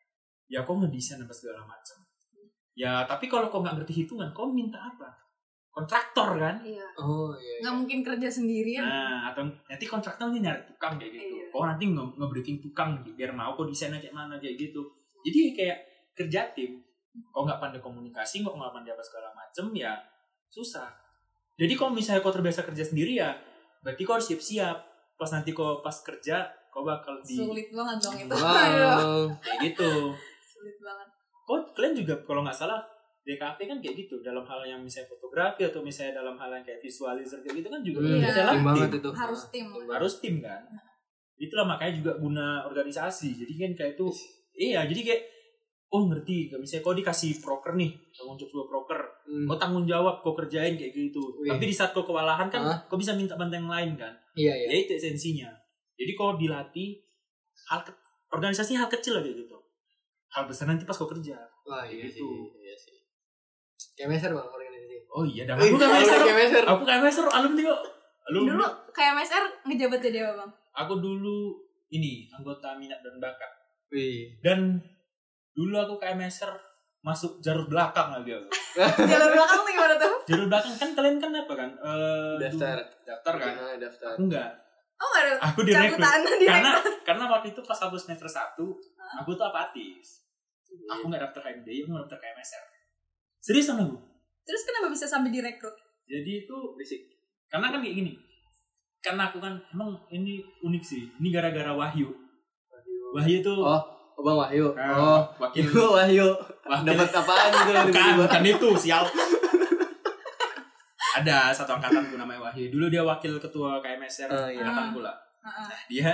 ya 0.45 0.61
kau 0.61 0.77
ngedesain 0.77 1.19
apa 1.19 1.31
segala 1.31 1.63
macam 1.63 1.99
ya 2.73 3.03
tapi 3.05 3.27
kalau 3.27 3.47
kau 3.47 3.61
nggak 3.61 3.79
ngerti 3.79 4.03
hitungan 4.03 4.31
kau 4.31 4.49
minta 4.49 4.79
apa 4.79 5.07
kontraktor 5.71 6.35
kan 6.37 6.59
iya 6.63 6.87
Oh 6.95 7.35
iya. 7.35 7.59
nggak 7.61 7.75
mungkin 7.77 7.99
kerja 8.01 8.29
sendirian 8.29 8.83
Nah, 8.83 9.27
atau 9.29 9.43
nanti 9.65 9.85
kontraktor 9.85 10.31
nih 10.31 10.39
nyari 10.41 10.63
tukang 10.65 10.95
kayak 10.95 11.11
gitu. 11.13 11.27
Iya. 11.33 11.47
Kau 11.51 11.63
nanti 11.65 11.85
nge- 11.85 12.15
nge-briefing 12.15 12.59
tukang 12.61 12.91
biar 13.09 13.31
mau 13.31 13.55
kok 13.55 13.67
desainnya 13.67 13.99
kayak 13.99 14.11
mana 14.13 14.35
kayak 14.37 14.55
gitu. 14.57 14.83
Jadi 15.23 15.39
kayak 15.53 15.79
kerja 16.13 16.51
tim. 16.51 16.79
Kau 17.31 17.43
nggak 17.43 17.59
pandai 17.59 17.79
komunikasi, 17.79 18.41
kau 18.41 18.53
nggak 18.53 18.73
pandai 18.73 18.91
apa 18.91 19.01
segala 19.01 19.29
macem 19.31 19.71
ya 19.73 19.95
susah. 20.49 20.91
Jadi 21.55 21.73
kalau 21.73 21.91
misalnya 21.91 22.19
kau 22.19 22.31
terbiasa 22.31 22.63
kerja 22.63 22.83
sendiri 22.83 23.15
ya 23.17 23.35
berarti 23.81 24.03
kau 24.03 24.15
harus 24.15 24.27
siap-siap. 24.27 24.77
Pas 25.15 25.31
nanti 25.31 25.51
kau 25.51 25.79
pas 25.79 25.95
kerja 25.97 26.43
kau 26.69 26.83
bakal 26.83 27.23
di 27.23 27.39
sulit 27.39 27.71
banget 27.71 27.99
dong 28.01 28.17
itu 28.19 28.35
Wow. 28.35 29.31
kayak 29.45 29.59
gitu. 29.65 30.11
sulit 30.45 30.77
banget 30.77 31.07
Kau 31.41 31.63
kalian 31.71 31.95
juga 31.95 32.15
kalau 32.21 32.43
nggak 32.43 32.57
salah 32.57 32.83
DKV 33.23 33.59
kan 33.61 33.79
kayak 33.79 33.95
gitu 33.97 34.19
dalam 34.21 34.43
hal 34.43 34.61
yang 34.65 34.81
misalnya 34.81 35.07
fotografi 35.09 35.63
atau 35.63 35.81
misalnya 35.81 36.19
dalam 36.19 36.35
hal 36.35 36.51
yang 36.51 36.61
kayak 36.63 36.77
visualizer 36.79 37.39
kayak 37.41 37.57
gitu 37.57 37.69
kan 37.69 37.81
juga 37.81 37.99
Hmm, 38.01 38.11
Iya. 38.13 38.27
adalah 38.29 38.51
tim 38.51 38.59
tim 38.59 38.67
banget 38.67 38.91
itu. 38.93 39.11
harus 39.15 39.43
tim 39.49 39.67
harus 39.87 40.15
tim 40.19 40.35
kan 40.41 40.61
itulah 41.37 41.65
makanya 41.65 41.93
juga 41.95 42.13
guna 42.17 42.47
organisasi 42.65 43.29
jadi 43.37 43.53
kan 43.57 43.71
kayak 43.75 43.93
itu 43.95 44.07
iya 44.57 44.81
jadi 44.83 45.01
kayak 45.05 45.23
oh 45.95 46.03
ngerti 46.05 46.49
Kayak 46.49 46.59
misalnya 46.59 46.83
kau 46.83 46.93
dikasih 46.93 47.39
proker 47.39 47.73
nih 47.73 47.91
tanggung 48.11 48.35
jawab 48.35 48.51
sebuah 48.51 48.69
proker 48.69 49.01
Hmm. 49.25 49.47
kau 49.47 49.57
tanggung 49.57 49.85
jawab 49.85 50.21
kau 50.21 50.35
kerjain 50.35 50.75
kayak 50.75 50.93
gitu 50.93 51.23
Wih. 51.39 51.49
tapi 51.49 51.65
di 51.65 51.73
saat 51.73 51.91
kau 51.91 52.03
kewalahan 52.03 52.45
kan 52.47 52.61
Hah? 52.61 52.79
kau 52.85 52.95
bisa 52.95 53.13
minta 53.13 53.35
bantuan 53.35 53.57
yang 53.59 53.71
lain 53.71 53.91
kan 53.97 54.13
Iya 54.35 54.53
iya. 54.53 54.67
ya 54.69 54.77
itu 54.81 54.93
esensinya 54.93 55.49
jadi 55.95 56.13
kau 56.13 56.35
dilatih 56.35 57.01
hal 57.65 57.81
ke- 57.81 57.97
organisasi 58.29 58.75
hal 58.75 58.87
kecil 58.87 59.15
lah 59.15 59.23
kayak 59.23 59.39
gitu 59.39 59.57
hal 60.29 60.45
besar 60.45 60.67
nanti 60.67 60.83
pas 60.83 60.93
kau 60.93 61.09
kerja 61.09 61.39
Wah 61.63 61.83
iya 61.83 62.05
Gitu. 62.05 62.21
sih. 62.21 62.27
Iya 62.61 62.75
sih. 62.77 62.99
Kemeser 63.95 64.29
bang 64.29 64.45
organisasi. 64.45 64.97
oh 65.09 65.25
iya 65.25 65.43
dah 65.45 65.55
aku 65.55 65.73
kalau 65.75 65.95
master 65.95 66.19
Kemeser. 66.21 66.63
aku 66.65 66.83
kan 66.83 66.99
master 67.01 67.25
alumni 67.27 67.63
kok 67.65 67.81
alumni 68.25 68.51
dulu 68.53 68.67
kayak 68.91 69.11
MSR 69.15 69.45
ngejabat 69.65 70.01
jadi 70.03 70.19
apa 70.23 70.33
bang 70.39 70.51
aku 70.75 70.95
dulu 70.97 71.37
ini 71.89 72.27
anggota 72.29 72.75
minat 72.75 73.01
dan 73.01 73.17
bakat 73.17 73.51
Wih. 73.89 74.37
dan 74.41 74.77
dulu 75.55 75.75
aku 75.77 75.95
KMSer 75.97 76.51
masuk 77.01 77.39
jalur 77.39 77.69
belakang 77.69 78.11
lagi 78.11 78.33
aku. 78.33 78.49
jalur 79.13 79.31
belakang 79.31 79.61
tuh 79.61 79.71
gimana 79.71 79.95
tuh? 79.95 80.15
Jalur 80.25 80.47
belakang 80.49 80.75
kan 80.75 80.91
kalian 80.93 81.17
kan 81.17 81.31
apa 81.33 81.55
kan? 81.55 81.71
Eh, 81.71 82.35
Daftar. 82.41 82.77
dulu- 82.77 82.91
daftar 83.05 83.35
kan? 83.37 83.55
Ah, 83.55 83.75
daftar. 83.77 84.11
aku 84.13 84.23
enggak 84.25 84.51
oh 84.95 85.09
nggak 85.11 85.23
ada 85.27 85.33
aku 85.43 85.61
direkrut 85.67 86.01
karena 86.47 86.71
karena 87.03 87.25
waktu 87.27 87.51
itu 87.51 87.61
pas 87.61 87.77
aku 87.77 87.99
semester 87.99 88.25
1 88.25 88.57
aku 89.21 89.31
tuh 89.31 89.45
apatis. 89.45 90.23
Aku 90.87 91.07
nggak 91.07 91.21
daftar 91.21 91.43
HMD 91.45 91.69
aku 91.83 91.89
nggak 91.91 92.05
daftar 92.07 92.19
KMSR 92.21 92.65
seriusan 93.39 93.77
aku? 93.79 93.97
Terus 94.43 94.63
kenapa 94.65 94.87
bisa 94.89 95.05
sampai 95.05 95.29
direkrut 95.29 95.75
jadi 96.05 96.47
itu 96.47 96.57
basic 96.75 97.01
karena 97.49 97.71
kan 97.71 97.79
kayak 97.79 97.97
gini. 97.97 98.13
Karena 98.99 99.29
aku 99.29 99.37
kan 99.37 99.61
emang 99.69 99.93
ini 100.09 100.41
unik 100.65 100.81
sih. 100.81 101.05
Ini 101.21 101.29
gara-gara 101.29 101.71
Wahyu. 101.71 102.09
Wahyu. 103.13 103.45
Tuh 103.45 103.61
Oh, 103.61 103.77
oh 103.77 103.83
Bang 104.17 104.37
Wahyu. 104.37 104.67
eh, 104.73 104.95
Oh, 104.95 105.21
wakil 105.37 105.63
itu 105.63 105.81
Wahyu. 105.81 106.29
wakil 106.65 106.87
Dapat 106.87 107.09
apaan 107.13 107.51
gitu 107.51 107.71
bukan 107.89 108.07
bukan 108.21 108.43
itu 108.45 108.69
sial 108.79 109.05
ada 111.15 111.55
satu 111.55 111.79
angkatanku 111.79 112.15
namanya 112.15 112.43
Wahyu 112.43 112.69
dulu 112.69 112.91
dia 112.91 113.03
wakil 113.03 113.39
ketua 113.39 113.79
KMSR 113.79 114.29
Oh, 114.29 114.49
iya. 114.49 114.63
angkatanku 114.63 114.99
lah 114.99 115.15
Heeh. 115.41 115.67
nah, 115.69 115.81
dia 115.87 116.11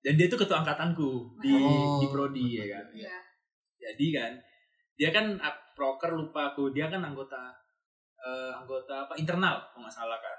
dan 0.00 0.14
dia 0.14 0.26
tuh 0.26 0.36
ketua 0.36 0.58
angkatanku 0.60 1.38
di 1.38 1.54
Oh. 1.54 2.02
di 2.02 2.06
prodi 2.08 2.58
ya 2.58 2.66
kan 2.68 2.86
Iya. 2.90 3.14
jadi 3.78 4.06
kan 4.12 4.32
dia 4.94 5.10
kan 5.10 5.26
proker 5.74 6.10
lupa 6.12 6.50
aku 6.50 6.70
dia 6.70 6.86
kan 6.86 6.98
anggota 6.98 7.54
eh, 8.16 8.50
anggota 8.52 9.06
apa 9.06 9.14
internal 9.14 9.58
kalau 9.70 9.84
nggak 9.84 9.94
salah 9.94 10.18
kan 10.18 10.38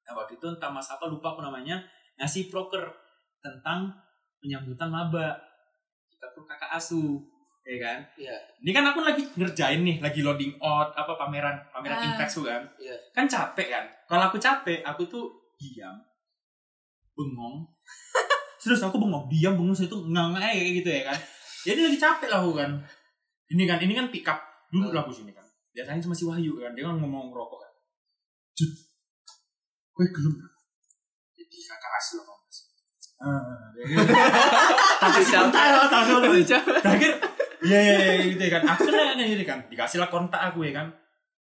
nah 0.00 0.12
waktu 0.14 0.36
itu 0.36 0.46
entah 0.46 0.70
mas 0.70 0.88
apa 0.88 1.04
lupa 1.04 1.34
aku 1.34 1.40
namanya 1.40 1.76
ngasih 2.16 2.48
proker 2.48 2.80
tentang 3.40 3.92
penyambutan 4.38 4.88
maba 4.88 5.36
tuh 6.28 6.44
kakak 6.44 6.70
asuh 6.76 7.16
ya 7.60 7.76
kan? 7.78 7.98
Iya. 8.16 8.36
ini 8.60 8.70
kan 8.72 8.84
aku 8.84 9.00
lagi 9.00 9.22
ngerjain 9.36 9.80
nih 9.80 9.96
lagi 10.00 10.20
loading 10.20 10.56
out 10.60 10.90
apa 10.92 11.14
pameran 11.14 11.56
pameran 11.70 11.96
Ah. 11.96 12.06
Impex 12.12 12.36
tuh 12.36 12.44
kan? 12.44 12.62
Iya. 12.76 12.96
kan 13.12 13.24
capek 13.24 13.68
kan? 13.70 13.84
Kalau 14.04 14.24
aku 14.28 14.36
capek 14.36 14.80
aku 14.82 15.06
tuh 15.06 15.24
diam 15.56 15.96
bengong. 17.14 17.64
Terus 18.60 18.80
aku 18.80 18.96
bengong 18.96 19.28
diam 19.28 19.56
bengong 19.56 19.76
saya 19.76 19.88
tuh 19.88 20.04
nggak 20.04 20.40
kayak 20.40 20.84
gitu 20.84 20.88
ya 20.90 21.02
kan? 21.12 21.18
Jadi 21.64 21.80
lagi 21.88 21.98
capek 22.00 22.28
lah 22.28 22.40
aku 22.40 22.52
kan. 22.56 22.70
Ini 23.50 23.62
kan 23.68 23.78
ini 23.80 23.92
kan 23.92 24.08
pick 24.08 24.24
up 24.24 24.40
duduk 24.72 24.90
lah 24.90 25.04
aku 25.04 25.12
sini 25.12 25.30
kan. 25.30 25.44
Dia 25.70 25.84
tanya 25.86 26.00
sama 26.00 26.16
si 26.16 26.24
Wahyu 26.26 26.56
kan 26.58 26.72
dia 26.72 26.84
kan 26.84 26.96
ngomong 26.96 27.30
ngerokok 27.30 27.58
kan. 27.60 27.72
Jut, 28.56 28.72
gue 29.94 30.06
gelem 30.10 30.34
gak? 30.36 30.52
jadi 31.32 31.56
kakak 31.66 31.92
asuh 31.96 32.20
lah 32.24 32.39
tapi 34.98 35.20
Capek. 35.22 35.50
tahu 35.50 35.84
tahu 35.86 36.18
Capek. 36.40 36.76
terakhir 36.80 37.12
iya 37.60 37.78
iya 37.78 37.94
iya, 37.98 38.14
gitu 38.26 38.40
ya 38.40 38.50
kan 38.50 38.62
akhirnya 38.66 39.04
kan 39.06 39.16
gini 39.18 39.44
kan 39.44 39.58
dikasih 39.68 39.98
lah 39.98 40.08
kontak 40.08 40.40
aku 40.42 40.64
ya 40.64 40.72
kan 40.72 40.88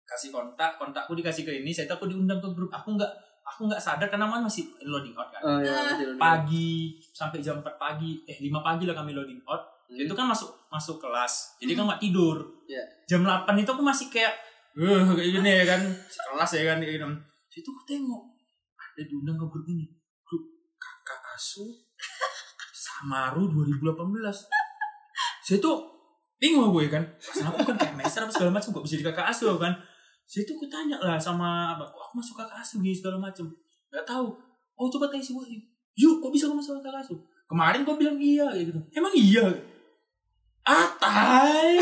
kasih 0.03 0.31
kontak 0.31 0.75
kontakku 0.75 1.12
dikasih 1.12 1.44
ke 1.44 1.53
ini 1.55 1.70
saya 1.70 1.87
tahu 1.87 2.03
aku 2.03 2.07
diundang 2.11 2.40
ke 2.40 2.49
grup 2.51 2.68
aku 2.68 2.96
nggak 2.96 3.12
aku 3.42 3.68
nggak 3.68 3.79
sadar 3.79 4.09
karena 4.09 4.25
man 4.25 4.42
masih 4.42 4.64
loading 4.83 5.12
out 5.12 5.29
kan 5.29 5.40
Oh 5.40 5.59
iya. 5.59 5.70
masih 5.87 6.07
dulu. 6.07 6.18
pagi 6.18 6.73
sampai 7.11 7.38
jam 7.38 7.59
4 7.59 7.77
pagi 7.77 8.25
eh 8.25 8.37
5 8.38 8.49
pagi 8.59 8.85
lah 8.85 8.96
kami 8.96 9.12
loading 9.12 9.40
out 9.44 9.61
Hmm. 9.90 9.99
itu 9.99 10.14
kan 10.14 10.23
masuk 10.23 10.46
masuk 10.70 11.03
kelas 11.03 11.59
jadi 11.59 11.75
kan 11.75 11.83
nggak 11.85 11.99
tidur 11.99 12.38
Iya. 12.64 12.79
jam 13.05 13.27
8 13.27 13.42
itu 13.59 13.66
aku 13.66 13.83
masih 13.83 14.07
kayak 14.07 14.31
eh 14.73 15.03
kayak 15.11 15.31
gini 15.35 15.51
ya 15.53 15.64
kan 15.66 15.83
kelas 16.31 16.51
ya 16.55 16.62
kan 16.64 16.79
kayak 16.79 16.94
gitu 16.94 17.07
itu 17.53 17.68
aku 17.68 17.83
tengok 17.85 18.23
ada 18.79 19.03
diundang 19.03 19.35
ke 19.35 19.42
grup 19.44 19.66
ini 19.66 19.90
asuh 21.40 21.72
Samaru 22.70 23.48
2018 23.48 23.96
saya 25.40 25.58
tuh 25.58 25.77
bingung 26.37 26.69
gue 26.71 26.87
kan. 26.87 27.00
Pas 27.17 27.42
aku 27.42 27.64
kan 27.67 27.77
kayak 27.77 27.96
master 27.96 28.23
apa 28.23 28.33
segala 28.33 28.50
macam 28.54 28.71
kok 28.71 28.85
bisa 28.85 28.96
di 28.96 29.04
kakak 29.04 29.29
asuh 29.29 29.56
kan. 29.56 29.73
Saya 30.25 30.44
tuh 30.44 30.54
aku 30.54 30.69
tanya 30.69 30.96
lah 30.96 31.17
sama 31.17 31.75
apa 31.75 31.85
kok 31.85 32.00
aku 32.00 32.14
masuk 32.17 32.35
kakak 32.38 32.56
asuh 32.56 32.79
gini 32.79 32.92
segala 32.92 33.19
macam. 33.19 33.48
Nggak 33.90 34.04
tahu. 34.04 34.37
Oh 34.77 34.88
coba 34.88 35.08
tanya 35.08 35.21
si 35.21 35.33
Wahyu 35.33 35.60
yuk 35.96 36.23
kok 36.23 36.31
bisa 36.31 36.48
kamu 36.48 36.60
masuk 36.60 36.79
kakak 36.79 37.02
asuh? 37.02 37.19
Kemarin 37.44 37.83
kau 37.83 37.96
bilang 37.96 38.17
iya 38.17 38.46
kayak 38.48 38.69
gitu. 38.69 38.81
Emang 38.94 39.12
iya? 39.12 39.44
Ah 40.62 40.87
tai 40.96 41.77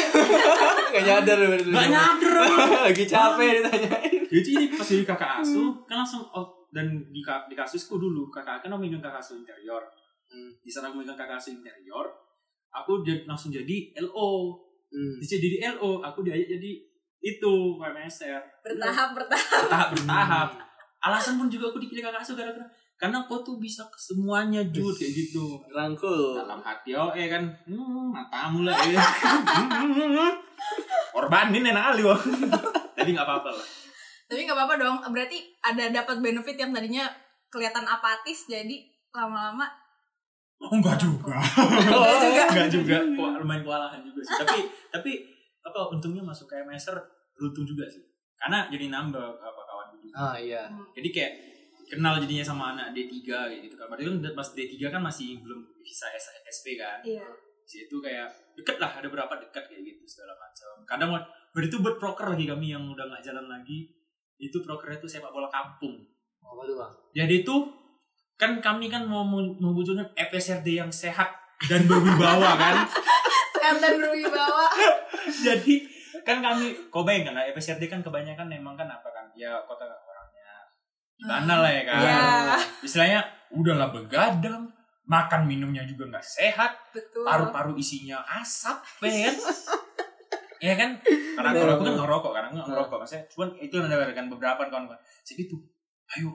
Gak 0.88 1.02
nyadar 1.08 1.38
berarti. 1.38 1.68
nggak 1.68 1.88
nyadar. 1.92 2.34
Lagi 2.88 3.04
capek 3.04 3.48
ditanyain. 3.60 4.22
jadi 4.26 4.52
pas 4.72 4.86
jadi 4.86 5.04
kakak 5.04 5.30
asuh 5.42 5.70
kan 5.84 6.02
langsung 6.02 6.24
oh 6.30 6.57
dan 6.68 6.86
di, 7.08 7.20
di 7.24 7.54
kasusku 7.56 7.96
dulu 7.96 8.28
kakak 8.28 8.60
kan 8.64 8.68
aku 8.72 8.84
megang 8.84 9.00
kakak 9.00 9.20
asuh 9.22 9.36
interior. 9.40 9.80
Hmm. 10.28 10.52
di 10.60 10.68
sana 10.68 10.92
aku 10.92 11.00
megang 11.00 11.16
kakak 11.16 11.40
asuh 11.40 11.56
interior 11.56 12.04
aku 12.68 13.00
langsung 13.24 13.48
jadi 13.48 13.96
LO 14.04 14.64
Hmm. 14.88 15.20
jadi 15.20 15.76
LO 15.76 16.00
aku 16.00 16.24
dia 16.24 16.32
jadi 16.32 16.80
itu 17.20 17.54
PMSR 17.76 18.40
bertahap 18.64 19.12
bertahap. 19.12 19.68
Bertahap 19.68 19.88
bertahap. 19.92 20.48
Alasan 21.04 21.36
pun 21.36 21.52
juga 21.52 21.68
aku 21.68 21.76
dipilih 21.76 22.08
kakak 22.08 22.24
asuh 22.24 22.32
gara-gara 22.32 22.64
karena 22.96 23.20
kau 23.28 23.44
tuh 23.44 23.60
bisa 23.60 23.84
ke 23.92 24.00
semuanya 24.00 24.64
jud 24.72 24.96
kayak 24.96 25.12
gitu. 25.12 25.60
Rangkul. 25.68 26.40
dalam 26.40 26.64
hati 26.64 26.96
oh 26.96 27.12
eh 27.12 27.28
kan 27.28 27.44
hmm, 27.68 28.16
matamu 28.16 28.64
lah 28.64 28.80
ya. 28.88 28.96
korbanin 31.14 31.68
enak 31.68 31.84
kali 31.92 32.02
wah 32.08 32.20
tapi 32.96 33.10
nggak 33.12 33.26
apa-apa 33.26 33.50
lah 33.52 33.66
tapi 34.28 34.44
nggak 34.44 34.54
apa-apa 34.54 34.74
dong 34.76 34.96
berarti 35.08 35.38
ada 35.58 35.88
dapat 35.90 36.20
benefit 36.20 36.54
yang 36.54 36.70
tadinya 36.70 37.08
kelihatan 37.48 37.82
apatis 37.82 38.44
jadi 38.44 38.76
lama-lama 39.10 39.66
Oh, 40.58 40.74
enggak 40.74 40.98
juga. 40.98 41.38
Enggak 41.38 42.18
juga. 42.18 42.42
enggak 42.50 42.68
juga. 42.68 42.96
Kok 43.14 43.30
lumayan 43.38 43.62
kewalahan 43.62 44.00
juga 44.02 44.20
sih. 44.20 44.34
Tapi 44.42 44.58
tapi 44.90 45.10
apa 45.62 45.86
untungnya 45.86 46.18
masuk 46.18 46.50
ke 46.50 46.58
MSR 46.58 46.98
beruntung 47.30 47.62
juga 47.62 47.86
sih. 47.86 48.02
Karena 48.34 48.66
jadi 48.66 48.90
nambah 48.90 49.38
apa 49.38 49.60
kawan 49.62 49.86
dulu. 49.94 50.10
Ah 50.10 50.34
iya. 50.34 50.66
Jadi 50.98 51.08
kayak 51.14 51.32
kenal 51.86 52.18
jadinya 52.18 52.42
sama 52.42 52.74
anak 52.74 52.90
D3 52.90 53.22
kayak 53.22 53.60
gitu 53.70 53.78
kan. 53.78 53.86
Berarti 53.86 54.02
kan 54.02 54.34
pas 54.34 54.48
D3 54.50 54.74
kan 54.90 54.98
masih 54.98 55.38
belum 55.38 55.62
bisa 55.78 56.10
S- 56.10 56.42
SP 56.42 56.74
kan. 56.74 56.98
Iya. 57.06 57.22
Di 57.62 57.86
situ 57.86 58.02
kayak 58.02 58.26
deket 58.58 58.82
lah 58.82 58.98
ada 58.98 59.06
berapa 59.06 59.30
dekat 59.38 59.62
kayak 59.62 59.82
gitu 59.86 60.02
segala 60.10 60.34
macam. 60.34 60.74
Kadang 60.82 61.14
buat 61.14 61.22
berarti 61.54 61.70
itu 61.70 61.78
buat 61.78 62.02
proker 62.02 62.34
lagi 62.34 62.50
kami 62.50 62.74
yang 62.74 62.82
udah 62.82 63.06
nggak 63.06 63.22
jalan 63.22 63.46
lagi. 63.46 63.86
Itu 64.38 64.62
prokernya 64.62 65.02
tuh 65.02 65.10
sepak 65.10 65.34
bola 65.34 65.50
kampung. 65.50 65.98
Apa 66.40 66.62
tuh 66.64 66.74
bang? 66.78 66.92
Jadi 67.12 67.34
itu 67.44 67.56
kan 68.38 68.62
kami 68.62 68.86
kan 68.86 69.02
mau 69.04 69.26
mewujudkan 69.58 70.14
FSRD 70.14 70.78
yang 70.78 70.90
sehat 70.94 71.34
dan 71.66 71.84
berwibawa 71.90 72.54
kan. 72.54 72.86
Sehat 73.58 73.82
dan 73.82 73.98
berwibawa. 73.98 74.70
Jadi 75.46 75.82
kan 76.22 76.38
kami 76.38 76.90
kau 76.94 77.02
bayangkan 77.02 77.34
lah 77.34 77.44
FSRD 77.50 77.90
kan 77.90 78.00
kebanyakan 78.00 78.46
memang 78.46 78.78
kan 78.78 78.86
apa 78.86 79.10
kan 79.10 79.26
ya 79.34 79.58
kota 79.66 79.82
orangnya 79.84 80.50
gimana 81.18 81.54
lah 81.66 81.70
ya 81.74 81.82
kan. 81.82 81.98
Iya. 81.98 82.22
Istilahnya 82.86 83.20
udahlah 83.50 83.90
begadang, 83.90 84.70
makan 85.08 85.48
minumnya 85.48 85.82
juga 85.88 86.04
nggak 86.12 86.26
sehat, 86.26 86.72
Betul. 86.92 87.24
paru-paru 87.24 87.74
isinya 87.80 88.20
asap, 88.38 88.78
kan? 89.00 89.34
Iya 90.58 90.74
kan? 90.74 90.90
Karena 91.38 91.50
kalau 91.54 91.72
aku 91.78 91.84
kan 91.86 91.94
ngerokok, 91.94 92.30
karena 92.34 92.46
aku 92.50 92.56
nggak 92.58 92.68
ngerokok, 92.74 92.96
maksudnya 93.02 93.24
cuman 93.30 93.48
itu 93.58 93.74
yang 93.78 93.86
ada 93.90 94.14
kan 94.14 94.26
beberapa 94.26 94.62
kawan-kawan. 94.66 94.98
Segitu, 95.22 95.54
ayo, 96.18 96.30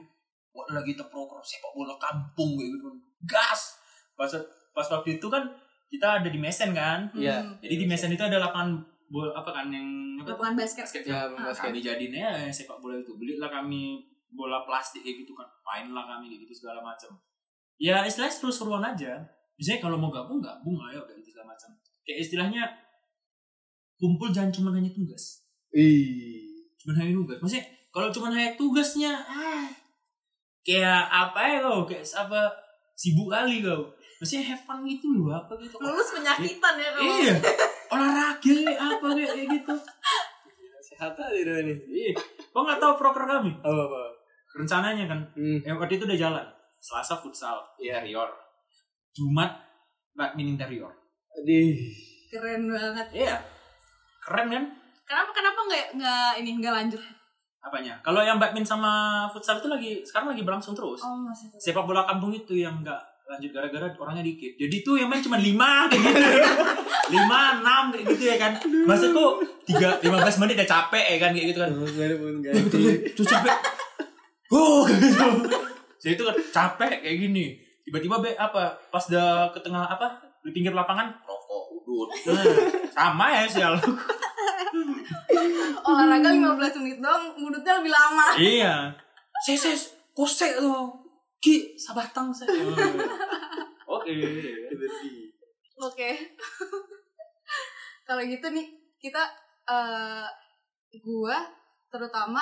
buat 0.50 0.70
lagi 0.72 0.96
proker 0.96 1.38
sepak 1.44 1.72
bola 1.76 1.94
kampung 2.00 2.56
gitu, 2.56 2.88
gas. 3.28 3.76
Pas 4.16 4.30
pas 4.72 4.86
waktu 4.88 5.20
itu 5.20 5.26
kan 5.28 5.44
kita 5.92 6.24
ada 6.24 6.28
di 6.32 6.40
Mesen 6.40 6.72
kan, 6.74 7.06
Iya. 7.14 7.38
Hmm. 7.38 7.54
jadi 7.60 7.74
di 7.82 7.86
Mesen 7.86 8.10
itu 8.10 8.24
ada 8.24 8.40
lapangan 8.40 8.80
bola 9.12 9.30
apa 9.36 9.50
kan 9.52 9.68
yang 9.70 9.86
apa? 10.18 10.34
Lapangan 10.34 10.54
basket. 10.58 10.82
basket 10.88 11.02
Ya, 11.06 11.28
kan? 11.30 11.52
basket. 11.52 11.70
Kami 11.70 11.78
jadiin 11.84 12.14
ya 12.16 12.30
sepak 12.50 12.80
bola 12.80 12.98
itu, 12.98 13.14
belilah 13.14 13.50
kami 13.52 14.02
bola 14.34 14.66
plastik 14.66 15.06
kayak 15.06 15.22
gitu 15.22 15.36
kan, 15.38 15.46
mainlah 15.62 16.02
kami 16.08 16.26
kayak 16.32 16.42
gitu 16.48 16.64
segala 16.66 16.82
macam. 16.82 17.14
Ya 17.78 18.02
istilahnya 18.02 18.34
seru-seruan 18.34 18.82
aja. 18.82 19.22
Misalnya 19.54 19.86
kalau 19.86 19.96
mau 19.98 20.10
gabung 20.10 20.42
gabung 20.42 20.74
ayo 20.90 21.06
kayak 21.06 21.22
gitu 21.22 21.38
segala 21.38 21.54
macam. 21.54 21.70
Kayak 22.02 22.18
istilahnya 22.26 22.62
kumpul 23.96 24.28
jangan 24.28 24.50
cuma 24.50 24.68
hanya 24.74 24.90
tugas, 24.90 25.44
Ih. 25.70 26.44
cuma 26.76 26.94
hanya 26.96 27.14
tugas. 27.14 27.38
Maksudnya 27.40 27.64
kalau 27.88 28.08
cuma 28.10 28.26
hanya 28.30 28.52
tugasnya, 28.54 29.12
ah, 29.22 29.66
kayak 30.62 31.02
apa 31.06 31.40
ya 31.40 31.58
kau, 31.62 31.82
kayak 31.84 32.02
apa 32.14 32.40
sibuk 32.94 33.30
kali 33.30 33.62
kau. 33.62 33.90
Maksudnya 34.18 34.54
have 34.54 34.62
fun 34.64 34.82
gitu 34.86 35.10
loh 35.10 35.30
apa 35.30 35.52
gitu. 35.58 35.74
Lulus 35.78 36.10
penyakitan 36.14 36.74
ya 36.78 36.88
kalau. 36.94 37.04
Iya, 37.20 37.34
olahraga 37.90 38.56
apa 38.72 39.06
kayak 39.12 39.32
kayak 39.34 39.48
gitu. 39.60 39.74
Sehat 40.84 41.14
aja 41.14 41.54
ini. 41.60 41.74
Iya, 41.88 42.12
kau 42.50 42.62
nggak 42.62 42.78
tahu 42.78 42.92
proker 42.96 43.24
kami? 43.24 43.50
Apa 43.60 43.82
apa? 43.88 44.00
Rencananya 44.54 45.04
kan, 45.10 45.20
Hmm. 45.34 45.58
yang 45.66 45.76
waktu 45.76 45.98
itu 45.98 46.06
udah 46.06 46.14
jalan. 46.14 46.46
Selasa 46.78 47.16
futsal 47.18 47.58
Iya. 47.80 47.98
interior, 48.04 48.28
Jumat 49.10 49.50
badminton 50.14 50.54
interior. 50.54 50.92
Di. 51.42 51.74
Keren 52.30 52.70
banget. 52.70 53.06
Iya, 53.10 53.36
keren 54.24 54.48
kan? 54.48 54.64
Kenapa 55.04 55.30
kenapa 55.36 55.60
nggak 55.68 55.86
nggak 56.00 56.30
ini 56.40 56.50
nggak 56.64 56.74
lanjut? 56.74 57.02
Apanya? 57.64 57.96
Kalau 58.04 58.20
yang 58.24 58.40
badminton 58.40 58.76
sama 58.76 59.24
futsal 59.32 59.60
itu 59.60 59.68
lagi 59.68 60.00
sekarang 60.04 60.32
lagi 60.32 60.42
berlangsung 60.44 60.72
terus. 60.72 61.00
Oh 61.04 61.16
masih. 61.20 61.52
Sepak 61.60 61.84
bola 61.84 62.08
kampung 62.08 62.32
itu 62.32 62.56
yang 62.56 62.80
nggak 62.80 63.00
lanjut 63.24 63.50
gara-gara 63.56 63.88
orangnya 63.96 64.24
dikit. 64.24 64.52
Jadi 64.60 64.84
itu 64.84 64.92
yang 65.00 65.08
main 65.08 65.24
cuma 65.24 65.40
lima 65.40 65.88
kayak 65.88 66.00
gitu. 66.00 66.20
lima, 67.16 67.60
enam 67.60 67.84
kayak 67.92 68.04
gitu 68.16 68.24
ya 68.28 68.36
kan. 68.36 68.52
Maksudku 68.60 69.24
tiga, 69.64 69.96
lima 70.04 70.20
belas 70.20 70.36
menit 70.40 70.60
udah 70.60 70.68
capek 70.68 71.04
ya 71.16 71.18
kan 71.20 71.30
kayak 71.32 71.46
gitu 71.52 71.58
kan. 71.64 71.70
Tuh 73.16 73.24
capek. 73.24 73.56
Oh, 74.52 74.84
kayak 74.84 75.00
gitu. 75.00 75.28
Jadi 76.04 76.12
itu 76.20 76.24
kan 76.28 76.36
capek 76.36 77.00
kayak 77.00 77.16
gini. 77.16 77.46
Tiba-tiba 77.84 78.16
be 78.20 78.32
apa 78.36 78.76
pas 78.88 79.04
udah 79.08 79.52
ke 79.52 79.60
tengah 79.60 79.88
apa 79.88 80.20
di 80.44 80.52
pinggir 80.52 80.76
lapangan 80.76 81.16
rokok 81.24 81.80
udut. 81.80 82.08
Nah, 82.28 82.44
sama 82.94 83.26
ya 83.28 83.44
sih 83.44 83.62
Olahraga 85.84 86.30
15 86.30 86.80
menit 86.80 86.98
doang, 86.98 87.34
mulutnya 87.36 87.78
lebih 87.78 87.92
lama. 87.92 88.26
iya. 88.36 88.74
Ses 89.44 89.58
ses 89.58 89.82
kosek 90.10 90.56
tuh. 90.56 90.88
Ki 91.38 91.76
sabatang 91.76 92.32
saya. 92.32 92.48
Oke. 93.86 94.14
Oke. 95.76 96.10
Kalau 98.02 98.22
gitu 98.22 98.46
nih 98.48 98.66
kita 98.96 99.20
eh 99.64 100.24
gua 100.98 101.36
terutama 101.88 102.40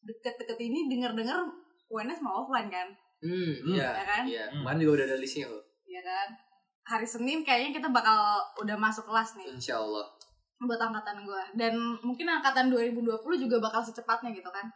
deket-deket 0.00 0.58
ini 0.58 0.88
dengar-dengar 0.88 1.40
UNS 1.86 2.20
mau 2.20 2.44
offline 2.44 2.68
kan, 2.68 2.88
Hmm, 3.20 3.52
Hmm. 3.60 3.74
iya. 3.74 3.88
ya 3.90 4.04
kan? 4.06 4.22
Iya, 4.24 4.44
Hmm. 4.46 4.62
kemarin 4.62 4.80
juga 4.80 4.92
udah 4.94 5.06
ada 5.08 5.16
listnya 5.16 5.44
kok. 5.44 5.64
Ya 5.84 6.00
kan? 6.00 6.28
Hari 6.90 7.06
Senin 7.06 7.46
kayaknya 7.46 7.70
kita 7.78 7.88
bakal 7.94 8.42
udah 8.58 8.74
masuk 8.74 9.06
kelas 9.06 9.38
nih 9.38 9.46
Insya 9.46 9.78
Allah. 9.78 10.10
buat 10.60 10.76
angkatan 10.76 11.22
gua 11.22 11.40
dan 11.54 11.72
mungkin 12.02 12.26
angkatan 12.28 12.68
2020 12.68 13.22
juga 13.38 13.56
bakal 13.62 13.80
secepatnya 13.80 14.34
gitu 14.34 14.50
kan. 14.50 14.66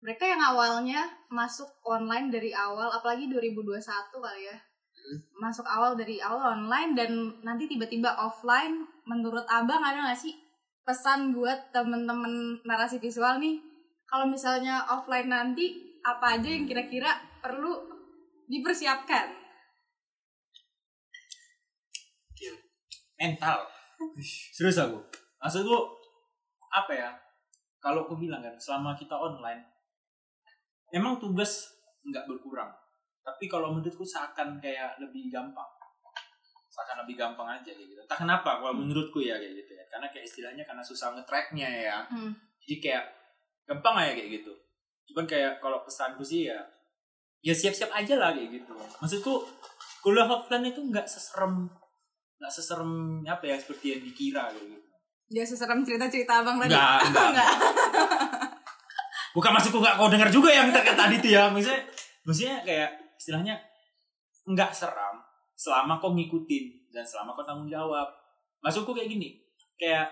Mereka 0.00 0.22
yang 0.22 0.38
awalnya 0.38 1.02
masuk 1.32 1.66
online 1.82 2.30
dari 2.30 2.52
awal, 2.54 2.92
apalagi 2.92 3.26
2021 3.26 3.82
kali 4.22 4.42
ya. 4.46 4.56
Hmm. 4.96 5.18
Masuk 5.42 5.66
awal 5.66 5.96
dari 5.96 6.22
awal 6.22 6.60
online 6.60 6.94
dan 6.94 7.10
nanti 7.42 7.66
tiba-tiba 7.66 8.14
offline. 8.14 8.86
Menurut 9.08 9.44
abang 9.48 9.80
ada 9.82 10.06
gak 10.12 10.20
sih 10.20 10.36
pesan 10.86 11.34
buat 11.34 11.74
temen-temen 11.74 12.62
narasi 12.62 13.02
visual 13.02 13.42
nih? 13.42 13.58
Kalau 14.06 14.30
misalnya 14.30 14.86
offline 14.86 15.26
nanti 15.26 15.98
apa 16.06 16.38
aja 16.38 16.48
yang 16.48 16.70
kira-kira 16.70 17.10
perlu 17.42 17.82
dipersiapkan? 18.46 19.45
Mental. 23.16 23.58
Serius 24.52 24.80
aku. 24.80 25.00
Maksudku 25.40 25.78
apa 26.72 26.92
ya? 26.92 27.10
Kalau 27.80 28.04
aku 28.08 28.18
bilang 28.18 28.42
kan 28.42 28.56
selama 28.58 28.96
kita 28.98 29.14
online 29.14 29.62
emang 30.92 31.18
tugas 31.20 31.76
nggak 32.06 32.28
berkurang. 32.28 32.70
Tapi 33.26 33.50
kalau 33.50 33.74
menurutku 33.74 34.06
seakan 34.06 34.62
kayak 34.62 35.00
lebih 35.02 35.32
gampang. 35.34 35.66
Seakan 36.70 37.02
lebih 37.02 37.18
gampang 37.18 37.48
aja 37.50 37.70
kayak 37.72 37.88
gitu. 37.90 38.00
Entah 38.04 38.18
kenapa 38.20 38.62
kalau 38.62 38.76
menurutku 38.76 39.18
ya 39.18 39.40
kayak 39.40 39.64
gitu 39.64 39.72
ya. 39.74 39.84
Karena 39.90 40.06
kayak 40.12 40.24
istilahnya 40.28 40.62
karena 40.62 40.82
susah 40.84 41.16
nge-tracknya 41.16 41.68
ya. 41.68 41.96
Hmm. 42.06 42.30
Jadi 42.62 42.74
kayak 42.78 43.04
gampang 43.66 43.94
aja 43.98 44.12
kayak 44.14 44.30
gitu. 44.42 44.52
Cuman 45.10 45.24
kayak 45.26 45.58
kalau 45.58 45.82
pesanku 45.82 46.22
sih 46.22 46.50
ya 46.50 46.58
ya 47.42 47.54
siap-siap 47.54 47.90
aja 47.90 48.14
lah 48.18 48.30
kayak 48.34 48.62
gitu. 48.62 48.74
Maksudku 49.02 49.34
kuliah 50.02 50.26
offline 50.30 50.70
itu 50.70 50.82
nggak 50.82 51.06
seserem 51.10 51.66
nggak 52.36 52.52
seserem 52.52 53.22
apa 53.24 53.44
ya 53.48 53.56
seperti 53.56 53.96
yang 53.96 54.02
dikira 54.04 54.44
gitu. 54.52 54.76
Dia 55.26 55.42
seserem 55.42 55.82
cerita-cerita 55.82 56.44
abang 56.44 56.62
tadi. 56.62 56.70
Enggak, 56.70 57.00
enggak. 57.10 57.28
Enggak. 57.32 57.48
Bukan 59.36 59.50
maksudku 59.52 59.78
nggak 59.82 59.96
kau 59.98 60.08
dengar 60.08 60.28
juga 60.30 60.50
yang 60.52 60.70
tadi 60.72 61.16
tuh 61.20 61.30
ya. 61.32 61.50
Maksudnya 61.50 61.82
maksudnya 62.22 62.56
kayak 62.62 62.90
istilahnya 63.18 63.54
nggak 64.46 64.70
seram 64.70 65.20
selama 65.56 65.98
kau 65.98 66.14
ngikutin 66.14 66.92
dan 66.94 67.04
selama 67.04 67.34
kau 67.34 67.44
tanggung 67.44 67.68
jawab. 67.68 68.06
Maksudku 68.62 68.94
kayak 68.96 69.12
gini. 69.12 69.42
Kayak 69.76 70.08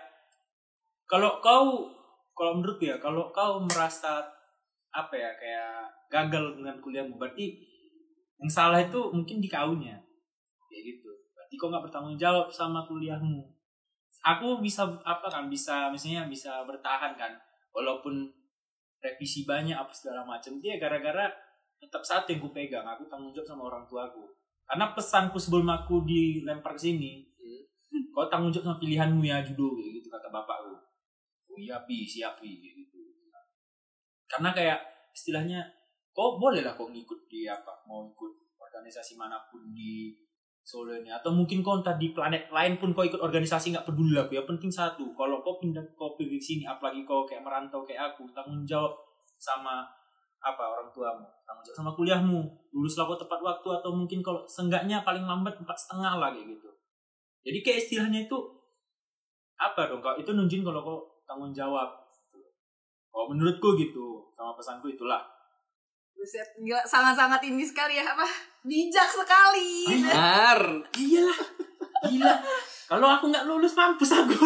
kalau 1.09 1.39
kau 1.39 1.89
kalau 2.35 2.59
menurut 2.59 2.83
ya 2.83 2.99
kalau 2.99 3.31
kau 3.31 3.63
merasa 3.63 4.27
apa 4.95 5.15
ya 5.15 5.31
kayak 5.39 5.91
gagal 6.11 6.59
dengan 6.59 6.79
kuliahmu 6.79 7.19
berarti 7.19 7.59
yang 8.39 8.51
salah 8.51 8.79
itu 8.79 9.11
mungkin 9.11 9.43
di 9.43 9.51
kaunya 9.51 9.99
kayak 10.71 10.83
gitu 10.87 11.11
kau 11.59 11.73
nggak 11.73 11.91
bertanggung 11.91 12.19
jawab 12.19 12.51
sama 12.53 12.85
kuliahmu. 12.87 13.43
Aku 14.25 14.61
bisa 14.65 14.89
apa 15.05 15.29
kan 15.29 15.53
bisa 15.53 15.93
misalnya 15.93 16.29
bisa 16.29 16.65
bertahan 16.65 17.15
kan. 17.17 17.33
Walaupun 17.75 18.31
revisi 19.03 19.45
banyak 19.45 19.77
apa 19.77 19.93
segala 19.93 20.25
macam 20.25 20.57
dia 20.63 20.81
gara-gara 20.81 21.29
tetap 21.77 22.01
satu 22.01 22.33
yang 22.33 22.41
ku 22.41 22.49
pegang 22.55 22.89
aku 22.89 23.05
tanggung 23.11 23.37
jawab 23.37 23.49
sama 23.49 23.63
orang 23.69 23.85
tuaku. 23.85 24.25
Karena 24.65 24.97
pesanku 24.97 25.37
sebelum 25.37 25.69
aku 25.69 26.09
dilempar 26.09 26.73
ke 26.73 26.89
sini 26.89 27.35
kau 28.15 28.31
tanggung 28.31 28.55
jawab 28.55 28.75
sama 28.75 28.79
pilihanmu 28.79 29.23
ya 29.27 29.43
judo 29.43 29.75
kayak 29.75 29.91
gitu 29.99 30.09
kata 30.11 30.31
bapakku. 30.31 30.75
Oh 31.51 31.59
iya 31.59 31.83
pi 31.83 32.07
siap 32.07 32.39
pi 32.39 32.63
kayak 32.63 32.75
gitu. 32.87 32.99
Karena 34.31 34.51
kayak 34.55 34.81
istilahnya 35.15 35.67
kau 36.15 36.39
boleh 36.39 36.63
lah 36.63 36.79
kau 36.79 36.91
ngikut 36.91 37.27
di 37.27 37.47
apa 37.51 37.83
mau 37.91 38.07
ikut 38.07 38.33
organisasi 38.59 39.19
mana 39.19 39.39
pun 39.51 39.71
di 39.75 40.15
Ini 40.65 41.13
atau 41.13 41.29
mungkin 41.29 41.61
kau 41.61 41.77
entah 41.77 41.93
di 42.01 42.17
planet 42.17 42.49
lain 42.49 42.81
pun 42.81 42.97
kau 42.97 43.05
ikut 43.05 43.21
organisasi 43.21 43.77
nggak 43.77 43.85
peduli 43.85 44.17
lah 44.17 44.25
yang 44.33 44.49
penting 44.49 44.73
satu 44.73 45.13
kalau 45.13 45.45
kau 45.45 45.61
pindah 45.61 45.85
kau 45.93 46.17
pilih 46.17 46.41
sini 46.41 46.65
apalagi 46.65 47.05
kau 47.05 47.29
kayak 47.29 47.45
merantau 47.45 47.85
kayak 47.85 48.17
aku 48.17 48.25
tanggung 48.33 48.65
jawab 48.65 48.97
sama 49.37 49.85
apa 50.41 50.65
orang 50.65 50.89
tuamu 50.89 51.29
tanggung 51.45 51.65
jawab 51.69 51.77
sama 51.77 51.91
kuliahmu 51.93 52.41
luluslah 52.73 53.05
kau 53.05 53.21
tepat 53.21 53.45
waktu 53.45 53.69
atau 53.77 53.93
mungkin 53.93 54.25
kalau 54.25 54.41
seenggaknya 54.49 55.05
paling 55.05 55.29
lambat 55.29 55.53
empat 55.61 55.77
setengah 55.77 56.17
kayak 56.17 56.57
gitu. 56.57 56.69
Jadi 57.45 57.59
kayak 57.61 57.79
istilahnya 57.85 58.25
itu 58.25 58.39
apa 59.61 59.93
dong 59.93 60.01
kau 60.01 60.17
itu 60.17 60.33
nunjukin 60.33 60.65
kalau 60.65 60.81
kau 60.81 60.99
tanggung 61.29 61.53
jawab 61.53 61.93
kalau 63.13 63.27
menurutku 63.37 63.77
gitu 63.77 64.33
sama 64.33 64.57
pesanku 64.57 64.89
itulah 64.89 65.21
Buset, 66.15 66.49
gila 66.57 66.81
sangat-sangat 66.81 67.43
ini 67.45 67.61
sekali 67.61 67.95
ya 67.95 68.07
apa? 68.07 68.25
Bijak 68.63 69.05
sekali. 69.07 69.85
Benar. 69.91 70.59
iyalah 70.95 71.41
gila 72.05 72.35
kalau 72.85 73.09
aku 73.09 73.29
nggak 73.29 73.45
lulus 73.45 73.73
mampus 73.73 74.13
aku 74.13 74.37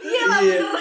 Iya 0.00 0.22
lah 0.24 0.38
Iya. 0.38 0.62
bener. 0.62 0.78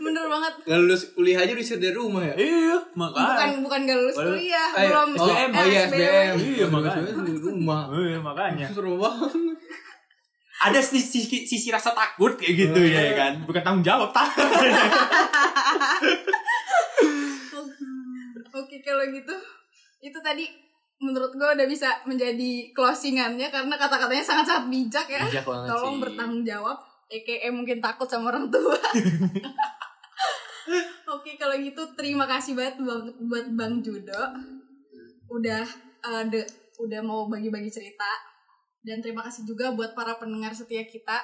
Bener 0.00 0.24
banget. 0.24 0.52
Nggak 0.62 0.78
lulus 0.80 1.02
kuliah 1.10 1.38
aja 1.40 1.52
diusir 1.52 1.76
dari 1.76 1.90
rumah 1.92 2.22
ya? 2.24 2.34
iya 2.34 2.76
Bukan 2.86 2.94
makanya 2.94 3.58
bukan 3.58 3.78
gak 3.82 3.98
lulus 3.98 4.16
kuliah, 4.16 4.68
Eh, 4.72 4.86
belum 4.86 5.08
oh, 5.12 5.26
SBM. 5.26 5.50
oh 5.50 5.64
iya 5.64 5.80
SBM. 5.84 6.34
Iya, 6.38 6.66
makanya. 6.68 7.02
Di 7.18 7.34
rumah. 7.36 7.82
iya 7.92 8.18
makanya 8.20 8.66
Seru 8.70 8.94
banget. 8.94 9.30
ada 10.56 10.80
sisi, 10.80 11.18
sisi 11.44 11.68
rasa 11.68 11.92
takut 11.92 12.32
kayak 12.34 12.54
gitu 12.56 12.80
ya 12.80 13.12
kan 13.12 13.42
bukan 13.44 13.60
tanggung 13.60 13.84
jawab 13.84 14.08
takut 14.10 14.48
Oke 18.74 18.82
kalau 18.82 19.06
gitu 19.06 19.30
itu 20.02 20.18
tadi 20.18 20.50
menurut 20.98 21.30
gue 21.30 21.46
udah 21.46 21.66
bisa 21.70 22.02
menjadi 22.10 22.74
closingannya 22.74 23.46
karena 23.46 23.78
kata-katanya 23.78 24.24
sangat-sangat 24.26 24.66
bijak 24.66 25.06
ya. 25.06 25.22
Bijak 25.22 25.46
banget 25.46 25.70
Tolong 25.70 25.94
sih. 25.94 26.02
bertanggung 26.02 26.42
jawab. 26.42 26.76
EKE 27.06 27.54
mungkin 27.54 27.78
takut 27.78 28.10
sama 28.10 28.34
orang 28.34 28.50
tua. 28.50 28.74
Oke 31.14 31.38
kalau 31.38 31.54
gitu 31.54 31.78
terima 31.94 32.26
kasih 32.26 32.58
banget 32.58 32.82
buat, 32.82 33.14
buat 33.22 33.46
Bang 33.54 33.78
Judo 33.78 34.18
udah 35.30 35.62
eh, 36.02 36.24
de- 36.26 36.50
udah 36.82 37.00
mau 37.06 37.30
bagi-bagi 37.30 37.70
cerita 37.70 38.10
dan 38.82 38.98
terima 38.98 39.22
kasih 39.22 39.46
juga 39.46 39.70
buat 39.70 39.94
para 39.94 40.18
pendengar 40.18 40.50
setia 40.50 40.82
kita 40.82 41.22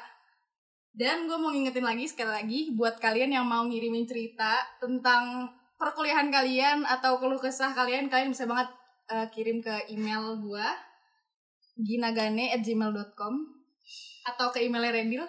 dan 0.93 1.27
gue 1.27 1.35
mau 1.35 1.51
ngingetin 1.51 1.83
lagi 1.83 2.07
sekali 2.07 2.31
lagi 2.31 2.61
buat 2.77 3.01
kalian 3.01 3.35
yang 3.35 3.47
mau 3.49 3.65
ngirimin 3.67 4.07
cerita 4.07 4.61
tentang 4.79 5.49
perkuliahan 5.81 6.29
kalian 6.29 6.85
atau 6.85 7.17
keluh 7.17 7.41
kesah 7.41 7.73
kalian 7.73 8.13
kalian 8.13 8.29
bisa 8.29 8.45
banget 8.45 8.69
eh, 9.09 9.27
kirim 9.33 9.65
ke 9.65 9.89
email 9.89 10.37
gue 10.37 10.67
ginagane@gmail.com 11.81 13.35
atau 14.29 14.47
ke 14.53 14.69
emailnya 14.69 14.93
Redil 14.95 15.25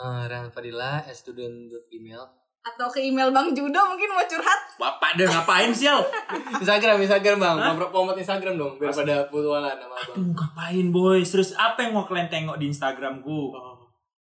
Uh, 0.00 0.24
Rehan 0.24 0.48
Fadila, 0.48 1.04
student.email. 1.12 2.24
atau 2.60 2.88
ke 2.88 3.04
email 3.04 3.28
Bang 3.32 3.52
Judo 3.52 3.76
mungkin 3.84 4.08
mau 4.12 4.24
curhat 4.24 4.60
bapak 4.80 5.16
deh 5.16 5.28
ngapain 5.28 5.68
sih? 5.72 5.88
Instagram, 6.56 7.04
Instagram 7.04 7.36
bang. 7.36 7.56
Promote 7.76 8.16
Instagram 8.16 8.56
dong, 8.56 8.80
biar 8.80 8.96
pada 8.96 9.28
putualan 9.28 9.76
sama 9.76 9.92
abang. 9.92 10.16
Aduh 10.16 10.32
ngapain 10.32 10.86
boy 10.88 11.20
terus 11.20 11.52
apa 11.52 11.84
yang 11.84 11.92
mau 11.96 12.08
kalian 12.08 12.32
tengok 12.32 12.56
di 12.56 12.72
Instagramku 12.72 13.52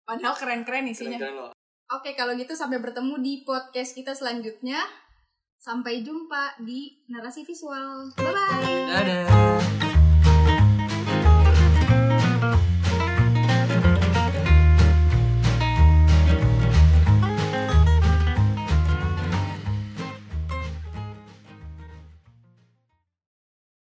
padahal 0.04 0.32
keren-keren 0.32 0.88
isinya 0.88 1.20
Keren-keren 1.20 1.36
loh. 1.36 1.52
Oke, 1.90 2.14
kalau 2.14 2.32
gitu 2.38 2.54
sampai 2.54 2.78
bertemu 2.78 3.20
di 3.20 3.42
podcast 3.42 3.92
kita 3.92 4.14
selanjutnya. 4.16 4.80
Sampai 5.60 6.00
jumpa 6.00 6.56
di 6.64 7.04
narasi 7.12 7.44
visual. 7.44 8.08
Bye 8.16 8.32
bye. 8.32 8.64
Dadah. 8.88 9.89